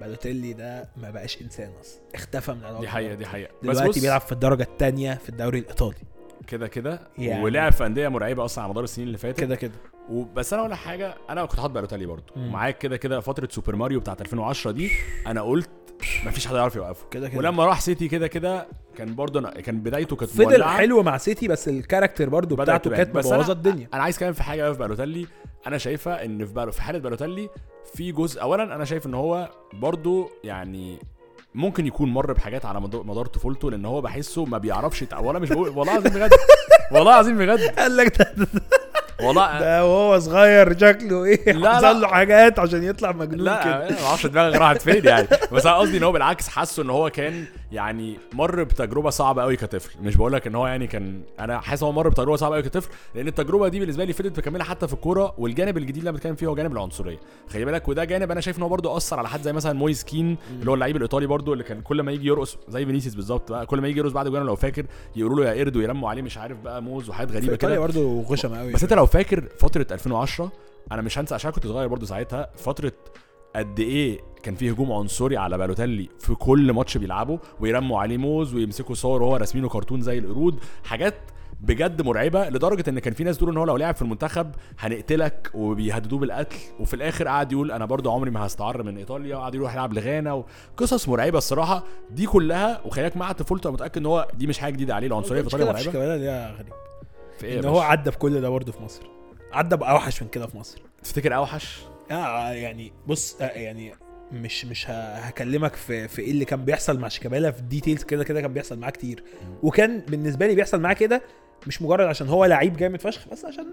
بالوتيلي 0.01 0.53
ده 0.53 0.89
ما 0.97 1.11
بقاش 1.11 1.43
إنسان 1.43 1.71
أصلا 1.81 2.01
اختفى 2.15 2.53
من 2.53 2.59
العالم 2.61 2.81
دي 2.81 2.89
حقيقة 2.89 3.15
دي 3.15 3.27
حقيقة. 3.27 3.51
بس 3.63 3.77
دلوقتي 3.77 3.89
بص 3.89 3.99
بيلعب 4.05 4.21
في 4.21 4.33
الدرجة 4.33 4.63
الثانية 4.63 5.15
في 5.15 5.29
الدوري 5.29 5.59
الإيطالي. 5.59 5.97
كده 6.47 6.69
كده 6.69 7.01
يعني. 7.19 7.45
ولعب 7.45 7.73
في 7.73 7.87
أندية 7.87 8.09
مرعبة 8.09 8.45
أصلا 8.45 8.65
على 8.65 8.71
مدار 8.71 8.85
السنين 8.85 9.07
اللي 9.07 9.19
فاتت. 9.19 9.41
كده 9.41 9.57
كده. 9.57 9.73
وبس 10.11 10.53
أنا 10.53 10.63
أقول 10.63 10.73
لك 10.73 10.79
حاجة 10.79 11.15
أنا 11.31 11.45
كنت 11.45 11.61
حاطط 11.61 11.71
بالوتيلي 11.75 12.07
برضو 12.07 12.33
مم. 12.37 12.47
ومعاك 12.49 12.79
كده 12.79 12.97
كده 12.97 13.21
فترة 13.21 13.49
سوبر 13.51 13.77
ماريو 13.77 14.01
بتاعت 14.01 14.21
2010 14.21 14.71
دي 14.71 14.91
أنا 15.27 15.43
قلت 15.43 15.71
مفيش 16.27 16.47
حد 16.47 16.55
يعرف 16.55 16.77
يوقفه. 16.77 17.07
كده 17.11 17.29
كده. 17.29 17.39
ولما 17.39 17.65
راح 17.67 17.81
سيتي 17.81 18.09
كده 18.09 18.27
كده 18.27 18.67
كان 18.97 19.15
برضو 19.15 19.41
أنا- 19.41 19.61
كان 19.61 19.81
بدايته 19.81 20.17
كانت 20.17 20.31
فضل 20.31 20.45
مولعة. 20.45 20.76
حلو 20.76 21.03
مع 21.03 21.17
سيتي 21.17 21.49
بس 21.49 21.69
الكاركتر 21.69 22.29
برضه 22.29 22.57
بتاعته. 22.57 22.91
كانت 22.91 23.17
مبوظة 23.17 23.53
الدنيا. 23.53 23.88
أنا 23.95 24.03
عايز 24.03 24.19
كمان 24.19 24.33
في 24.33 24.43
حاجة 24.43 24.73
في 24.73 24.79
بالوتيلي 24.79 25.26
أنا 25.67 25.79
شايفها 25.79 26.25
إن 26.25 26.47
في 26.47 26.53
بالو 26.53 26.73
في 26.73 26.83
حالة 26.83 26.99
بالوتيلي 26.99 27.49
في 27.95 28.12
جزء 28.12 28.43
اولا 28.43 28.62
أنا 28.75 28.85
شايف 28.85 29.07
إن 29.07 29.15
هو 29.15 29.49
برضو 29.73 30.31
يعني 30.45 30.99
ممكن 31.55 31.87
يكون 31.87 32.09
مر 32.09 32.33
بحاجات 32.33 32.65
على 32.67 32.81
مدار, 32.81 33.26
طفولته 33.26 33.71
لأن 33.71 33.85
هو 33.85 34.00
بحسه 34.00 34.45
ما 34.45 34.59
بيعرفش 34.59 35.03
يتع... 35.03 35.19
والله 35.19 35.41
مش 35.41 35.49
بقول 35.49 35.69
والله 35.69 35.93
العظيم 35.93 36.12
بجد. 36.12 36.31
والله 36.93 37.12
العظيم 37.15 37.38
بجد. 37.38 37.61
قال 37.79 37.97
لك 37.97 38.29
والله 39.23 39.61
ده 39.61 39.85
وهو 39.87 40.19
صغير 40.19 40.79
شكله 40.79 41.25
إيه؟ 41.25 41.53
لا، 41.53 41.59
لا. 41.59 41.75
حصل 41.76 42.00
له 42.00 42.09
حاجات 42.09 42.59
عشان 42.59 42.83
يطلع 42.83 43.12
مجنون 43.12 43.45
لا 43.45 43.65
كده. 43.65 43.88
أنا 43.88 44.00
ما 44.00 44.07
أعرفش 44.07 44.26
دماغك 44.26 44.57
راحت 44.57 44.83
فين 44.83 45.05
يعني. 45.05 45.29
بس 45.53 45.67
أنا 45.67 45.76
قصدي 45.76 45.99
إن 45.99 46.03
هو 46.03 46.12
بالعكس 46.12 46.49
حاسه 46.49 46.83
إن 46.83 46.91
هو 46.91 47.11
كان 47.11 47.45
يعني 47.73 48.18
مر 48.32 48.62
بتجربة 48.64 49.11
صعبة 49.11 49.42
قوي 49.42 49.56
كطفل. 49.56 49.99
مش 50.02 50.16
بقول 50.16 50.32
لك 50.32 50.46
إن 50.46 50.54
هو 50.54 50.66
يعني 50.66 50.87
كان 50.87 51.23
أنا 51.40 51.61
حاسس 51.61 51.82
هو 51.82 51.92
مر 51.92 52.08
بتجربة 52.08 52.37
صعبة 52.37 52.54
قوي 52.54 52.62
كطفل 52.62 52.90
لأن 53.14 53.28
التجربة 53.28 53.68
دي 53.68 53.80
بالنسبة 53.80 54.04
لي 54.04 54.12
فضلت 54.12 54.38
مكملة 54.38 54.64
حتى 54.64 54.87
في 54.88 54.92
الكورة 54.94 55.35
والجانب 55.38 55.76
الجديد 55.78 55.96
اللي 55.96 56.11
أنا 56.11 56.16
بتكلم 56.18 56.35
فيه 56.35 56.46
هو 56.46 56.54
جانب 56.54 56.73
العنصرية. 56.73 57.18
خلي 57.49 57.64
بالك 57.64 57.88
وده 57.88 58.04
جانب 58.04 58.30
أنا 58.30 58.40
شايف 58.40 58.58
إن 58.58 58.62
هو 58.62 58.68
برده 58.68 58.96
أثر 58.96 59.18
على 59.18 59.28
حد 59.28 59.42
زي 59.42 59.52
مثلا 59.52 59.73
مويز 59.73 60.04
كين 60.04 60.37
اللي 60.61 60.70
هو 60.70 60.75
اللعيب 60.75 60.96
الإيطالي 60.96 61.26
برده 61.26 61.52
اللي 61.52 61.64
كان 61.64 61.80
كل 61.80 62.00
ما 62.02 62.12
يجي 62.12 62.26
يرقص 62.28 62.58
زي 62.68 62.87
فينيسيوس 62.87 63.14
بالظبط 63.14 63.52
بقى 63.52 63.66
كل 63.66 63.80
ما 63.80 63.88
يجي 63.88 63.99
يرقص 63.99 64.12
بعد 64.12 64.26
الجون 64.26 64.42
لو 64.42 64.56
فاكر 64.56 64.87
يقولوا 65.16 65.44
له 65.44 65.50
يا 65.50 65.61
قرد 65.61 65.76
ويرموا 65.76 66.11
عليه 66.11 66.23
مش 66.23 66.38
عارف 66.38 66.58
بقى 66.61 66.82
موز 66.82 67.08
وحاجات 67.11 67.32
غريبة 67.32 67.56
كده. 67.56 67.78
برضه 67.78 68.23
غشم 68.23 68.54
قوي 68.54 68.73
بس 68.73 68.82
أنت 68.82 68.92
لو 68.92 69.06
فاكر 69.06 69.49
فترة 69.58 69.87
2010 69.90 70.52
أنا 70.92 71.02
مش 71.02 71.18
هنسى 71.18 71.35
عشان 71.35 71.50
كنت 71.50 71.66
صغير 71.66 71.88
برضو 71.88 72.06
ساعتها 72.06 72.50
فترة 72.56 72.92
قد 73.57 73.81
إيه 73.81 74.21
كان 74.43 74.55
فيه 74.55 74.71
هجوم 74.71 74.93
عنصري 74.93 75.37
على 75.37 75.59
بالوتيلي 75.59 76.09
في 76.19 76.35
كل 76.35 76.73
ماتش 76.73 76.97
بيلعبه 76.97 77.39
ويرموا 77.61 78.01
عليه 78.01 78.17
موز 78.17 78.55
ويمسكوا 78.55 78.95
صور 78.95 79.23
وهو 79.23 79.37
راسمينه 79.37 79.69
كرتون 79.69 80.01
زي 80.01 80.19
القرود. 80.19 80.59
حاجات 80.85 81.15
بجد 81.61 82.03
مرعبة 82.03 82.49
لدرجة 82.49 82.91
إن 82.91 82.99
كان 82.99 83.15
في 83.15 83.25
ناس 83.25 83.39
تقول 83.39 83.51
إن 83.51 83.57
هو 83.57 83.65
لو 83.65 83.77
لعب 83.77 83.95
في 83.95 84.03
المنتخب 84.03 84.51
هنقتلك 84.79 85.51
وبيهددوه 85.55 86.19
بالقتل. 86.19 86.57
وفي 86.81 86.95
الآخر 86.95 87.29
قعد 87.29 87.53
يقول 87.53 87.73
أنا 87.73 87.85
برضو 87.85 88.13
عمري 88.13 88.31
ما 88.31 88.47
هستعر 88.47 88.83
من 88.83 88.97
إيطاليا 88.99 89.37
وقعد 89.37 89.55
يروح 89.55 89.75
يلعب 89.75 89.93
لغانا 89.93 90.33
وقصص 90.33 91.09
مرعبة 91.09 91.39
الصراحة. 91.39 91.85
دي 92.11 92.27
كلها 92.27 92.81
وخليك 92.85 93.17
مع 93.17 93.33
طفولته 93.33 93.71
متاكد 93.71 93.99
إن 93.99 94.07
هو 94.07 94.29
دي 94.35 94.47
مش 94.47 94.59
حاجة 94.59 94.73
جديدة 94.73 94.95
عليه 94.95 95.07
العنصرية 95.07 95.43
في 95.43 95.47
إيطاليا 95.47 95.73
مرعبة. 95.73 95.93
كده 95.93 96.17
يا 96.17 96.51
غريب. 96.51 96.73
في 97.39 97.47
إيه 97.47 97.61
إن 97.61 97.65
هو؟ 97.65 97.81
عدى 97.81 98.11
بكل 98.11 98.41
ده 98.41 98.49
برضه 98.49 98.73
في 98.73 98.83
مصر. 98.83 99.03
عدى 99.53 99.77
بأوحش 99.77 100.23
من 100.23 100.29
كده 100.29 100.47
في 100.47 100.59
مصر. 100.59 100.79
تفتكر 101.03 101.37
أوحش؟ 101.37 101.81
آه 102.11 102.53
يعني 102.53 102.93
بص 103.07 103.37
آه 103.41 103.45
يعني 103.45 103.93
مش 104.33 104.65
مش 104.65 104.87
هكلمك 104.91 105.75
في 105.75 106.09
في 106.09 106.23
إيه 106.23 106.31
اللي 106.31 106.45
كان 106.45 106.65
بيحصل 106.65 106.99
مع 106.99 107.09
شيكابالا 107.09 107.51
في 107.51 107.63
details 107.62 108.02
كده 108.03 108.25
كده 108.25 108.41
كان 108.41 108.53
بيحصل 108.53 108.79
معاه 108.79 108.91
كتير. 108.91 109.25
وكان 109.63 110.01
بالنسبة 110.09 110.47
لي 110.47 110.55
بيحصل 110.55 110.81
معاه 110.81 110.95
كده 110.95 111.23
مش 111.67 111.83
مجرد 111.83 112.07
عشان 112.07 112.29
هو 112.29 112.45
لعيب 112.45 112.77
جامد 112.77 113.01
فشخ 113.01 113.29
بس 113.29 113.45
عشان 113.45 113.67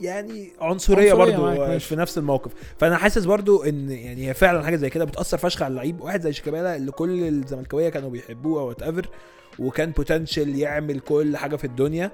يعني 0.00 0.52
عنصرية, 0.60 1.12
عنصرية 1.12 1.14
برضو 1.14 1.46
آه،. 1.46 1.78
في 1.78 1.96
نفس 1.96 2.18
الموقف. 2.18 2.52
فأنا 2.78 2.96
حاسس 2.96 3.24
برضو 3.24 3.62
إن 3.62 3.90
يعني 3.90 4.28
هي 4.28 4.34
فعلا 4.34 4.64
حاجة 4.64 4.76
زي 4.76 4.90
كده 4.90 5.04
بتأثر 5.04 5.38
فشخ 5.38 5.62
على 5.62 5.70
اللعيب. 5.70 6.00
واحد 6.00 6.20
زي 6.20 6.32
شيكابالا 6.32 6.76
اللي 6.76 6.92
كل 6.92 7.28
الزملكاوية 7.28 7.88
كانوا 7.88 8.10
بيحبوه 8.10 8.60
أو 8.60 8.68
whatever 8.68 9.08
وكان 9.58 9.90
potential 9.90 10.58
يعمل 10.58 11.00
كل 11.00 11.36
حاجة 11.36 11.56
في 11.56 11.64
الدنيا 11.64 12.10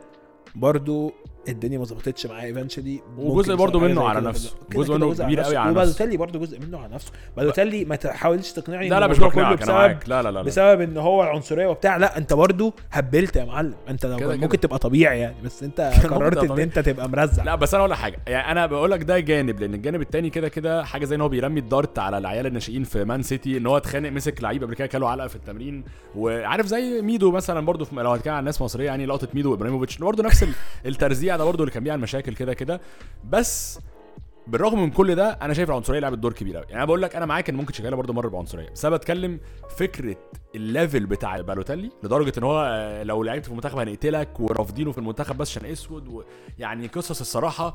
برضو 0.54 1.12
الدنيا 1.48 1.78
ما 1.78 1.84
ظبطتش 1.84 2.26
معاه 2.26 2.42
eventually 2.42 3.00
وجزء 3.18 3.54
برضو 3.54 3.80
منه 3.80 4.08
على 4.08 4.20
نفسه. 4.20 4.54
جزء 4.72 4.94
منه 4.94 5.14
كبير 5.14 5.40
قوي 5.40 5.56
على 5.56 5.70
نفسه. 5.70 5.80
وبالوتيلي 5.80 6.16
برضو 6.16 6.38
جزء 6.38 6.60
منه 6.60 6.78
على 6.78 6.94
نفسه 6.94 7.12
بالوتيلي 7.36 7.84
ما 7.84 7.96
تحاولش 7.96 8.50
تقنعني 8.52 8.88
لا 8.88 9.00
لا 9.00 9.06
مش 9.06 9.18
بقنعك 9.18 9.36
أنا 9.46 9.54
بسبب 9.54 9.70
معاك 9.74 10.08
لا 10.08 10.22
لا 10.22 10.30
لا. 10.30 10.42
بسبب 10.42 10.80
إن 10.80 10.96
هو 10.96 11.22
العنصريه 11.22 11.66
وبتاع 11.66 11.96
لا 11.96 12.18
أنت 12.18 12.32
برضو 12.32 12.74
هبلت 12.92 13.36
يا 13.36 13.44
معلم 13.44 13.74
أنت 13.88 14.06
لو 14.06 14.16
كده 14.16 14.26
كان 14.28 14.36
كده. 14.36 14.46
ممكن 14.46 14.60
تبقى 14.60 14.78
طبيعي 14.78 15.20
يعني 15.20 15.36
بس 15.44 15.62
أنت 15.62 15.80
ممكن 15.96 16.08
قررت 16.14 16.50
إن. 16.50 16.58
أنت 16.58 16.78
تبقى 16.78 17.08
مرزع 17.08 17.44
لا 17.44 17.54
بس 17.54 17.74
أنا 17.74 17.82
أقول 17.84 17.94
حاجة 17.94 18.18
يعني 18.26 18.52
أنا 18.52 18.66
بقول 18.66 18.90
لك 18.90 19.02
ده 19.02 19.18
جانب 19.18 19.60
لأن 19.60 19.74
الجانب 19.74 20.00
التاني 20.00 20.30
كده 20.30 20.48
كده 20.48 20.84
حاجة 20.84 21.04
زي 21.04 21.16
إن 21.16 21.20
هو 21.20 21.28
بيرمي 21.28 21.60
ال 21.60 21.68
dart 21.68 21.98
على 21.98 22.18
العيال 22.18 22.46
الناشئين 22.46 22.84
في 22.84 23.04
مان 23.04 23.22
سيتي 23.22 23.56
إن 23.56 23.66
هو 23.66 23.76
اتخانق 23.76 24.08
مسك 24.10 24.42
لعيب 24.42 24.62
قبل 24.64 24.74
كده 24.74 24.86
أكله 24.86 25.08
علقة 25.08 25.28
في 25.28 25.36
التمرين 25.36 25.84
وعارف 26.16 26.66
زي 26.66 27.02
ميدو 27.02 27.30
مثلا 27.30 27.66
برضو 27.66 27.84
في 27.84 27.96
لو 27.96 28.10
هتكلم 28.10 28.34
عن 28.34 28.44
ناس 28.44 28.62
مصرية 28.62 28.86
يعني 28.86 29.06
لقطة 29.06 29.28
ميدو 29.34 29.50
وإبراهيموفيتش 29.50 29.98
برضو 29.98 30.22
نفس 30.22 30.42
ال- 30.42 30.52
الترزيع 30.86 31.31
ده 31.36 31.44
برضو 31.44 31.62
اللي 31.62 31.72
كان 31.74 31.84
بيعمل 31.84 32.02
مشاكل 32.02 32.34
كده 32.34 32.54
كده. 32.54 32.80
بس 33.24 33.80
بالرغم 34.46 34.82
من 34.82 34.90
كل 34.90 35.14
ده 35.14 35.30
أنا 35.30 35.54
شايف 35.54 35.70
العنصرية 35.70 35.98
لعبت 36.00 36.18
دور 36.18 36.32
كبير 36.32 36.56
قوي 36.56 36.64
يعني 36.64 36.76
أنا 36.76 36.84
بقول 36.84 37.02
لك 37.02 37.16
أنا 37.16 37.26
معاك 37.26 37.48
إن 37.48 37.54
ممكن 37.54 37.72
شيكابالا 37.72 37.96
برضه 37.96 38.12
مر 38.12 38.28
بعنصرية. 38.28 38.70
بس 38.70 38.84
أنا 38.84 38.96
بتكلم 38.96 39.40
فكرة 39.76 40.16
ال 40.54 40.63
level 40.63 41.06
بتاع 41.06 41.40
بالوتيلي 41.40 41.90
لدرجة 42.02 42.32
إن 42.38 42.42
هو 42.42 42.62
آه، 42.72 43.02
لو 43.02 43.22
لعبت 43.22 43.44
في 43.44 43.50
المنتخب 43.50 43.78
هنقتلك 43.78 44.40
ورافضينه 44.40 44.92
في 44.92 44.98
المنتخب 44.98 45.38
بس 45.38 45.50
عشان 45.58 45.70
أسود 45.70 46.08
ويعني 46.58 46.86
قصص 46.86 47.20
الصراحة 47.20 47.74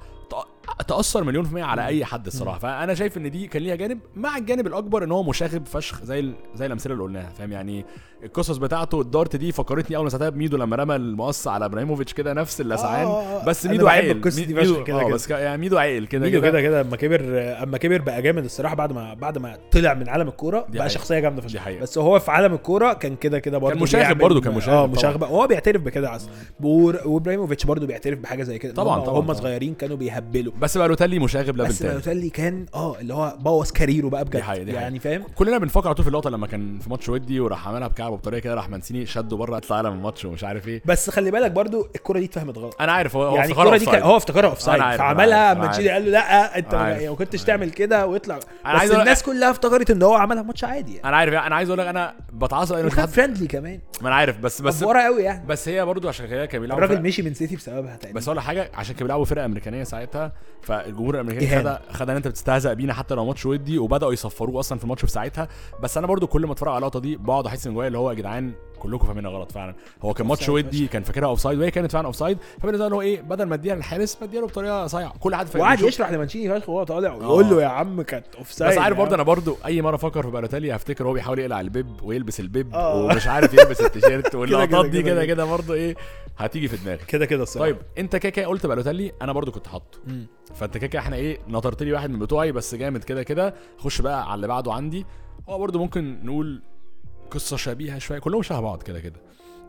تأثر 0.87 1.23
مليون 1.23 1.43
في 1.43 1.49
المية 1.49 1.63
على 1.63 1.85
أي 1.85 2.05
حد 2.05 2.25
الصراحة 2.27 2.59
فأنا 2.59 2.93
شايف 2.93 3.17
إن 3.17 3.31
دي 3.31 3.47
كان 3.47 3.61
ليها 3.61 3.75
جانب 3.75 3.99
مع 4.15 4.37
الجانب 4.37 4.67
الأكبر 4.67 5.03
إن 5.03 5.11
هو 5.11 5.23
مشاغب 5.23 5.65
فشخ 5.67 6.03
زي 6.03 6.19
ال- 6.19 6.33
زي 6.55 6.65
الأمثلة 6.65 6.93
اللي 6.93 7.03
قلناها 7.03 7.29
فاهم 7.29 7.51
يعني 7.51 7.85
القصص 8.23 8.57
بتاعته 8.57 9.01
ال 9.01 9.08
dart 9.08 9.35
دي 9.35 9.51
فكرتني 9.51 9.95
أول 9.97 10.03
ما 10.03 10.09
ساعتها 10.09 10.29
بميدو 10.29 10.57
لما 10.57 10.75
رمى 10.75 10.95
المقص 10.95 11.47
على 11.47 11.65
إبراهيموفيتش 11.65 12.13
كده 12.13 12.33
نفس 12.33 12.61
اللسعان 12.61 13.05
آه، 13.05 13.21
آه، 13.21 13.41
آه. 13.41 13.45
بس 13.45 13.65
ميدو 13.65 13.87
عاقل 13.87 14.21
ميدو 14.37 14.83
كده 14.83 15.03
كده. 15.03 15.13
بس 15.13 15.29
يعني 15.29 15.57
ميدو 15.61 15.77
عاقل 15.77 16.05
كده 16.07 16.25
ميدو 16.25 16.41
كده 16.41 16.61
كده 16.61 16.81
أما 16.81 16.95
كبر 16.95 17.19
أما 17.63 17.77
كبر 17.77 18.01
بقى 18.01 18.21
جامد 18.21 18.43
الصراحة 18.43 18.75
بعد 18.75 18.91
ما 18.93 19.13
بعد 19.13 19.37
ما 19.37 19.57
طلع 19.71 19.93
من 19.93 20.09
عالم 20.09 20.27
الكورة 20.27 20.59
بقى 20.59 20.69
حقيقة. 20.71 20.87
شخصية 20.87 21.19
جامدة 21.19 21.41
فشخ. 21.41 21.69
بس 21.81 21.97
هو 21.97 22.19
في 22.19 22.31
عالم 22.31 22.53
الكورة 22.53 22.93
كان 22.93 23.15
كده 23.15 23.39
كده 23.39 23.57
برضه 23.57 23.79
مشاغب 23.83 24.03
بيعمل- 24.03 24.19
برضه، 24.21 24.41
كان 24.41 24.53
مشاغب 24.53 24.89
آه. 24.89 24.97
مشاغب 24.97 25.21
وهو 25.21 25.47
بيعترف 25.47 25.81
بكده 25.81 26.15
أصلا 26.15 26.31
وإبراهيموفيتش 27.05 27.65
برضه 27.65 27.87
بيعترف 27.87 28.19
بحاجة 28.19 28.43
زي 28.43 28.59
كده 28.59 28.73
طبعاً، 28.73 28.99
هم- 28.99 29.03
طبعاً، 29.05 29.21
طبعاً. 29.21 29.33
صغيرين 29.35 29.73
كانوا 29.73 29.97
بيهبلوا 29.97 30.53
بس 30.61 30.77
بالوتيلي 30.77 31.19
مشاغب 31.19 31.57
level 31.57 31.69
بس 31.69 31.79
تاني. 31.79 31.91
بالوتيلي 31.91 32.29
كان 32.29 32.65
آه 32.73 32.99
اللي 32.99 33.13
هو 33.13 33.37
بوظ 33.39 33.71
career 33.71 34.04
ه 34.04 34.09
بقى 34.09 34.25
بجد. 34.25 34.35
دي 34.35 34.43
حقيقة، 34.43 34.63
دي 34.63 34.71
يعني 34.71 34.99
فاهم؟ 34.99 35.23
كلنا 35.35 35.57
بنفكر 35.57 35.87
على 35.87 35.95
طول 35.95 36.03
في 36.03 36.09
اللقطة 36.09 36.29
لما 36.29 36.47
كان 36.47 36.79
في 36.79 36.89
ماتش 36.89 37.09
ودي 37.09 37.39
وراح 37.39 37.67
عملها 37.67 37.87
بكعبة 37.87 38.17
بطريقة 38.17 38.39
كده 38.39 38.53
راح 38.53 38.69
مانشيني 38.69 39.05
شده 39.05 39.37
بره 39.37 39.57
اطلع 39.57 39.81
من 39.81 39.97
الماتش 39.97 40.25
ومش 40.25 40.43
عارف 40.43 40.67
إيه. 40.67 40.81
بس 40.85 41.09
خلي 41.09 41.31
بالك 41.31 41.51
برضه 41.51 41.89
الكوره 41.95 42.19
دي 42.19 42.25
اتفهمت 42.25 42.57
غلط. 42.57 42.75
أنا 42.81 42.91
عارف 42.91 43.15
هو 43.15 43.35
يعني 43.35 43.51
الكوره 43.51 43.77
دي 43.77 43.85
كان. 43.85 44.01
هو 44.01 44.17
افتكرها 44.17 44.49
offside 44.49 44.81
فعملها 44.81 45.67
تشيلي 45.67 45.89
قال 45.89 46.05
له 46.05 46.11
لا 46.11 46.57
أنت 46.57 46.75
ما. 46.75 46.89
يعني 46.89 47.09
ما 47.09 47.15
كنتش 47.15 47.43
تعمل 47.43 47.69
كده 47.69 48.07
واطلع. 48.07 48.39
أنا 48.65 48.83
بس 48.83 48.91
الناس 48.91 49.23
كلها 49.23 49.51
افتكرت 49.51 49.91
إن 49.91 50.03
هو 50.03 50.13
عملها 50.13 50.43
ماتش 50.43 50.63
عادي 50.63 50.95
يعني. 50.95 51.07
أنا 51.07 51.17
عارف 51.17 51.33
أنا 51.33 51.55
عايز 51.55 51.69
أقول 51.69 51.79
لك 51.79 51.87
أنا 51.87 52.13
بتعصب 52.33 52.75
أنا 52.75 52.85
مش 52.85 52.95
حد 52.95 53.09
friendly 53.09 53.47
كمان. 53.47 53.79
ما 54.01 54.07
أنا 54.07 54.15
عارف 54.15 54.37
بس 54.39 54.61
بس 54.61 54.83
ورا 54.83 55.03
قوي 55.03 55.23
يعني. 55.23 55.47
بس 55.47 55.69
هي 55.69 55.85
برضو 55.85 56.07
عشان 56.07 56.27
كده 56.27 56.45
كانوا 56.45 56.61
بيلعبوا 56.61 56.85
الراجل 56.85 57.01
مشي 57.01 57.21
من 57.21 57.33
سيتي 57.33 57.55
بسببها 57.55 57.95
تقريبا. 57.95 58.19
بس 58.19 58.29
لك 58.29 58.39
حاجة 58.39 58.71
عشان 58.73 58.95
كانوا 58.95 59.07
بيلعبوا 59.07 59.25
فرقة 59.25 59.45
أمريكانية 59.45 59.83
ساعتها 59.83 60.31
فالجمهور 60.61 61.15
الأمريكاني 61.15 61.55
إهانة. 61.57 61.73
خد 61.89 61.95
خد 61.95 62.09
إن 62.09 62.15
أنت 62.15 62.27
بتستهزأ 62.27 62.73
بينا 62.73 62.93
حتى 62.93 63.15
لو 63.15 63.25
ماتش 63.25 63.45
ودي 63.45 63.77
وبدأوا 63.79 64.13
يصفروه 64.13 64.59
أصلا 64.59 64.77
في 64.77 64.83
الماتش 64.83 65.05
في 65.05 65.11
ساعتها 65.11 65.47
بس 65.83 65.97
أنا 65.97 66.07
برضو 66.07 66.27
كل 66.27 66.45
ما 66.45 66.51
أتفرج 66.53 66.69
على 66.69 66.77
اللقطة 66.77 66.99
دي 66.99 67.15
بقعد 67.15 67.45
أحس 67.47 67.67
من 67.67 67.73
جوايا 67.73 67.87
اللي 67.87 67.97
هو 67.97 68.09
يا 68.09 68.15
جدعان 68.15 68.51
كلكم 68.79 69.07
فاهمينها 69.07 69.31
غلط 69.31 69.51
فعلا 69.51 69.75
هو 70.01 70.13
كان 70.13 70.27
ماتش 70.27 70.49
ودي 70.49 70.87
كان 70.87 71.03
فاكرها 71.03 71.27
offside 71.27 71.59
وهي 71.59 71.71
كانت 71.71 71.91
فعلا 71.91 72.07
offside 72.07 72.37
فبالنسبة 72.61 72.87
له 72.87 72.95
هو 72.95 73.01
إيه 73.01 73.21
بدل 73.21 73.43
ما 73.43 73.55
أديها 73.55 73.75
للحارس 73.75 74.17
بديها 74.21 74.41
له 74.41 74.47
بطريقة 74.47 74.87
صايعة 74.87 75.13
كل 75.19 75.35
حد 75.35 75.47
فاهم 75.47 75.61
وقعد. 75.61 75.81
يشرح 75.81 76.11
لمانشيني 76.11 76.59
فشخ 76.59 76.69
وهو 76.69 76.83
طالع 76.83 77.13
ويقول 77.13 77.49
له 77.49 77.61
يا 77.61 77.67
عم 77.67 78.01
كانت 78.01 78.25
offside 78.37 78.71
بس 78.71 78.77
عارف 78.77 78.97
برضه 78.97 79.15
أنا 79.15 79.23
برضه 79.23 79.57
أي 79.65 79.81
مرة 79.81 79.95
أفكر 79.95 80.23
في 80.23 80.29
بالوتيلي 80.31 80.75
هفتكر 80.75 81.07
هو 81.07 81.13
بيحاول 81.13 81.39
يقلع 81.39 81.61
ال 81.61 81.68
bib 81.68 81.87
ويلبس 82.03 82.39
ال 82.39 82.48
bib 82.48 82.73
آه. 82.75 82.95
ومش 83.03 83.27
عارف 83.27 83.53
يلبس 83.53 83.81
التيشيرت 83.81 84.35
واللقطات 84.35 84.85
دي 84.85 85.01
كده. 85.03 85.25
كده 85.25 85.45
برضه 85.45 85.73
إيه 85.73 85.95
هتيجي 86.37 86.67
في 86.67 86.77
دماغي 86.77 87.05
كده 87.05 87.25
كده 87.25 87.43
الصراحة. 87.43 87.71
طيب 87.71 87.77
انت 87.97 88.15
كده 88.15 88.29
كده 88.29 88.47
قلت 88.47 88.65
بألوتالي 88.65 89.11
أنا 89.21 89.31
برضه 89.31 89.51
كنت 89.51 89.67
حاطه. 89.67 89.99
فانت 90.55 90.77
كده 90.77 90.87
كده 90.87 90.99
إحنا 90.99 91.15
إيه 91.15 91.39
نطرت 91.47 91.83
لي 91.83 91.93
واحد 91.93 92.09
من 92.09 92.19
بتوعي 92.19 92.51
بس 92.51 92.75
جامد 92.75 93.03
كده 93.03 93.23
كده. 93.23 93.55
خش 93.77 94.01
بقى 94.01 94.23
على 94.25 94.35
اللي 94.35 94.47
بعده 94.47 94.73
عندي. 94.73 95.05
هو 95.49 95.57
برضه 95.59 95.79
ممكن 95.79 96.25
نقول 96.25 96.61
قصة 97.31 97.57
شبيهة 97.57 97.97
شوية 97.99 98.19
كلهم 98.19 98.41
شبه 98.41 98.59
بعض 98.59 98.83
كده 98.83 98.99
كده. 98.99 99.19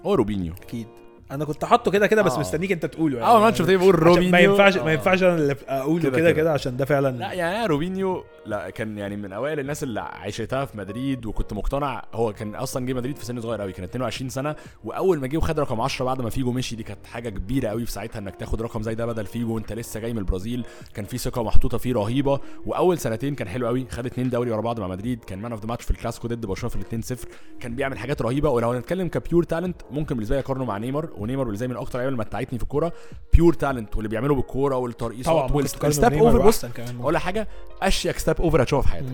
هو 0.06 0.14
روبينيو. 0.14 0.52
أكيد. 0.52 0.86
أنا 1.30 1.44
كنت 1.44 1.64
حاطه 1.64 1.90
كده 1.90 2.06
كده 2.06 2.22
بس 2.22 2.32
آه. 2.32 2.40
مستنيك 2.40 2.72
انت 2.72 2.86
تقوله 2.86 3.20
اول 3.26 3.40
ما 3.40 3.52
شفت 3.52 3.70
بقول 3.70 3.94
روبينيو 3.94 4.30
ما 4.30 4.38
ينفعش 4.38 4.76
آه. 4.76 4.84
ما 4.84 4.92
ينفعش 4.92 5.22
أنا 5.22 5.34
اللي 5.34 5.56
أقوله 5.68 6.10
كده 6.10 6.32
كده 6.32 6.52
عشان 6.52 6.76
ده 6.76 6.84
فعلا 6.84 7.16
لا 7.16 7.32
يعني 7.32 7.66
روبينيو 7.66 8.24
لا 8.46 8.70
كان 8.70 8.98
يعني 8.98 9.16
من 9.16 9.32
أوائل 9.32 9.60
الناس 9.60 9.82
اللي 9.82 10.00
عيشتها 10.00 10.64
في 10.64 10.78
مدريد 10.78 11.26
وكنت 11.26 11.52
مقتنع 11.52 12.04
هو 12.14 12.32
كان 12.32 12.54
أصلا 12.54 12.86
جه 12.86 12.92
مدريد 12.92 13.16
في 13.16 13.24
سن 13.24 13.40
صغير 13.40 13.60
قوي 13.60 13.72
كان 13.72 13.84
22 13.84 14.30
سنة 14.30 14.56
وأول 14.84 15.20
ما 15.20 15.26
جه 15.26 15.36
وخد 15.36 15.60
رقم 15.60 15.80
10 15.80 16.04
بعد 16.04 16.20
ما 16.22 16.30
فيجو 16.30 16.52
مشي 16.52 16.76
دي 16.76 16.82
كانت 16.82 17.06
حاجة 17.06 17.28
كبيرة 17.28 17.68
قوي 17.68 17.84
في 17.86 17.92
ساعتها 17.92 18.18
إنك 18.18 18.36
تاخد 18.36 18.62
رقم 18.62 18.82
زي 18.82 18.94
ده 18.94 19.06
بدل 19.06 19.26
فيجو 19.26 19.54
وأنت 19.54 19.72
لسه 19.72 20.00
جاي 20.00 20.12
من 20.12 20.18
البرازيل 20.18 20.64
كان 20.94 21.04
في 21.04 21.18
ثقة 21.18 21.42
محطوطة 21.42 21.78
فيه 21.78 21.92
رهيبة. 21.92 22.40
وأول 22.66 22.98
سنتين 22.98 23.34
كان 23.34 23.48
حلو 23.48 23.66
قوي 23.66 23.86
خد 23.90 24.06
اتنين 24.06 24.30
دوري 24.30 24.50
ورا 24.50 24.60
بعض 24.60 24.80
مع 24.80 24.86
مدريد 24.86 25.24
كان 25.24 25.38
man 25.38 25.52
of 25.52 25.60
the 25.60 25.66
match 25.66 25.84
في 25.84 25.90
الكلاسيكو 25.90 26.28
ضد 26.28 26.46
برشلونة 26.46 26.74
في 26.74 26.94
ال 26.96 27.04
2-0 27.04 27.26
كان 27.60 27.74
بيعمل 27.74 27.98
حاجات 27.98 28.22
رهيبة. 28.22 28.50
ولو 28.50 28.70
هنتكلم 28.70 29.08
ك 29.08 29.15
pure 29.15 29.42
talent 29.42 29.82
ممكن 29.90 30.14
بالنسبة 30.14 30.36
لي 30.36 30.40
أقارنه 30.40 30.64
مع 30.64 30.78
نيمار 30.78 31.08
ونيمار 31.20 31.44
بالنسبة 31.44 31.66
لي 31.66 31.72
من 31.74 31.78
أكتر 31.80 31.94
اللعيبه 31.98 32.08
اللي 32.14 32.24
متعتني 32.26 32.58
في 32.58 32.62
الكورة 32.64 32.92
pure 33.34 33.52
talent 33.54 33.96
واللي 33.96 34.08
بيعمله 34.08 34.34
بالكورة 34.34 34.76
والترقيصات 34.76 35.52
وال 35.52 35.72
step 35.72 36.12
over 36.12 36.38
بص 36.46 36.64
أقول 37.00 37.18
حاجة 37.18 37.48
أشيك 37.82 38.18
step 38.18 38.40
over 38.40 38.62
هتشوفها 38.62 38.82
في 38.82 38.88
حياتك. 38.88 39.06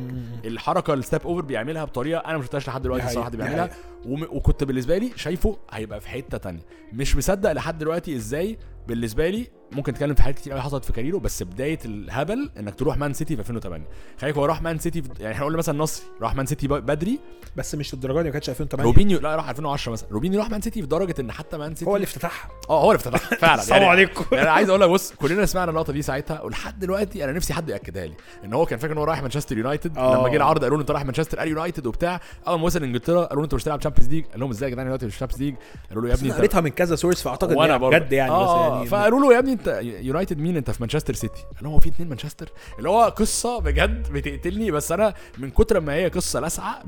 الحركة 0.45 0.95
ال 0.95 1.00
step 1.00 1.21
over 1.27 1.41
بيعملها 1.43 1.85
بطريقة 1.85 2.19
أنا 2.21 2.37
ما 2.37 2.43
شفتهاش 2.43 2.69
لحد 2.69 2.83
دلوقتي 2.83 3.07
الصراحة 3.07 3.31
بيعملها. 3.31 3.71
وم... 4.07 4.23
وكنت 4.23 4.65
بالنسبة 4.65 4.99
لي 4.99 5.11
شايفه 5.17 5.57
هيبقى 5.71 6.01
في 6.01 6.09
حتة 6.09 6.39
تانية. 6.39 6.63
مش 6.93 7.17
مصدق 7.17 7.53
لحد 7.53 7.79
دلوقتي 7.79 8.17
إزاي 8.17 8.59
بالنسبة 8.89 9.29
لي 9.31 9.47
ممكن 9.73 9.93
نتكلم 9.93 10.15
في 10.15 10.23
حاجات 10.23 10.39
كتير 10.39 10.53
قوي 10.53 10.63
حصلت 10.63 10.85
في 10.85 10.93
career 10.93 11.15
ه 11.15 11.19
بس 11.19 11.43
بداية 11.43 11.79
الهبل 11.85 12.51
إنك 12.59 12.75
تروح 12.75 12.97
مان 12.97 13.13
سيتي 13.13 13.35
في 13.35 13.41
2008 13.41 13.85
خليك 14.21 14.37
هو 14.37 14.45
راح 14.45 14.63
مان 14.63 14.79
سيتي 14.79 15.03
في... 15.03 15.09
يعني 15.21 15.35
إحنا 15.35 15.45
قلنا 15.47 15.59
مثلا 15.59 15.79
نصري 15.79 16.07
راح 16.21 16.35
مان 16.35 16.47
سيتي 16.47 16.69
بدري. 16.69 17.21
بس 17.57 17.75
مش 17.75 17.95
للدرجة 17.95 18.19
دي 18.19 18.25
ما 18.25 18.31
كانتش 18.31 18.51
2008 18.51 18.91
روبينيو 18.91 19.21
لا 19.21 19.37
راح 19.37 19.49
2010 19.49 19.93
مثلا. 19.93 20.09
روبينيو 20.13 20.41
راح 20.41 20.51
مان 20.51 20.61
سيتي 20.61 20.81
في 20.81 20.87
درجة 20.87 21.15
إن 21.21 21.33
حتى 21.33 21.57
مان 21.59 21.75
سيتي 21.75 21.91
هو 21.91 21.97
اللي 21.97 22.05
افتتحها. 22.05 22.51
آه 22.71 22.83
هو 22.83 22.93
اللي 22.93 22.99
افتتحها 22.99 23.37
فعلا. 23.47 23.61
السلام 23.63 23.85
عليكم. 23.85 24.37
يعني 24.37 24.49
عايز 24.49 24.69
أقول 24.69 24.81
لك 24.81 24.89
بص 24.89 25.13
كلنا 25.13 25.47
سمعنا 25.47 25.71
اللقطة 25.71 25.93
دي 25.93 26.03
ساعتها 26.03 26.43
ولحد 26.43 26.79
دلوقتي 26.81 27.25
أنا 27.25 27.33
نفسي 27.33 27.55
حد 27.55 27.69
يأكدها 27.69 28.07
لي. 28.07 28.15
إن 28.45 28.53
هو 28.53 28.67
كان 28.67 28.79
فاكر 28.79 28.93
إن 28.93 28.99
هو 28.99 29.05
رايح 29.05 29.23
مانشستر 29.23 29.59
يونايتد 29.59 29.99
آه. 29.99 30.15
لما 30.19 30.29
جه 30.29 30.37
العرض 30.37 30.63
قالوا 30.63 30.77
له 30.77 30.81
أنت 30.83 30.91
رايح 30.91 31.05
مانشستر 31.05 31.39
قال 31.39 31.49
يونايتد 31.49 31.87
وبتاع. 31.87 32.21
أول 32.49 32.59
ما 32.59 32.65
وصل 32.65 32.83
إنجلترا 32.83 33.25
قالوا 33.25 33.43
له 33.43 33.45
أنت 33.45 33.55
مش 33.55 33.63
هتلعب 33.63 33.79
Champions 33.81 34.11
League 34.15 34.25
قال 34.25 34.41
لهم 34.41 34.51
إزاي 34.51 34.69
يا 34.69 34.75
جدعان؟ 34.75 34.87
دلوقتي 34.87 35.07
مش 35.07 35.17
Champions 35.17 35.43
League 35.43 35.55
قالوا 35.89 36.03
له 36.03 36.09
يا 36.09 36.15
ابني 36.15 36.31
قريتها 36.31 36.61
من 36.61 36.71
كذا 36.71 36.97
source 36.97 37.23
فأعتقد 37.23 37.57
وأنا 37.57 37.77
بجد 37.77 38.13
يعني 38.13 38.33
يعني 38.77 38.87
فقالوا 38.89 39.21
له 39.21 39.35
يا 39.35 39.39
ابني 39.39 39.53
انت 39.53 39.81
يونايتد 39.83 40.39
مين 40.39 40.57
انت 40.57 40.71
في 40.71 40.77
مانشستر 40.83 41.15
سيتي 41.15 41.45
قال 41.61 41.67
هو 41.67 41.79
في 41.79 41.89
اتنين 41.89 42.09
مانشستر 42.09 42.53
اللي 42.79 42.89
هو 42.89 43.03
قصة 43.03 43.59
بجد 43.59 44.13
بتقتلني 44.13 44.71
بس 44.71 44.93
أنا 44.93 45.15
من 45.39 45.51
كتر 45.51 45.81
ما 45.81 45.93
هي 45.95 46.09
قصة 46.09 46.41
لاسعة. 46.41 46.83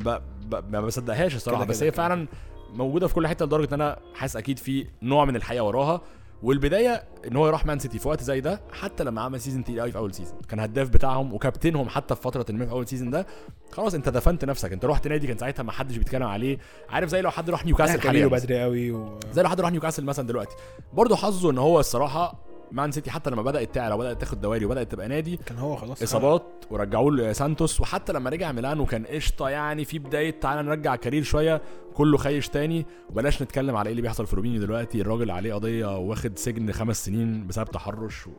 ما 0.70 0.80
بصدقهاش 0.80 1.34
الصراحة 1.36 1.64
بس 1.64 1.82
هي. 1.82 1.92
فعلا 1.92 2.26
موجودة 2.72 3.06
في 3.08 3.14
كل 3.14 3.26
حتة 3.26 3.44
لدرجة 3.44 3.68
إن 3.74 3.80
أنا 3.80 3.98
حاسس 4.14 4.36
أكيد 4.36 4.58
في 4.58 4.86
نوع 5.02 5.24
من 5.24 5.36
الحقيقة 5.36 5.64
وراها 5.64 6.00
والبداية 6.42 7.04
إن 7.26 7.36
هو 7.36 7.46
يروح 7.46 7.66
مان 7.66 7.78
سيتي 7.78 7.98
في 7.98 8.08
وقت 8.08 8.22
زي 8.22 8.40
ده 8.40 8.60
حتى 8.72 9.04
لما 9.04 9.22
عمل 9.22 9.40
season 9.40 9.64
تقيل 9.64 9.80
قوي 9.80 9.92
في 9.92 9.98
أول 9.98 10.14
season 10.14 10.38
كان 10.48 10.60
هداف 10.60 10.88
بتاعهم 10.88 11.34
وكابتنهم 11.34 11.88
حتى 11.88 12.14
في 12.14 12.22
فترة 12.22 12.46
ما 12.52 12.66
في 12.66 12.72
أول 12.72 12.88
season 12.88 13.10
ده. 13.10 13.26
خلاص 13.72 13.94
أنت 13.94 14.08
دفنت 14.08 14.44
نفسك. 14.44 14.72
أنت 14.72 14.84
رحت 14.84 15.08
نادي 15.08 15.26
كان 15.26 15.38
ساعتها 15.38 15.62
ما 15.62 15.72
حدش 15.72 15.96
بيتكلم 15.96 16.22
عليه. 16.22 16.58
عارف 16.88 17.08
زي 17.08 17.20
لو 17.20 17.30
حد 17.30 17.50
راح 17.50 17.66
نيوكاسل 17.66 17.94
كاسل 17.94 18.06
حاليا. 18.06 18.26
بدري 18.26 18.62
قوي 18.62 18.90
و... 18.90 19.18
زي 19.32 19.42
لو 19.42 19.48
حد 19.48 19.60
راح 19.60 19.70
نيوكاسل 19.70 20.04
مثلا 20.04 20.26
دلوقتي. 20.26 20.56
برضه 20.92 21.16
حظه 21.16 21.50
إن 21.50 21.58
هو 21.58 21.80
الصراحة 21.80 22.45
مان 22.72 22.92
سيتي 22.92 23.10
حتى 23.10 23.30
لما 23.30 23.42
بدأت 23.42 23.74
تعلى 23.74 23.94
وبدأت 23.94 24.20
تاخد 24.20 24.40
دوري 24.40 24.64
وبدأت 24.64 24.92
تبقى 24.92 25.08
نادي 25.08 25.36
كان 25.36 25.58
هو 25.58 25.76
خلاص 25.76 26.02
إصابات 26.02 26.64
ورجعوه 26.70 27.12
لسانتوس 27.12 27.80
وحتى 27.80 28.12
لما 28.12 28.30
رجع 28.30 28.52
ميلان 28.52 28.80
وكان 28.80 29.04
قشطة 29.06 29.48
يعني 29.48 29.84
في 29.84 29.98
بداية 29.98 30.40
تعالى 30.40 30.62
نرجع 30.62 30.96
career 30.96 31.22
شوية 31.22 31.62
كله 31.94 32.18
خيش 32.18 32.48
تاني. 32.48 32.86
وبلاش 33.10 33.42
نتكلم 33.42 33.76
على 33.76 33.86
إيه 33.86 33.90
اللي 33.90 34.02
بيحصل 34.02 34.26
في 34.26 34.36
روبينيو 34.36 34.60
دلوقتي. 34.60 35.00
الراجل 35.00 35.30
عليه 35.30 35.54
قضية 35.54 35.98
واخد 35.98 36.38
سجن 36.38 36.72
خمس 36.72 37.04
سنين 37.04 37.46
بسبب 37.46 37.70
تحرش 37.70 38.26
و... 38.26 38.30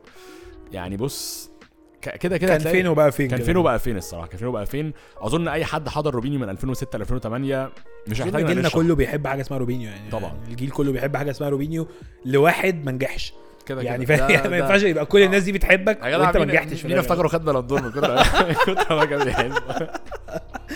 يعني 0.71 0.97
بص 0.97 1.49
كده 2.01 2.37
كده 2.37 2.57
كان 2.57 2.59
فين 2.59 2.87
وبقى 2.87 3.11
فين 3.11 3.27
كان 3.27 3.41
فين. 3.41 3.57
وبقى 3.57 3.79
فين 3.79 3.97
الصراحة؟ 3.97 4.27
كان 4.27 4.37
فين 4.37 4.47
وبقى 4.47 4.65
فين؟ 4.65 4.93
أظن 5.17 5.47
أي 5.47 5.65
حد 5.65 5.89
حضر 5.89 6.15
روبينيو 6.15 6.39
من 6.39 6.49
2006 6.49 6.97
ل 6.97 7.01
2008 7.01 7.71
مش 8.07 8.21
إن 8.21 8.45
جيلنا. 8.45 8.69
كله 8.69 8.95
بيحب 8.95 9.27
حاجة 9.27 9.41
اسمها 9.41 9.59
روبينيو 9.59 9.89
يعني. 9.89 10.09
طبعاً. 10.11 10.33
يعني 10.33 10.51
الجيل 10.51 10.69
كله 10.69 10.91
بيحب 10.91 11.17
حاجة 11.17 11.31
اسمها 11.31 11.49
روبينيو 11.49 11.87
لواحد 12.25 12.85
ما 12.85 12.91
نجحش. 12.91 13.33
كده 13.67 13.81
يعني. 13.81 14.05
فاهم 14.05 14.29
يعني 14.35 14.49
ما 14.49 14.57
ينفعش 14.57 14.81
يبقى 14.83 15.05
كل 15.05 15.21
الناس 15.23 15.43
دي 15.43 15.51
بتحبك 15.51 16.03
وانت 16.03 16.37
ما 16.37 16.45
نجحتش 16.45 16.81
في 16.81 16.87
مين. 16.87 16.97
افتكروا 16.97 17.29
خد 17.29 17.45
بالون 17.45 17.67
دور 17.67 17.81
من 17.81 17.91
كتر 17.91 18.23
كتر 18.73 18.95
ما 18.95 19.05
كان 19.05 19.23
بيحب 19.23 19.53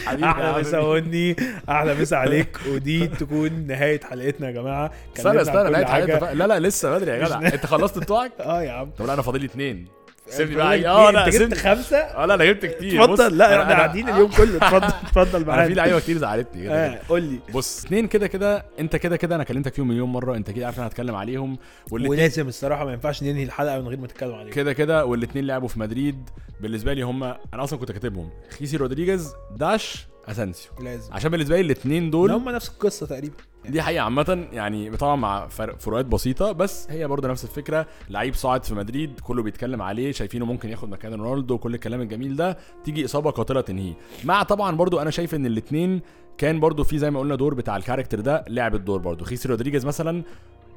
حبيبي 0.06 0.24
يا 0.28 0.32
أحلى. 0.32 0.60
مسا 0.60 0.80
وني 0.80 1.36
أحلى 1.70 1.94
مسا 2.02 2.16
عليك 2.24 2.58
ودي 2.68 3.08
تكون 3.08 3.68
نهاية 3.68 4.00
حلقتنا 4.10 4.48
يا 4.48 4.52
جماعة 4.52 4.92
استنى 5.18 5.42
استنى 5.42 5.70
نهاية 5.70 6.16
بقى. 6.20 6.36
لا 6.36 6.48
لا 6.48 6.60
لسه 6.60 6.98
بدري 6.98 7.12
يا 7.12 7.26
جدع 7.26 7.40
انت 7.54 7.66
خلصت 7.66 8.00
بتوعك 8.00 8.32
آه 8.40 8.62
يا 8.64 8.72
عم 8.72 8.90
طب 8.98 9.10
أنا 9.10 9.22
فاضل 9.22 9.40
لي 9.40 9.46
اثنين 9.46 9.88
سيبني 10.32 10.56
بقى. 10.56 10.86
آه 10.88 11.12
لا 11.12 11.28
انت 11.28 11.36
جبت 11.36 11.58
خمسة؟ 11.58 11.98
آه 11.98 12.26
لا 12.26 12.34
أنا 12.34 12.46
جبت 12.46 12.66
كتير. 12.66 13.04
اتفضل. 13.04 13.38
لا 13.38 13.62
إحنا 13.62 13.74
قاعدين 13.74 14.10
اليوم 14.10 14.30
كله. 14.32 14.58
اتفضل 14.62 14.88
اتفضل 14.88 15.36
أنا 15.36 15.44
في 15.44 15.50
معانا 15.50 15.74
لعيبة 15.74 16.00
كتير 16.00 16.18
زعلتني 16.18 16.70
آه. 16.70 17.00
قول 17.10 17.24
لي. 17.24 17.40
بص 17.54 17.86
اثنين 17.86 18.08
كده 18.08 18.28
كده 18.28 18.66
انت 18.80 18.96
كده 18.96 19.18
كده 19.18 19.36
أنا 19.36 19.44
كلمتك 19.44 19.74
فيهم 19.74 19.88
مليون 19.88 20.10
مرة 20.10 20.36
انت 20.36 20.52
كده 20.52 20.66
عارف 20.66 20.80
أنا 20.80 20.88
هتكلم 20.88 21.16
عليهم. 21.16 21.58
ولازم 21.92 22.48
الصراحة 22.48 22.86
ما 22.86 22.92
ينفعش 22.94 23.24
ننهي 23.24 23.44
الحلقة 23.44 23.80
من 23.82 23.88
غير 23.88 23.98
ما 23.98 24.06
نتكلم 24.06 24.34
عليه 24.36 24.52
كده 24.52 24.74
كده 24.74 25.06
والاثنين 25.06 25.48
لعبوا 25.48 25.68
في 25.68 25.80
مدريد. 25.80 26.30
بالنسبة 26.62 26.94
لي 26.94 27.02
هم 27.02 27.24
أنا 27.24 27.64
أصلا 27.64 27.80
كنت 27.80 27.92
كاتبهم. 27.92 28.30
خيسي 28.60 28.78
رودريجيز 28.78 29.34
داش 29.56 30.08
أسانسيو. 30.32 30.72
لازم. 30.84 31.14
عشان 31.14 31.32
بالنسبة 31.32 31.56
لي 31.56 31.62
الاثنين 31.62 32.10
دول 32.12 32.32
هم 32.32 32.50
نفس 32.50 32.70
القصة 32.70 33.06
تقريبا. 33.06 33.36
دي 33.66 33.82
حقيقة 33.82 34.04
عامة 34.04 34.48
يعني 34.52 34.98
طبعا 34.98 35.16
مع 35.16 35.48
فرق 35.48 35.80
فروقات 35.80 36.06
بسيطة 36.06 36.52
بس 36.52 36.88
هي 36.90 37.08
برضه 37.08 37.28
نفس 37.28 37.44
الفكرة. 37.44 37.86
لعيب 38.10 38.34
صاعد 38.34 38.66
في 38.66 38.76
مدريد 38.76 39.20
كله 39.20 39.44
بيتكلم 39.44 39.82
عليه 39.82 40.12
شايفينه 40.12 40.46
ممكن 40.46 40.70
ياخد 40.70 40.90
مكان 40.90 41.14
رونالدو 41.14 41.54
وكل 41.54 41.74
الكلام 41.76 42.02
الجميل 42.02 42.36
ده 42.36 42.58
تيجي 42.84 43.06
إصابة 43.06 43.32
قاتلة 43.32 43.62
تنهيه. 43.62 43.94
مع 44.24 44.44
طبعا 44.44 44.76
برضه 44.76 45.02
أنا 45.02 45.10
شايف 45.10 45.36
إن 45.36 45.46
الاتنين 45.46 46.02
كان 46.38 46.60
برضه 46.60 46.84
في 46.84 46.98
زي 46.98 47.12
ما 47.12 47.20
قلنا 47.20 47.36
دور 47.36 47.54
بتاع 47.54 47.78
ال 47.78 47.82
character 47.82 48.20
ده 48.20 48.46
لعب 48.48 48.76
الدور 48.76 49.00
برضه. 49.00 49.26
خيسي 49.26 49.48
رودريجيز 49.48 49.86
مثلا 49.86 50.24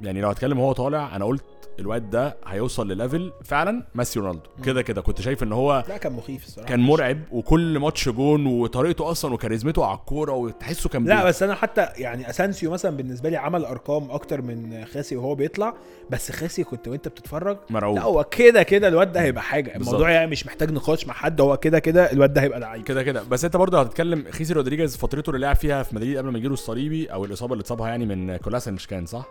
يعني 0.02 0.20
لو 0.20 0.28
هتكلم 0.28 0.58
وهو 0.58 0.72
طالع 0.72 1.16
أنا 1.16 1.24
قلت 1.24 1.44
الواد 1.78 2.10
ده 2.10 2.36
هيوصل 2.46 2.88
ل 2.88 2.95
level 2.95 3.32
فعلا 3.44 3.82
ميسي 3.94 4.20
رونالدو. 4.20 4.40
كده 4.64 4.82
كده 4.82 5.02
كنت 5.02 5.20
شايف 5.20 5.42
إن 5.42 5.52
هو 5.52 5.84
لا 5.88 5.96
كان 5.96 6.12
مخيف 6.12 6.44
الصراحة. 6.44 6.68
كان 6.68 6.80
مرعب 6.80 7.18
وكل 7.32 7.78
ماتش 7.78 8.08
جون 8.08 8.46
وطريقته 8.46 9.10
أصلا 9.10 9.34
وكاريزمته 9.34 9.84
على 9.84 9.98
الكورة 9.98 10.32
وتحسه 10.32 10.88
كان 10.88 11.04
لا 11.04 11.22
بي- 11.22 11.28
بس 11.28 11.42
أنا 11.42 11.54
حتى 11.54 11.88
يعني 11.96 12.30
أسانسيو 12.30 12.70
مثلا 12.70 12.96
بالنسبة 12.96 13.28
لي 13.30 13.36
عمل 13.36 13.64
أرقام 13.64 14.10
أكتر 14.10 14.42
من 14.42 14.84
خيسي 14.92 15.16
وهو 15.16 15.34
بيطلع. 15.34 15.74
بس 16.10 16.32
خيسي 16.32 16.64
كنت 16.64 16.88
وأنت 16.88 17.08
بتتفرج 17.08 17.56
مرعوب. 17.70 17.96
لا 17.96 18.02
هو 18.02 18.24
كده 18.24 18.62
كده 18.62 18.88
الواد 18.88 19.12
ده 19.12 19.20
هيبقى 19.22 19.42
حاجة. 19.42 19.64
بالظبط. 19.72 19.86
الموضوع 19.88 20.10
يعني 20.10 20.30
مش 20.30 20.46
محتاج 20.46 20.70
نقاش 20.70 21.06
مع 21.06 21.14
حد 21.14 21.40
هو 21.40 21.56
كده 21.56 21.78
كده 21.78 22.12
الواد 22.12 22.32
ده 22.32 22.40
هيبقى 22.42 22.60
لعيب. 22.60 22.84
كده 22.84 23.02
كده. 23.02 23.22
بس 23.22 23.44
أنت 23.44 23.56
برضه 23.56 23.80
هتتكلم 23.80 24.24
خيسي 24.30 24.52
رودريجيز 24.52 24.96
فترته 24.96 25.30
اللي 25.30 25.40
لعب 25.46 25.56
فيها 25.56 25.82
في 25.82 25.96
مدريد 25.96 26.16
قبل 26.18 26.28
ما 26.30 26.38
يجيله 26.38 26.54
الصليبي 26.54 27.06
أو 27.06 27.24
الإصابة 27.24 27.52
اللي 27.52 27.62
اتصابها 27.62 27.88
يعني 27.88 28.06
من 28.06 28.36
كولاسينش 28.36 28.86
كان 28.86 29.06
صح؟ 29.06 29.24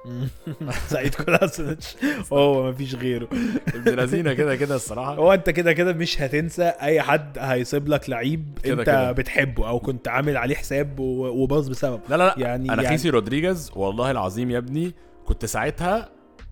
سياد 0.89 1.15
كولاسينيتش. 1.16 1.96
هو 2.34 2.70
مفيش 2.72 2.96
غيره. 2.96 3.28
ابن 3.76 3.92
لذينة 3.92 4.34
كده 4.34 4.56
كده 4.56 4.76
الصراحة. 4.76 5.16
هو 5.16 5.34
أنت 5.34 5.50
كده 5.50 5.74
كده 5.74 5.94
مش 5.94 6.22
هتنسى 6.22 6.63
أي 6.82 7.02
حد 7.02 7.38
هيسيب 7.39 7.88
لك 7.88 8.10
لعيب 8.10 8.60
كده 8.63 8.74
أنت 8.74 8.82
كده. 8.89 9.12
بتحبه 9.12 9.68
أو 9.68 9.80
كنت 9.80 10.08
عامل 10.08 10.38
عليه 10.38 10.56
حساب 10.56 11.00
وباظ 11.00 11.70
بسبب 11.70 12.00
لا 12.10 12.16
لا 12.18 12.24
لا. 12.28 12.36
يعني 12.38 12.74
أنا 12.74 12.84
يعني 12.84 12.98
خيسي 12.98 13.10
رودريجيز 13.10 13.72
والله 13.76 14.12
العظيم 14.12 14.52
يا 14.52 14.58
ابني 14.58 14.94
كنت 15.26 15.46
ساعتها 15.46 16.10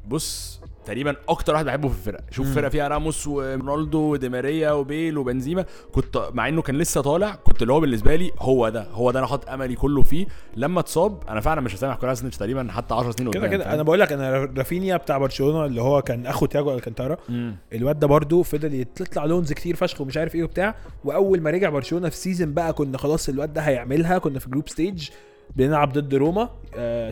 بص 0.07 0.60
تقريبا 0.85 1.15
أكتر 1.29 1.53
واحد 1.53 1.65
بحبه 1.65 1.89
في 1.89 1.95
الفرقة. 1.95 2.23
شوف 2.31 2.47
مم. 2.47 2.53
فرقة 2.53 2.69
فيها 2.69 2.87
راموس 2.87 3.27
ورونالدو 3.27 3.99
ودي 3.99 4.29
ماريا 4.29 4.71
وبيل 4.71 5.17
وبنزيما. 5.17 5.65
كنت 5.91 6.29
مع 6.33 6.47
إنه 6.47 6.61
كان 6.61 6.75
لسه 6.77 7.01
طالع 7.01 7.35
كنت 7.35 7.61
اللي 7.61 7.73
هو 7.73 7.79
بالنسبة 7.79 8.15
لي 8.15 8.31
هو 8.39 8.69
ده 8.69 8.87
هو 8.91 9.11
ده 9.11 9.19
أنا 9.19 9.27
حاطط 9.27 9.49
أملي 9.49 9.75
كله 9.75 10.01
فيه. 10.01 10.25
لما 10.57 10.79
اتصاب 10.79 11.23
أنا 11.29 11.41
فعلا 11.41 11.61
مش 11.61 11.75
هسامح 11.75 11.95
كولاسينش 11.95 12.37
تقريبا 12.37 12.67
حتى 12.71 12.93
10 12.93 13.11
سنين 13.11 13.31
كده 13.31 13.39
قدام 13.41 13.51
كده. 13.51 13.63
فاهم؟ 13.63 13.73
أنا 13.73 13.83
بقول 13.83 13.99
لك 13.99 14.11
أنا 14.11 14.49
رافينيا 14.57 14.97
بتاع 14.97 15.17
برشلونة 15.17 15.65
اللي 15.65 15.81
هو 15.81 16.01
كان 16.01 16.25
أخو 16.25 16.45
تياجو 16.45 16.73
ألكانتارا. 16.73 17.17
الواد 17.73 17.99
ده 17.99 18.07
برده 18.07 18.41
فضل 18.43 18.73
يطلع 18.73 19.25
loans 19.25 19.53
كتير 19.53 19.75
فشخ 19.75 20.01
ومش 20.01 20.17
عارف 20.17 20.35
إيه 20.35 20.43
وبتاع. 20.43 20.75
وأول 21.03 21.41
ما 21.41 21.49
رجع 21.49 21.69
برشلونة 21.69 22.09
في 22.09 22.15
season 22.15 22.53
بقى 22.53 22.73
كنا 22.73 22.97
خلاص 22.97 23.29
الواد 23.29 23.53
ده 23.53 23.61
هيعملها 23.61 24.17
كنا 24.17 24.39
في 24.39 24.49
group 24.49 24.69
stage 24.69 25.09
بنلعب 25.55 25.93
ضد 25.93 26.15
روما 26.15 26.49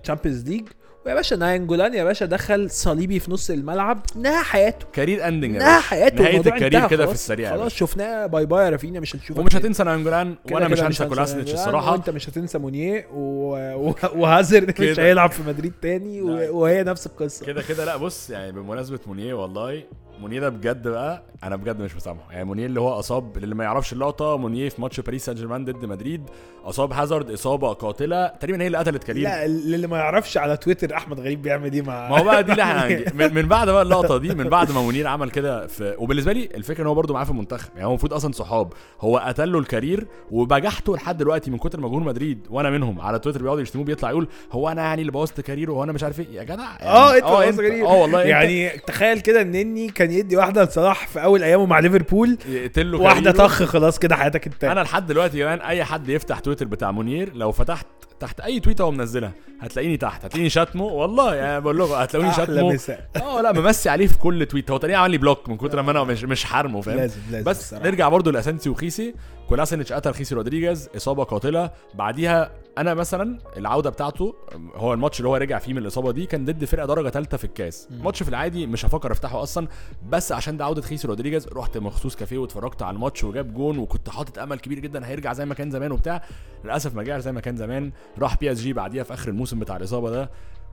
Champions 0.04 0.50
League 0.50 0.68
ويا 1.10 1.16
باشا 1.16 1.36
ناينجولان 1.36 1.94
يا 1.94 2.04
باشا 2.04 2.26
دخل 2.26 2.70
صليبي 2.70 3.20
في 3.20 3.32
نص 3.32 3.50
الملعب 3.50 4.02
نهى 4.16 4.44
حياته 4.44 4.86
career 4.94 5.28
ending 5.28 5.56
يا 5.56 5.60
نهى. 5.60 5.82
حياته 5.82 6.24
نهاية 6.24 6.38
ال 6.38 6.45
career 6.45 6.88
كده 6.88 7.06
في. 7.06 7.12
السريع 7.12 7.52
يا 7.52 7.58
خلاص. 7.58 7.74
شفناه 7.74 8.26
bye 8.26 8.46
bye 8.46 8.66
يا 8.66 8.70
رافينيا 8.70 9.00
مش 9.00 9.16
هنشوفك 9.16 9.40
ومش. 9.40 9.56
هتنسى 9.56 9.84
نانجولان 9.84 10.36
كده 10.48 10.56
وأنا 10.56 10.68
مش 10.68 10.82
هنسى 10.82 11.04
ناينجولان، 11.04 11.40
الصراحة 11.40 11.92
وانت 11.92 12.10
مش 12.10 12.30
هتنسى 12.30 12.58
مونيه 12.58 13.08
و... 13.14 13.54
و... 13.90 13.94
وهازارد 14.22 14.82
مش. 14.82 15.00
هيلعب 15.00 15.32
في 15.32 15.42
مدريد 15.48 15.74
تاني. 15.82 16.22
و... 16.22 16.58
وهي 16.60 16.84
نفس 16.84 17.06
القصة 17.06 17.46
كده 17.46 17.62
كده 17.62 17.86
لا 17.86 17.98
بص 17.98 18.30
يعني 18.30 18.52
بمناسبة 18.52 19.00
مونيه 19.08 19.34
والله 19.34 19.84
مونيه 20.20 20.40
ده 20.40 20.50
بجد 20.50 20.88
بقى 20.88 21.24
أنا 21.44 21.56
بجد 21.56 21.82
مش 21.82 21.96
مسامحه. 21.96 22.32
يعني 22.32 22.46
مونيه 22.46 22.66
اللي 22.66 22.80
هو 22.80 23.00
أصاب 23.00 23.38
اللي 23.38 23.56
ما 23.56 23.64
يعرفش 23.64 23.94
اللقطة 23.94 24.38
مونيه 24.38 24.70
في 24.70 24.82
ماتش 24.82 25.00
باريس 25.00 25.26
سان 25.26 25.36
جيرمان 25.36 25.66
ضد 25.66 25.86
مدريد 25.86 26.24
أصاب 26.66 26.94
هازارد 26.94 27.32
إصابة 27.32 27.74
قاتلة. 27.74 28.28
تقريبا 28.28 28.62
هي 28.64 28.68
اللي 28.68 28.78
قتلت 28.78 29.04
كريم. 29.04 29.24
لا 29.24 29.46
اللي 29.46 29.88
ما 29.88 29.98
يعرفش 29.98 30.38
على 30.38 30.58
تويتر 30.58 30.96
أحمد 30.96 31.20
غريب 31.20 31.42
بيعمل 31.42 31.74
إيه 31.74 31.82
مع 31.82 32.10
ما 32.10 32.20
هو 32.20 32.24
بقى 32.24 32.44
دي 32.44 32.52
اللي 32.52 32.64
إحنا 32.64 32.88
من, 33.28 33.34
من 33.34 33.48
بعد 33.48 33.70
بقى 33.70 33.82
اللقطة 33.82 34.18
دي 34.18 34.36
من 34.36 34.50
بعد 34.50 34.72
ما 34.72 34.82
منير 34.82 35.08
عمل 35.08 35.30
كده 35.32 35.68
في 35.68 35.96
وبالنسبة 35.98 36.34
لي 36.34 36.50
الفكرة 36.56 36.82
إن 36.82 36.88
هو 36.88 36.94
برده 36.96 37.14
معاه 37.14 37.24
في 37.24 37.32
المنتخب. 37.32 37.70
يعني 37.76 37.86
هو 37.86 37.90
المفروض 37.90 38.14
أصلا 38.14 38.32
صحاب. 38.32 38.74
هو 39.02 39.18
قتل 39.18 39.52
له 39.52 39.60
ال 39.60 39.67
career 39.67 40.08
وبجحته 40.32 40.96
لحد 40.96 41.18
دلوقتي 41.18 41.52
من 41.52 41.58
كتر 41.58 41.80
ما 41.80 41.88
جمهور 41.88 42.04
مدريد 42.04 42.48
وأنا 42.50 42.70
منهم. 42.70 43.02
على 43.02 43.20
تويتر 43.20 43.42
بيقعدوا 43.42 43.62
يشتموه 43.62 43.86
بيطلع 43.86 44.10
يقول 44.10 44.28
هو 44.52 44.70
أنا 44.70 44.82
يعني 44.82 45.02
اللي 45.02 45.12
بوظت 45.12 45.42
career 45.42 45.67
ه 45.67 45.72
وهو 45.72 45.84
أنا 45.84 45.92
مش 45.92 46.04
عارف 46.04 46.20
إيه. 46.20 46.28
يا 46.32 46.44
جدع 46.44 46.64
يعني 46.80 46.84
آه 46.90 47.16
أنت 47.16 47.24
آه 47.24 47.46
قصدك 47.46 47.64
غريب. 47.64 47.86
آه 47.86 47.96
والله 48.02 48.22
يعني 48.24 48.62
يعني 48.62 48.80
تخيل 48.80 49.20
كده 49.20 49.42
إن 49.42 49.56
إني 49.56 49.88
كان 49.88 50.09
يدي 50.12 50.38
واحدة 50.38 50.64
لصلاح 50.64 51.08
في 51.08 51.24
أول 51.24 51.44
أيامه 51.44 51.66
مع 51.66 51.80
ليفربول. 51.80 52.38
يقتل 52.50 52.92
له 52.92 52.98
واحدة. 52.98 53.32
طخ 53.32 53.64
خلاص 53.64 54.00
كده 54.00 54.16
حياتك 54.16 54.48
انتهت 54.48 54.72
أنا 54.72 54.80
لحد 54.80 55.08
دلوقتي 55.08 55.40
كمان 55.40 55.62
أي 55.62 55.84
حد 55.84 56.10
يفتح 56.10 56.40
تويتر 56.40 56.66
بتاع 56.66 56.92
منير 56.92 57.34
لو 57.36 57.52
فتحت 57.52 57.86
تحت 58.20 58.40
أي 58.40 58.60
تويتة 58.60 58.82
هو 58.84 58.92
منزلها 58.92 59.32
هتلاقيني 59.62 59.98
تحت 59.98 60.26
هتلاقيني 60.26 60.50
شاتمه 60.50 60.84
والله 60.84 61.36
يعني 61.36 61.62
بقول 61.62 61.80
لكم 61.80 61.92
هتلاقوني 61.94 62.34
شاتمه 62.34 62.80
آه 63.16 63.42
لا 63.42 63.52
ممسي 63.52 63.90
عليه 63.90 64.08
في 64.08 64.18
كل 64.18 64.46
tweet 64.46 64.72
هو 64.72 64.78
تقريبا 64.78 64.98
عمل 64.98 65.12
لي 65.12 65.18
block 65.18 65.50
من 65.50 65.58
كتر 65.58 65.82
ما 65.82 65.92
أنا 65.92 66.04
مش 66.04 66.24
مش 66.24 66.44
راحمه 66.44 66.82
فاهم؟ 66.82 66.98
لازم 66.98 67.20
لازم 67.32 67.44
بس 67.44 67.60
الصراحة. 67.60 67.86
نرجع 67.86 68.10
برضو 68.10 68.32
لأسانسيو 68.32 68.70
وخيسي. 68.70 69.14
كولاسينيتش 69.50 69.94
قتل 69.94 70.14
خيسي 70.14 70.36
رودريجيز 70.36 70.90
إصابة 70.96 71.24
قاتلة. 71.24 71.70
بعديها 71.94 72.52
أنا 72.80 72.94
مثلا 72.94 73.40
العوده 73.58 73.90
بتاعته 73.90 74.36
هو 74.76 74.94
الماتش 74.94 75.20
اللي 75.20 75.30
هو 75.30 75.36
رجع 75.36 75.60
فيه 75.60 75.74
من 75.74 75.78
الاصابه 75.78 76.12
دي 76.12 76.26
كان 76.26 76.46
ضد 76.46 76.66
فرقه 76.66 76.86
درجه 76.86 77.10
ثالثه 77.10 77.38
في 77.38 77.44
الكاس. 77.44 77.88
ماتش 77.92 78.24
في 78.24 78.30
العادي 78.30 78.68
مش 78.68 78.86
هفكر 78.86 79.12
افتحه 79.12 79.44
أصلا 79.44 79.68
بس 80.10 80.32
عشان 80.32 80.58
ده 80.58 80.66
عوده 80.66 80.82
خيسي 80.82 81.08
رودريجيز 81.08 81.48
رحت 81.48 81.78
مخصوص 81.78 82.16
كافيه 82.16 82.38
واتفرجت 82.38 82.82
على 82.82 82.96
الماتش 82.96 83.24
وجاب 83.24 83.54
جون 83.54 83.78
وكنت 83.78 84.10
حاطط 84.10 84.40
امل 84.40 84.60
كبير 84.60 84.80
جدا 84.80 85.08
هيرجع 85.08 85.34
زي 85.34 85.46
ما 85.46 85.54
كان 85.54 85.72
زمان 85.72 85.92
وبتاع. 85.92 86.24
للاسف 86.66 86.96
ما 86.96 87.02
رجعش 87.02 87.22
زي 87.22 87.32
ما 87.32 87.42
كان 87.42 87.58
زمان 87.58 87.92
راح 88.20 88.38
PSG 88.38 88.74
بعديها 88.74 89.04
في 89.04 89.14
اخر 89.14 89.30
الموسم 89.30 89.60
بتاع 89.60 89.78
الاصابه 89.78 90.10
ده. 90.10 90.30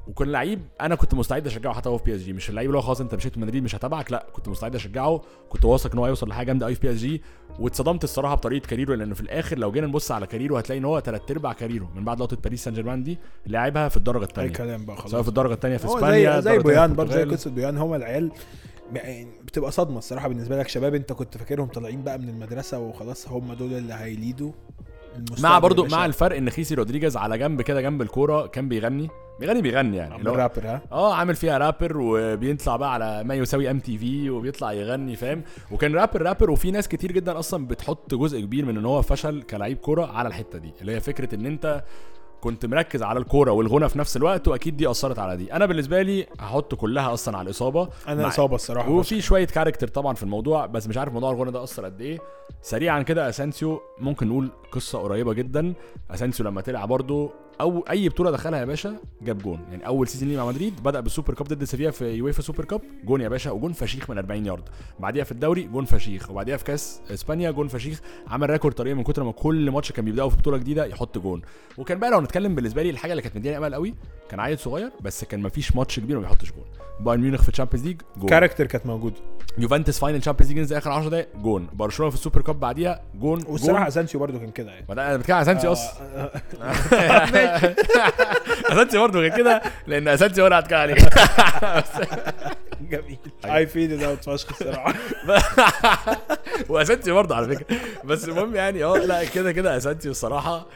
وكل 0.08 0.32
لعيب 0.32 0.60
أنا 0.80 0.94
كنت 0.94 1.14
مستعد 1.14 1.46
أشجعه 1.46 1.74
حتى 1.74 1.88
هو 1.88 1.98
في 1.98 2.04
PSG 2.04 2.32
مش 2.32 2.50
اللعيب 2.50 2.70
اللي 2.70 2.78
هو 2.78 2.82
خلاص 2.82 3.00
أنت 3.00 3.14
مشيت 3.14 3.38
من 3.38 3.46
مدريد 3.46 3.62
مش 3.62 3.74
هتابعك 3.74 4.12
لا 4.12 4.26
كنت 4.32 4.48
مستعد 4.48 4.74
أشجعه. 4.74 5.22
كنت 5.48 5.64
واثق 5.64 5.92
إن 5.92 5.98
هو 5.98 6.04
هيوصل 6.04 6.28
لحاجة 6.28 6.46
جامدة 6.46 6.66
قوي 6.66 6.74
في 6.74 6.80
PSG 6.80 7.22
واتصدمت 7.58 8.04
الصراحة 8.04 8.34
بطريقة 8.34 8.66
career 8.66 8.90
ه 8.90 8.94
لأن 8.94 9.14
في 9.14 9.20
الآخر 9.20 9.58
لو 9.58 9.72
جينا 9.72 9.86
نبص 9.86 10.12
على 10.12 10.26
career 10.26 10.54
ه 10.54 10.58
هتلاقي 10.58 10.78
إن 10.78 10.84
هو 10.84 11.00
ثلاث 11.00 11.30
أرباع 11.30 11.52
career 11.52 11.85
ه 11.85 11.90
من 11.94 12.04
بعد 12.04 12.20
لقطة 12.20 12.36
باريس 12.36 12.64
سان 12.64 12.74
جيرمان 12.74 13.02
دي 13.02 13.18
لعبها 13.46 13.88
في 13.88 13.96
الدرجة 13.96 14.22
أي 14.22 14.24
الثانية 14.28 14.52
كلام 14.52 14.84
بقى 14.86 14.96
خلاص. 14.96 15.10
سواء 15.10 15.22
في 15.22 15.28
الدرجة 15.28 15.52
الثانية 15.52 15.76
في 15.76 15.86
إسبانيا 15.86 16.40
زي 16.40 16.50
زي 16.52 16.58
بويان 16.58 16.94
برضه 16.94 17.12
زي. 17.14 17.24
قصة 17.24 17.50
بويان. 17.50 17.78
هما 17.78 17.96
العيال 17.96 18.32
بتبقى 19.44 19.70
صدمة 19.72 19.98
الصراحة 19.98 20.28
بالنسبة 20.28 20.58
لك 20.58 20.68
شباب 20.68 20.94
أنت 20.94 21.12
كنت 21.12 21.36
فاكرهم 21.36 21.66
طالعين 21.66 22.02
بقى 22.02 22.18
من 22.18 22.28
المدرسة 22.28 22.78
وخلاص 22.78 23.28
هم 23.28 23.52
دول 23.52 23.72
اللي 23.72 23.94
هي 23.94 24.11
lead 24.11 24.44
وا 24.44 24.52
مع 25.40 25.58
برضو. 25.58 25.86
مع 25.86 26.06
الفرق 26.06 26.36
إن 26.36 26.50
خيسي 26.50 26.74
رودريجيز 26.74 27.16
على 27.16 27.38
جنب 27.38 27.62
كده 27.62 27.80
جنب 27.80 28.02
الكورة 28.02 28.46
كان 28.46 28.68
بيغني. 28.68 29.08
بيغني 29.40 29.62
بيغني 29.62 29.96
يعني. 29.96 30.14
هو- 30.14 30.34
الرابر 30.34 30.62
ها؟ 30.64 30.80
آه 30.92 31.14
عامل 31.14 31.34
فيها 31.36 31.58
رابر 31.58 31.98
وبيطلع 31.98 32.76
بقى 32.76 32.92
على 32.94 33.24
ما 33.24 33.34
يساوي 33.34 33.70
MTV 33.70 34.30
وبيطلع 34.30 34.72
يغني 34.72 35.16
فاهم؟ 35.16 35.42
وكان 35.70 35.94
rapper 35.94 36.22
rapper 36.22 36.50
وفي 36.50 36.70
ناس 36.70 36.88
كتير 36.88 37.12
جدا 37.12 37.38
أصلا 37.38 37.66
بتحط 37.66 38.14
جزء 38.14 38.40
كبير 38.40 38.64
من 38.64 38.76
إن 38.76 38.84
هو 38.84 39.02
فشل 39.02 39.42
كلاعب 39.42 39.76
كورة 39.76 40.06
على 40.06 40.28
الحتة 40.28 40.58
دي 40.58 40.72
اللي 40.80 40.92
هي 40.92 41.00
فكرة 41.00 41.34
إن 41.34 41.46
أنت 41.46 41.84
كنت 42.40 42.66
مركز 42.66 43.02
على 43.02 43.18
الكورة 43.18 43.50
والغنى 43.52 43.88
في 43.88 43.98
نفس 43.98 44.16
الوقت 44.16 44.48
وأكيد 44.48 44.76
دي 44.76 44.90
أثرت 44.90 45.18
على 45.18 45.36
دي. 45.36 45.52
أنا 45.52 45.66
بالنسبة 45.66 46.02
لي 46.02 46.26
هحط 46.40 46.74
كلها 46.74 47.12
أصلا 47.12 47.38
على 47.38 47.44
الإصابة. 47.46 47.88
أنا 48.08 48.28
إصابة 48.28 48.54
الصراحة 48.54 48.90
وفي 48.90 49.20
شوية 49.20 49.46
character 49.46 49.88
طبعا 49.88 50.14
في 50.14 50.22
الموضوع 50.22 50.66
بس 50.66 50.86
مش 50.88 50.98
عارف 50.98 51.12
موضوع 51.12 51.30
الغنى 51.32 51.50
ده 51.50 51.62
أثر 51.62 51.84
قد 51.84 52.00
إيه. 52.00 52.18
سريعا 52.62 53.02
كده 53.02 53.28
أسانسيو 53.28 53.80
ممكن 53.98 54.28
نقول 54.28 54.50
قصة 54.72 54.98
قريبة 54.98 55.32
جدا. 55.32 55.74
أسانسيو 56.10 56.46
لما 56.46 56.60
طلع 56.60 56.84
برضو 56.84 57.30
أو 57.60 57.84
أي 57.90 58.08
بطولة 58.08 58.30
دخلها 58.30 58.60
يا 58.60 58.64
باشا 58.64 58.96
جاب 59.22 59.38
جون. 59.38 59.60
يعني 59.70 59.86
أول 59.86 60.08
season 60.08 60.28
ليه 60.28 60.36
مع 60.36 60.46
مدريد 60.46 60.82
بدأ 60.82 61.00
بال 61.00 61.10
Super 61.10 61.34
Cup 61.34 61.48
ضد 61.48 61.64
سيفيا 61.64 61.90
في 61.90 62.04
UEFA 62.10 62.42
Super 62.42 62.64
Cup. 62.64 62.80
جون 63.04 63.20
يا 63.20 63.28
باشا 63.28 63.50
وجون 63.50 63.72
فشيخ 63.72 64.10
من 64.10 64.18
40 64.18 64.46
يارد. 64.46 64.62
بعديها 65.00 65.24
في 65.24 65.32
الدوري 65.32 65.62
جون 65.62 65.84
فشيخ. 65.84 66.30
وبعديها 66.30 66.56
في 66.56 66.64
كأس 66.64 67.00
إسبانيا 67.10 67.50
جون 67.50 67.68
فشيخ. 67.68 68.00
عمل 68.28 68.50
record 68.50 68.74
طريقه 68.74 68.94
من 68.94 69.02
كتر 69.02 69.24
ما 69.24 69.32
كل 69.32 69.70
ماتش 69.70 69.92
كان 69.92 70.04
بيبداوا 70.04 70.30
في 70.30 70.36
بطولة 70.36 70.56
جديدة 70.58 70.84
يحط 70.86 71.18
جون. 71.18 71.42
وكان 71.78 71.98
بقى 71.98 72.10
لو 72.10 72.20
نتكلم 72.20 72.54
بالنسبة 72.54 72.82
لي 72.82 72.90
الحاجة 72.90 73.10
اللي 73.12 73.22
كانت 73.22 73.36
مدياني 73.36 73.58
أمل 73.58 73.74
قوي 73.74 73.94
كان 74.28 74.40
عيل 74.40 74.58
صغير 74.58 74.90
بس 75.00 75.24
كان 75.24 75.42
مفيش 75.42 75.76
ماتش 75.76 76.00
كبير 76.00 76.16
وما 76.18 76.26
بيحطش 76.26 76.52
جون. 76.52 76.64
بايرن 77.00 77.20
ميونخ 77.22 77.42
في 77.42 77.48
ال 77.48 77.52
Champions 77.52 77.86
League 77.86 78.00
جون. 78.16 78.28
character 78.28 78.66
كانت 78.66 78.86
موجودة. 78.86 79.16
يوفنتوس 79.58 79.98
final 79.98 80.20
Champions 80.20 80.52
League 80.52 80.62
نزل 80.62 80.76
آخر 80.76 80.90
10 80.90 81.08
دقايق 81.08 81.28
جون. 81.36 81.66
برشلونة 81.72 82.10
في 82.10 82.16
ال 82.16 82.20
Super 82.20 82.42
Cup 82.42 82.60
بعديها 82.60 83.02
جون 83.14 83.44
والصراحة. 83.48 83.88
أسانسيو 83.88 84.20
برضو 84.20 84.38
كان 84.38 84.50
كده 84.50 84.70
يعني. 84.72 84.86
ما 84.88 84.92
أنا 84.94 85.16
بتكلم 85.16 85.36
على 85.36 85.42
أسانسيو 85.42 85.72
أصلا. 85.72 86.00
اسانسيو 88.72 89.00
برضه 89.00 89.20
غير 89.20 89.36
كده 89.36 89.62
لأن 89.86 90.08
اسانسيو 90.08 90.44
هو 90.44 90.46
اللي 90.46 90.58
هتكلم 90.58 90.78
عليه 90.78 90.96
جميل. 92.80 93.18
اي 93.44 93.66
fade 93.66 94.02
out 94.02 94.24
فشخ 94.30 94.48
الصراحة. 94.50 94.94
واسانسيو 96.68 97.14
برضه 97.14 97.36
على 97.36 97.56
فكرة. 97.56 97.76
بس 98.04 98.24
المهم 98.28 98.54
يعني 98.54 98.84
آه 98.84 98.96
لا 98.96 99.24
كده 99.24 99.52
كده 99.52 99.76
اسانسيو 99.76 100.10
الصراحة. 100.10 100.66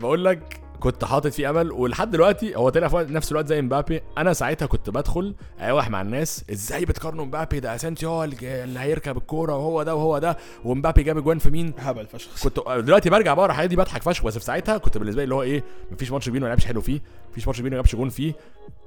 بقول 0.00 0.24
لك 0.24 0.60
كنت 0.80 1.04
حاطط 1.04 1.26
فيه 1.32 1.50
امل 1.50 1.72
ولحد 1.72 2.10
دلوقتي 2.10 2.56
هو 2.56 2.68
طلع 2.68 2.88
في 2.88 2.96
نفس 2.96 3.32
الوقت 3.32 3.46
زي 3.46 3.62
مبابي. 3.62 4.00
أنا 4.18 4.32
ساعتها 4.32 4.66
كنت 4.66 4.90
بدخل 4.90 5.34
ايوح 5.60 5.90
مع 5.90 6.00
الناس 6.02 6.44
إزاي 6.52 6.84
بتقارنوا 6.84 7.24
مبابي 7.24 7.60
ده؟ 7.60 7.74
اسانسيو 7.74 8.10
هو 8.10 8.24
اللي 8.24 8.80
هيركب 8.80 9.16
الكورة 9.16 9.56
وهو 9.56 9.82
ده 9.82 9.94
وهو 9.94 10.18
ده 10.18 10.36
ومبابي 10.64 11.02
جاب 11.02 11.18
اجوان 11.18 11.38
في 11.38 11.50
مين؟ 11.50 11.72
هبل 11.78 12.06
فشخ. 12.06 12.42
كنت 12.42 12.60
دلوقتي 12.68 13.10
برجع 13.10 13.34
بقرا 13.34 13.46
الحاجات 13.50 13.70
دي 13.70 13.76
بضحك 13.76 14.02
فشخ. 14.02 14.24
بس 14.24 14.38
في 14.38 14.44
ساعتها 14.44 14.78
كنت 14.78 14.98
بالنسبة 14.98 15.20
لي 15.20 15.24
اللي 15.24 15.34
هو 15.34 15.42
إيه 15.42 15.64
مفيش 15.90 16.10
ماتش 16.12 16.28
كبير 16.28 16.42
ما 16.42 16.46
لعبش 16.46 16.64
حلو 16.66 16.80
فيه 16.80 17.00
مفيش 17.32 17.46
ماتش 17.46 17.60
كبير 17.60 17.70
ما 17.70 17.76
جابش 17.76 17.96
جون 17.96 18.08
فيه. 18.08 18.32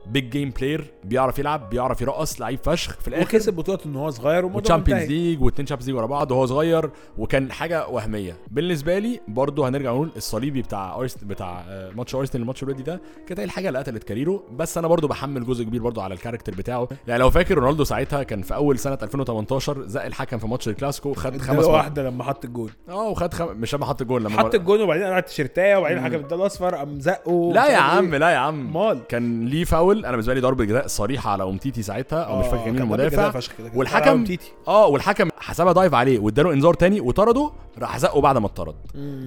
big 0.07 0.29
game 0.29 0.49
player 0.49 0.91
بيعرف 1.03 1.39
يلعب 1.39 1.69
بيعرف 1.69 2.01
يرقص 2.01 2.41
لعيب 2.41 2.59
فشخ 2.63 2.99
في 2.99 3.07
الآخر. 3.07 3.23
وكسب 3.25 3.53
بطوله 3.53 3.79
إن 3.85 3.95
هو 3.95 4.09
صغير 4.09 4.45
و 4.45 4.51
Champions. 4.51 5.03
League 5.03 5.41
واثنين 5.41 5.65
Champions 5.65 5.89
League 5.89 5.97
ورا 5.97 6.05
بعض 6.05 6.31
وهو 6.31 6.45
صغير 6.45 6.89
وكان 7.17 7.51
حاجة 7.51 7.87
وهمية. 7.87 8.37
بالنسبة 8.51 8.99
لي 8.99 9.19
برضه 9.27 9.67
هنرجع 9.69 9.91
نقول 9.91 10.11
الصليبي 10.15 10.61
بتاع 10.61 10.95
أرست 10.95 11.23
بتاع 11.23 11.63
آه، 11.67 11.91
ماتش 11.95 12.15
أرسنال 12.15 12.41
الماتش 12.41 12.63
الودي 12.63 12.83
ده 12.83 13.01
كانت 13.27 13.39
هي 13.39 13.43
الحاجة 13.45 13.67
اللي 13.67 13.79
قتلت 13.79 14.03
career 14.03 14.38
ه 14.38 14.43
بس 14.55 14.77
أنا 14.77 14.87
برضه 14.87 15.07
بحمل 15.07 15.45
جزء 15.45 15.63
كبير 15.63 15.81
برضه 15.81 16.03
على 16.03 16.13
ال 16.13 16.17
character 16.17 16.55
بتاعه. 16.55 16.87
يعني 17.07 17.19
لو 17.19 17.29
فاكر 17.29 17.57
رونالدو 17.57 17.83
ساعتها 17.83 18.23
كان 18.23 18.41
في 18.41 18.55
أول 18.55 18.79
سنة 18.79 18.97
2018 19.03 19.87
زق 19.87 20.05
الحكم 20.05 20.37
في 20.37 20.47
ماتش 20.47 20.67
الكلاسيكو 20.67 21.13
خد 21.13 21.37
خمس. 21.37 21.65
واحدة 21.65 22.03
لما 22.03 22.23
حط 22.23 22.45
الجون. 22.45 22.69
آه 22.89 23.09
وخد 23.09 23.33
خم... 23.33 23.47
مش 23.57 23.75
لما 23.75 23.85
حط 23.85 24.01
الجول 24.01 24.23
لما 24.23 24.39
حط 24.39 24.55
الجون 24.55 24.81
وبعدين 24.81 25.03
قلع 25.05 25.17
التيشيرتايه 25.17 25.75
وبعدين 25.75 25.97
الحكم 25.97 26.25
اداله 26.25 26.45
أصفر 26.45 26.75
قام 26.75 26.99
زقه 26.99 27.51
لا 27.53 27.67
يا 27.71 27.77
عم 27.77 28.11
إيه. 28.13 28.19
لا 28.19 28.29
يا 28.29 28.37
عم. 28.37 28.73
مال. 28.73 28.99
كان 29.09 29.45
ليه 29.45 29.63
فاول 29.63 29.92
أنا 29.99 30.11
بالنسبة 30.11 30.33
لي 30.33 30.39
ضربة 30.39 30.65
جزاء 30.65 30.87
صريحة 30.87 31.31
على 31.31 31.43
أمتيتي 31.43 31.81
ساعتها 31.83 32.19
أو 32.23 32.39
مش 32.39 32.45
فاكر 32.45 32.65
مين 32.65 32.75
كان 32.77 32.89
ضربة 32.89 33.03
المدافع. 33.07 33.39
والحكم- 33.75 34.37
آه،. 34.67 34.85
آه 34.85 34.87
والحكم 34.87 35.29
حسبها 35.37 35.73
دايف 35.73 35.93
عليه 35.93 36.19
واداله 36.19 36.53
إنذار 36.53 36.73
تاني 36.73 37.01
وطرده 37.01 37.51
راح 37.79 37.97
زقه 37.97 38.21
بعد 38.21 38.37
ما 38.37 38.45
اتطرد. 38.47 38.75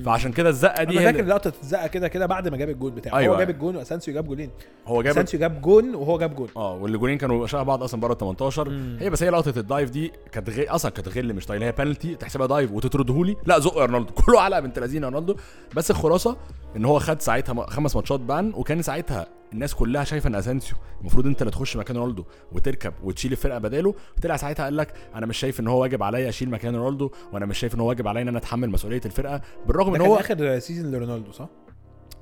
فعشان 0.06 0.32
كده 0.32 0.48
الزقة 0.48 0.84
دي 0.84 0.98
أنا 0.98 1.12
فاكر 1.12 1.24
لقطة 1.24 1.52
الزقة 1.62 1.86
كده 1.86 2.08
كده 2.08 2.26
بعد 2.26 2.48
ما 2.48 2.56
جاب 2.56 2.68
الجون 2.68 2.94
بتاعه. 2.94 3.16
أيوة. 3.18 3.34
هو 3.34 3.38
جاب 3.38 3.50
الجون 3.50 3.76
وأسانسيو 3.76 4.14
جاب 4.14 4.26
جولين 4.26 4.50
هو 4.86 5.02
جاب 5.02 5.12
أسانسيو 5.12 5.40
جاب 5.40 5.60
جون 5.62 5.94
وهو 5.94 6.18
جاب 6.18 6.36
جون. 6.36 6.48
آه 6.56 6.74
والجولين 6.74 7.18
كانوا 7.18 7.46
شبه 7.46 7.62
بعض 7.62 7.82
أصلا 7.82 8.00
بره 8.00 8.12
ال 8.12 8.18
18 8.18 8.68
مم. 8.70 8.96
هي 9.00 9.10
بس 9.10 9.22
هي 9.22 9.30
لقطة 9.30 9.58
الدايف 9.58 9.90
دي 9.90 10.12
كانت 10.32 10.50
غي... 10.50 10.64
أصلا 10.68 10.90
كانت 10.90 11.08
غل 11.08 11.34
مش 11.34 11.46
طايله 11.46 11.66
هي 11.66 11.72
بنالتي 11.72 12.14
تحسبها 12.14 12.46
دايف 12.46 12.72
وتطردهولي. 12.72 13.36
لا 13.46 13.58
زق 13.58 13.76
يا 13.76 13.84
رونالدو 13.84 14.12
كله 14.26 14.40
علقه 14.40 14.60
بنت 14.60 14.78
لذينه 14.78 15.06
يا 15.06 15.12
رونالدو 15.12 15.36
بس 15.76 15.90
الخلاصه 15.90 16.36
إن 16.76 16.84
هو 16.84 16.98
خد 16.98 17.20
ساعتها 17.22 17.66
خمس 17.66 17.96
ماتشات 17.96 18.20
ban 18.20 18.52
وكان 18.54 18.82
ساعتها 18.82 19.26
الناس 19.52 19.74
كلها 19.74 20.04
شايفة 20.04 20.28
إن 20.28 20.34
أسانسيو 20.34 20.76
المفروض 21.00 21.26
أنت 21.26 21.42
اللي 21.42 21.50
تخش 21.50 21.76
مكان 21.76 21.96
رونالدو 21.96 22.24
وتركب 22.52 22.92
وتشيل 23.02 23.32
الفرقة 23.32 23.58
بداله 23.58 23.94
طلع 24.22 24.36
ساعتها 24.36 24.64
قال 24.64 24.76
لك 24.76 24.94
أنا 25.14 25.26
مش 25.26 25.38
شايف 25.38 25.60
إن 25.60 25.68
هو 25.68 25.82
واجب 25.82 26.02
عليا 26.02 26.28
أشيل 26.28 26.50
مكان 26.50 26.76
رونالدو 26.76 27.10
وأنا 27.32 27.46
مش 27.46 27.58
شايف 27.58 27.74
إن 27.74 27.80
هو 27.80 27.88
واجب 27.88 28.08
عليا 28.08 28.22
إن 28.22 28.28
أنا 28.28 28.38
أتحمل 28.38 28.70
مسؤولية 28.70 29.00
الفرقة 29.06 29.40
بالرغم 29.66 29.94
إن 29.94 30.00
كان 30.00 30.06
هو 30.10 30.16
آخر 30.16 30.58
season 30.58 30.92
لرونالدو 30.92 31.32
صح؟ 31.32 31.48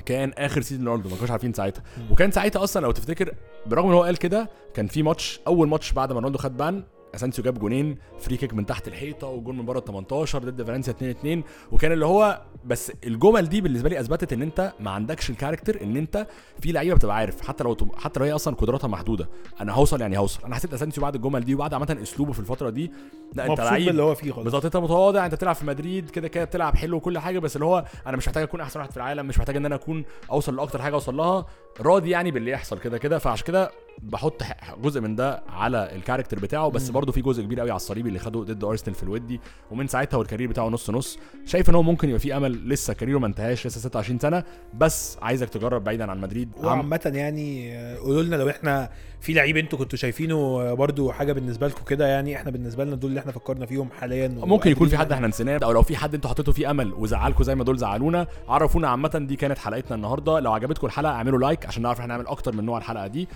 كان 0.06 0.32
آخر 0.38 0.60
season 0.62 0.87
رونالدو 0.88 1.08
ما 1.08 1.14
كانوش 1.16 1.30
عارفين 1.30 1.52
ساعتها. 1.52 1.82
وكان 2.10 2.30
ساعتها 2.30 2.64
أصلا 2.64 2.82
لو 2.82 2.90
تفتكر 2.90 3.34
برغم 3.66 3.87
إن 3.88 3.94
هو 3.94 4.02
قال 4.02 4.16
كده 4.16 4.50
كان 4.74 4.87
في 4.87 5.02
ماتش 5.02 5.40
أول 5.46 5.68
ماتش 5.68 5.92
بعد 5.92 6.12
ما 6.12 6.20
رونالدو 6.20 6.38
خد 6.38 6.56
ban 6.56 6.84
أسانسيو 7.14 7.44
جاب 7.44 7.59
جونين 7.59 7.98
free 8.18 8.37
kick 8.37 8.54
من 8.55 8.66
تحت 8.66 8.88
الحيطة 8.88 9.27
وجون 9.27 9.59
من 9.59 9.64
بره 9.64 9.79
ال 9.79 9.85
18 9.85 10.38
ضد 10.38 10.62
فالنسيا 10.62 10.92
2 10.92 11.11
2 11.11 11.42
وكان 11.72 11.92
اللي 11.92 12.07
هو 12.07 12.42
بس 12.64 12.92
الجمل 13.07 13.48
دي 13.48 13.61
بالنسبة 13.61 13.88
لي 13.88 14.00
أثبتت 14.00 14.33
إن 14.33 14.42
أنت 14.42 14.72
ما 14.81 14.90
عندكش 14.90 15.31
ال 15.30 15.36
character 15.36 15.82
إن 15.83 15.96
أنت 15.96 16.27
في 16.61 16.72
لعيبة 16.72 16.94
بتبقى 16.96 17.16
عارف 17.16 17.40
حتى 17.40 17.64
لو 17.64 17.77
حتى 17.96 18.20
لو 18.20 18.27
هي 18.27 18.33
أصلا 18.33 18.55
قدراتها 18.55 18.88
محدودة. 18.88 19.29
أنا 19.61 19.72
هوصل 19.72 20.00
يعني 20.00 20.18
هوصل. 20.18 20.40
أنا 20.44 20.55
حسيت 20.55 20.74
أسانسيو 20.74 21.03
بعد 21.03 21.14
الجمل 21.14 21.44
دي 21.44 21.55
وبعد 21.55 21.74
عامة 21.74 21.98
أسلوبه 22.03 22.33
في 22.33 22.40
الفترة 22.40 22.70
دي 22.70 22.92
لا 23.35 23.46
أنت 23.46 23.61
لعيب 23.61 23.87
باللي 23.87 24.03
هو 24.03 24.14
فيه 24.14 24.33
خالص. 24.33 24.44
بالظبط 24.44 24.64
أنت 24.64 24.77
متواضع 24.77 25.27
أنت 25.27 25.35
بتلعب 25.35 25.55
في 25.55 25.66
مدريد 25.66 26.11
كده 26.11 26.29
كده 26.29 26.44
بتلعب 26.44 26.77
حلو 26.77 26.96
وكل 26.96 27.18
حاجة 27.18 27.38
بس 27.38 27.57
اللي 27.57 27.64
هو 27.66 27.85
أنا 28.07 28.16
مش 28.16 28.29
محتاج 28.29 28.42
أكون 28.42 28.61
أحسن 28.61 28.81
واحد 28.81 28.90
في 28.90 28.96
العالم 28.96 29.27
مش 29.27 29.38
محتاج 29.38 29.57
إن 29.57 29.66
أنا 29.66 29.74
أكون 29.74 30.05
أوصل 30.31 30.57
لأكتر 30.57 30.83
حاجة 30.83 30.94
أوصل 30.94 31.16
لها. 31.16 31.46
راضي 31.81 32.11
يعني 32.11 32.31
باللي 32.31 32.50
يحصل 32.50 32.79
كده 32.79 32.98
كده 32.98 33.18
فعشان 33.18 33.46
كده 33.46 33.70
بحط 34.02 34.42
جزء 34.83 35.00
من 35.00 35.16
ده 35.16 35.42
على 35.48 35.94
ال 35.96 36.01
character 36.01 36.38
بتاعه 36.38 36.68
بس. 36.68 36.90
برضه 36.90 37.12
في 37.12 37.22
جزء 37.22 37.42
كبير 37.42 37.61
قوي 37.61 37.70
على 37.70 37.76
الصليبي 37.76 38.09
اللي 38.09 38.18
خده 38.18 38.40
ضد 38.40 38.64
ارسنال 38.64 38.94
في 38.94 39.02
الودي 39.02 39.40
ومن 39.70 39.87
ساعتها 39.87 40.16
وال 40.16 40.24
career 40.24 40.48
بتاعه 40.48 40.68
نص 40.68 40.90
نص. 40.90 41.18
شايف 41.46 41.70
إن 41.70 41.74
هو 41.74 41.83
ممكن 41.83 42.09
يبقى 42.09 42.20
في 42.20 42.37
أمل 42.37 42.68
لسه 42.68 42.94
career 42.94 43.15
ه 43.15 43.18
ما 43.18 43.26
انتهاش 43.26 43.66
لسه 43.66 43.80
26 43.80 44.18
سنة 44.18 44.44
بس 44.74 45.18
عايزك 45.22 45.48
تجرب 45.48 45.85
بعيدا 45.85 46.11
عن 46.11 46.20
مدريد. 46.20 46.48
وعامة 46.57 47.12
يعني 47.14 47.76
قولوا 47.96 48.22
لنا 48.22 48.37
لو 48.37 48.50
إحنا 48.50 48.90
في 49.20 49.33
لعيب 49.33 49.57
أنتوا 49.57 49.78
كنتوا 49.78 49.98
شايفينه 49.98 50.74
برضو 50.74 51.12
حاجة 51.12 51.33
بالنسبة 51.33 51.66
لكم 51.68 51.85
كده 51.85 52.07
يعني 52.07 52.37
إحنا 52.37 52.50
بالنسبة 52.50 52.85
لنا 52.85 52.96
دول 52.96 53.11
اللي 53.11 53.20
إحنا 53.20 53.33
فكرنا 53.33 53.66
فيهم 53.66 53.88
حاليا 54.00 54.28
ممكن 54.28 54.70
يكون 54.70 54.88
في 54.88 54.94
وقادرين 54.94 54.98
حد 54.98 55.12
إحنا 55.12 55.26
نسيناه. 55.26 55.61
أو 55.64 55.72
لو 55.72 55.83
في 55.83 55.96
حد 55.96 56.14
أنتوا 56.14 56.30
حطيتوا 56.30 56.52
فيه 56.52 56.70
أمل 56.70 56.92
وزعلكم 56.94 57.44
زي 57.44 57.54
ما 57.54 57.64
دول 57.64 57.78
زعلونا 57.78 58.26
عرفونا 58.48 58.88
عامة 58.88 59.24
دي 59.28 59.37
كانت 59.37 59.59
حلقتنا 59.59 59.96
النهارده. 59.96 60.40
لو 60.40 60.52
عجبتكم 60.52 60.87
الحلقة 60.87 61.12
اعملوا 61.12 61.38
like 61.38 61.66
عشان 61.66 61.83
نعرف 61.83 62.00
إحنا 62.00 62.14
نعمل 62.14 62.26
أكتر 62.26 62.57
من 62.57 62.64
نوع 62.64 62.78
الحلقة 62.78 63.07
دي. 63.07 63.28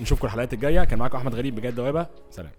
نشوفكم 0.00 0.26
الحلقات 0.26 0.52
الجاية. 0.52 0.84
كان 0.84 0.98
معاكم 0.98 1.18
أحمد 1.18 1.34
غريب 1.34 1.54
بجد 1.54 1.74
دوابه 1.74 2.06
سلام. 2.30 2.50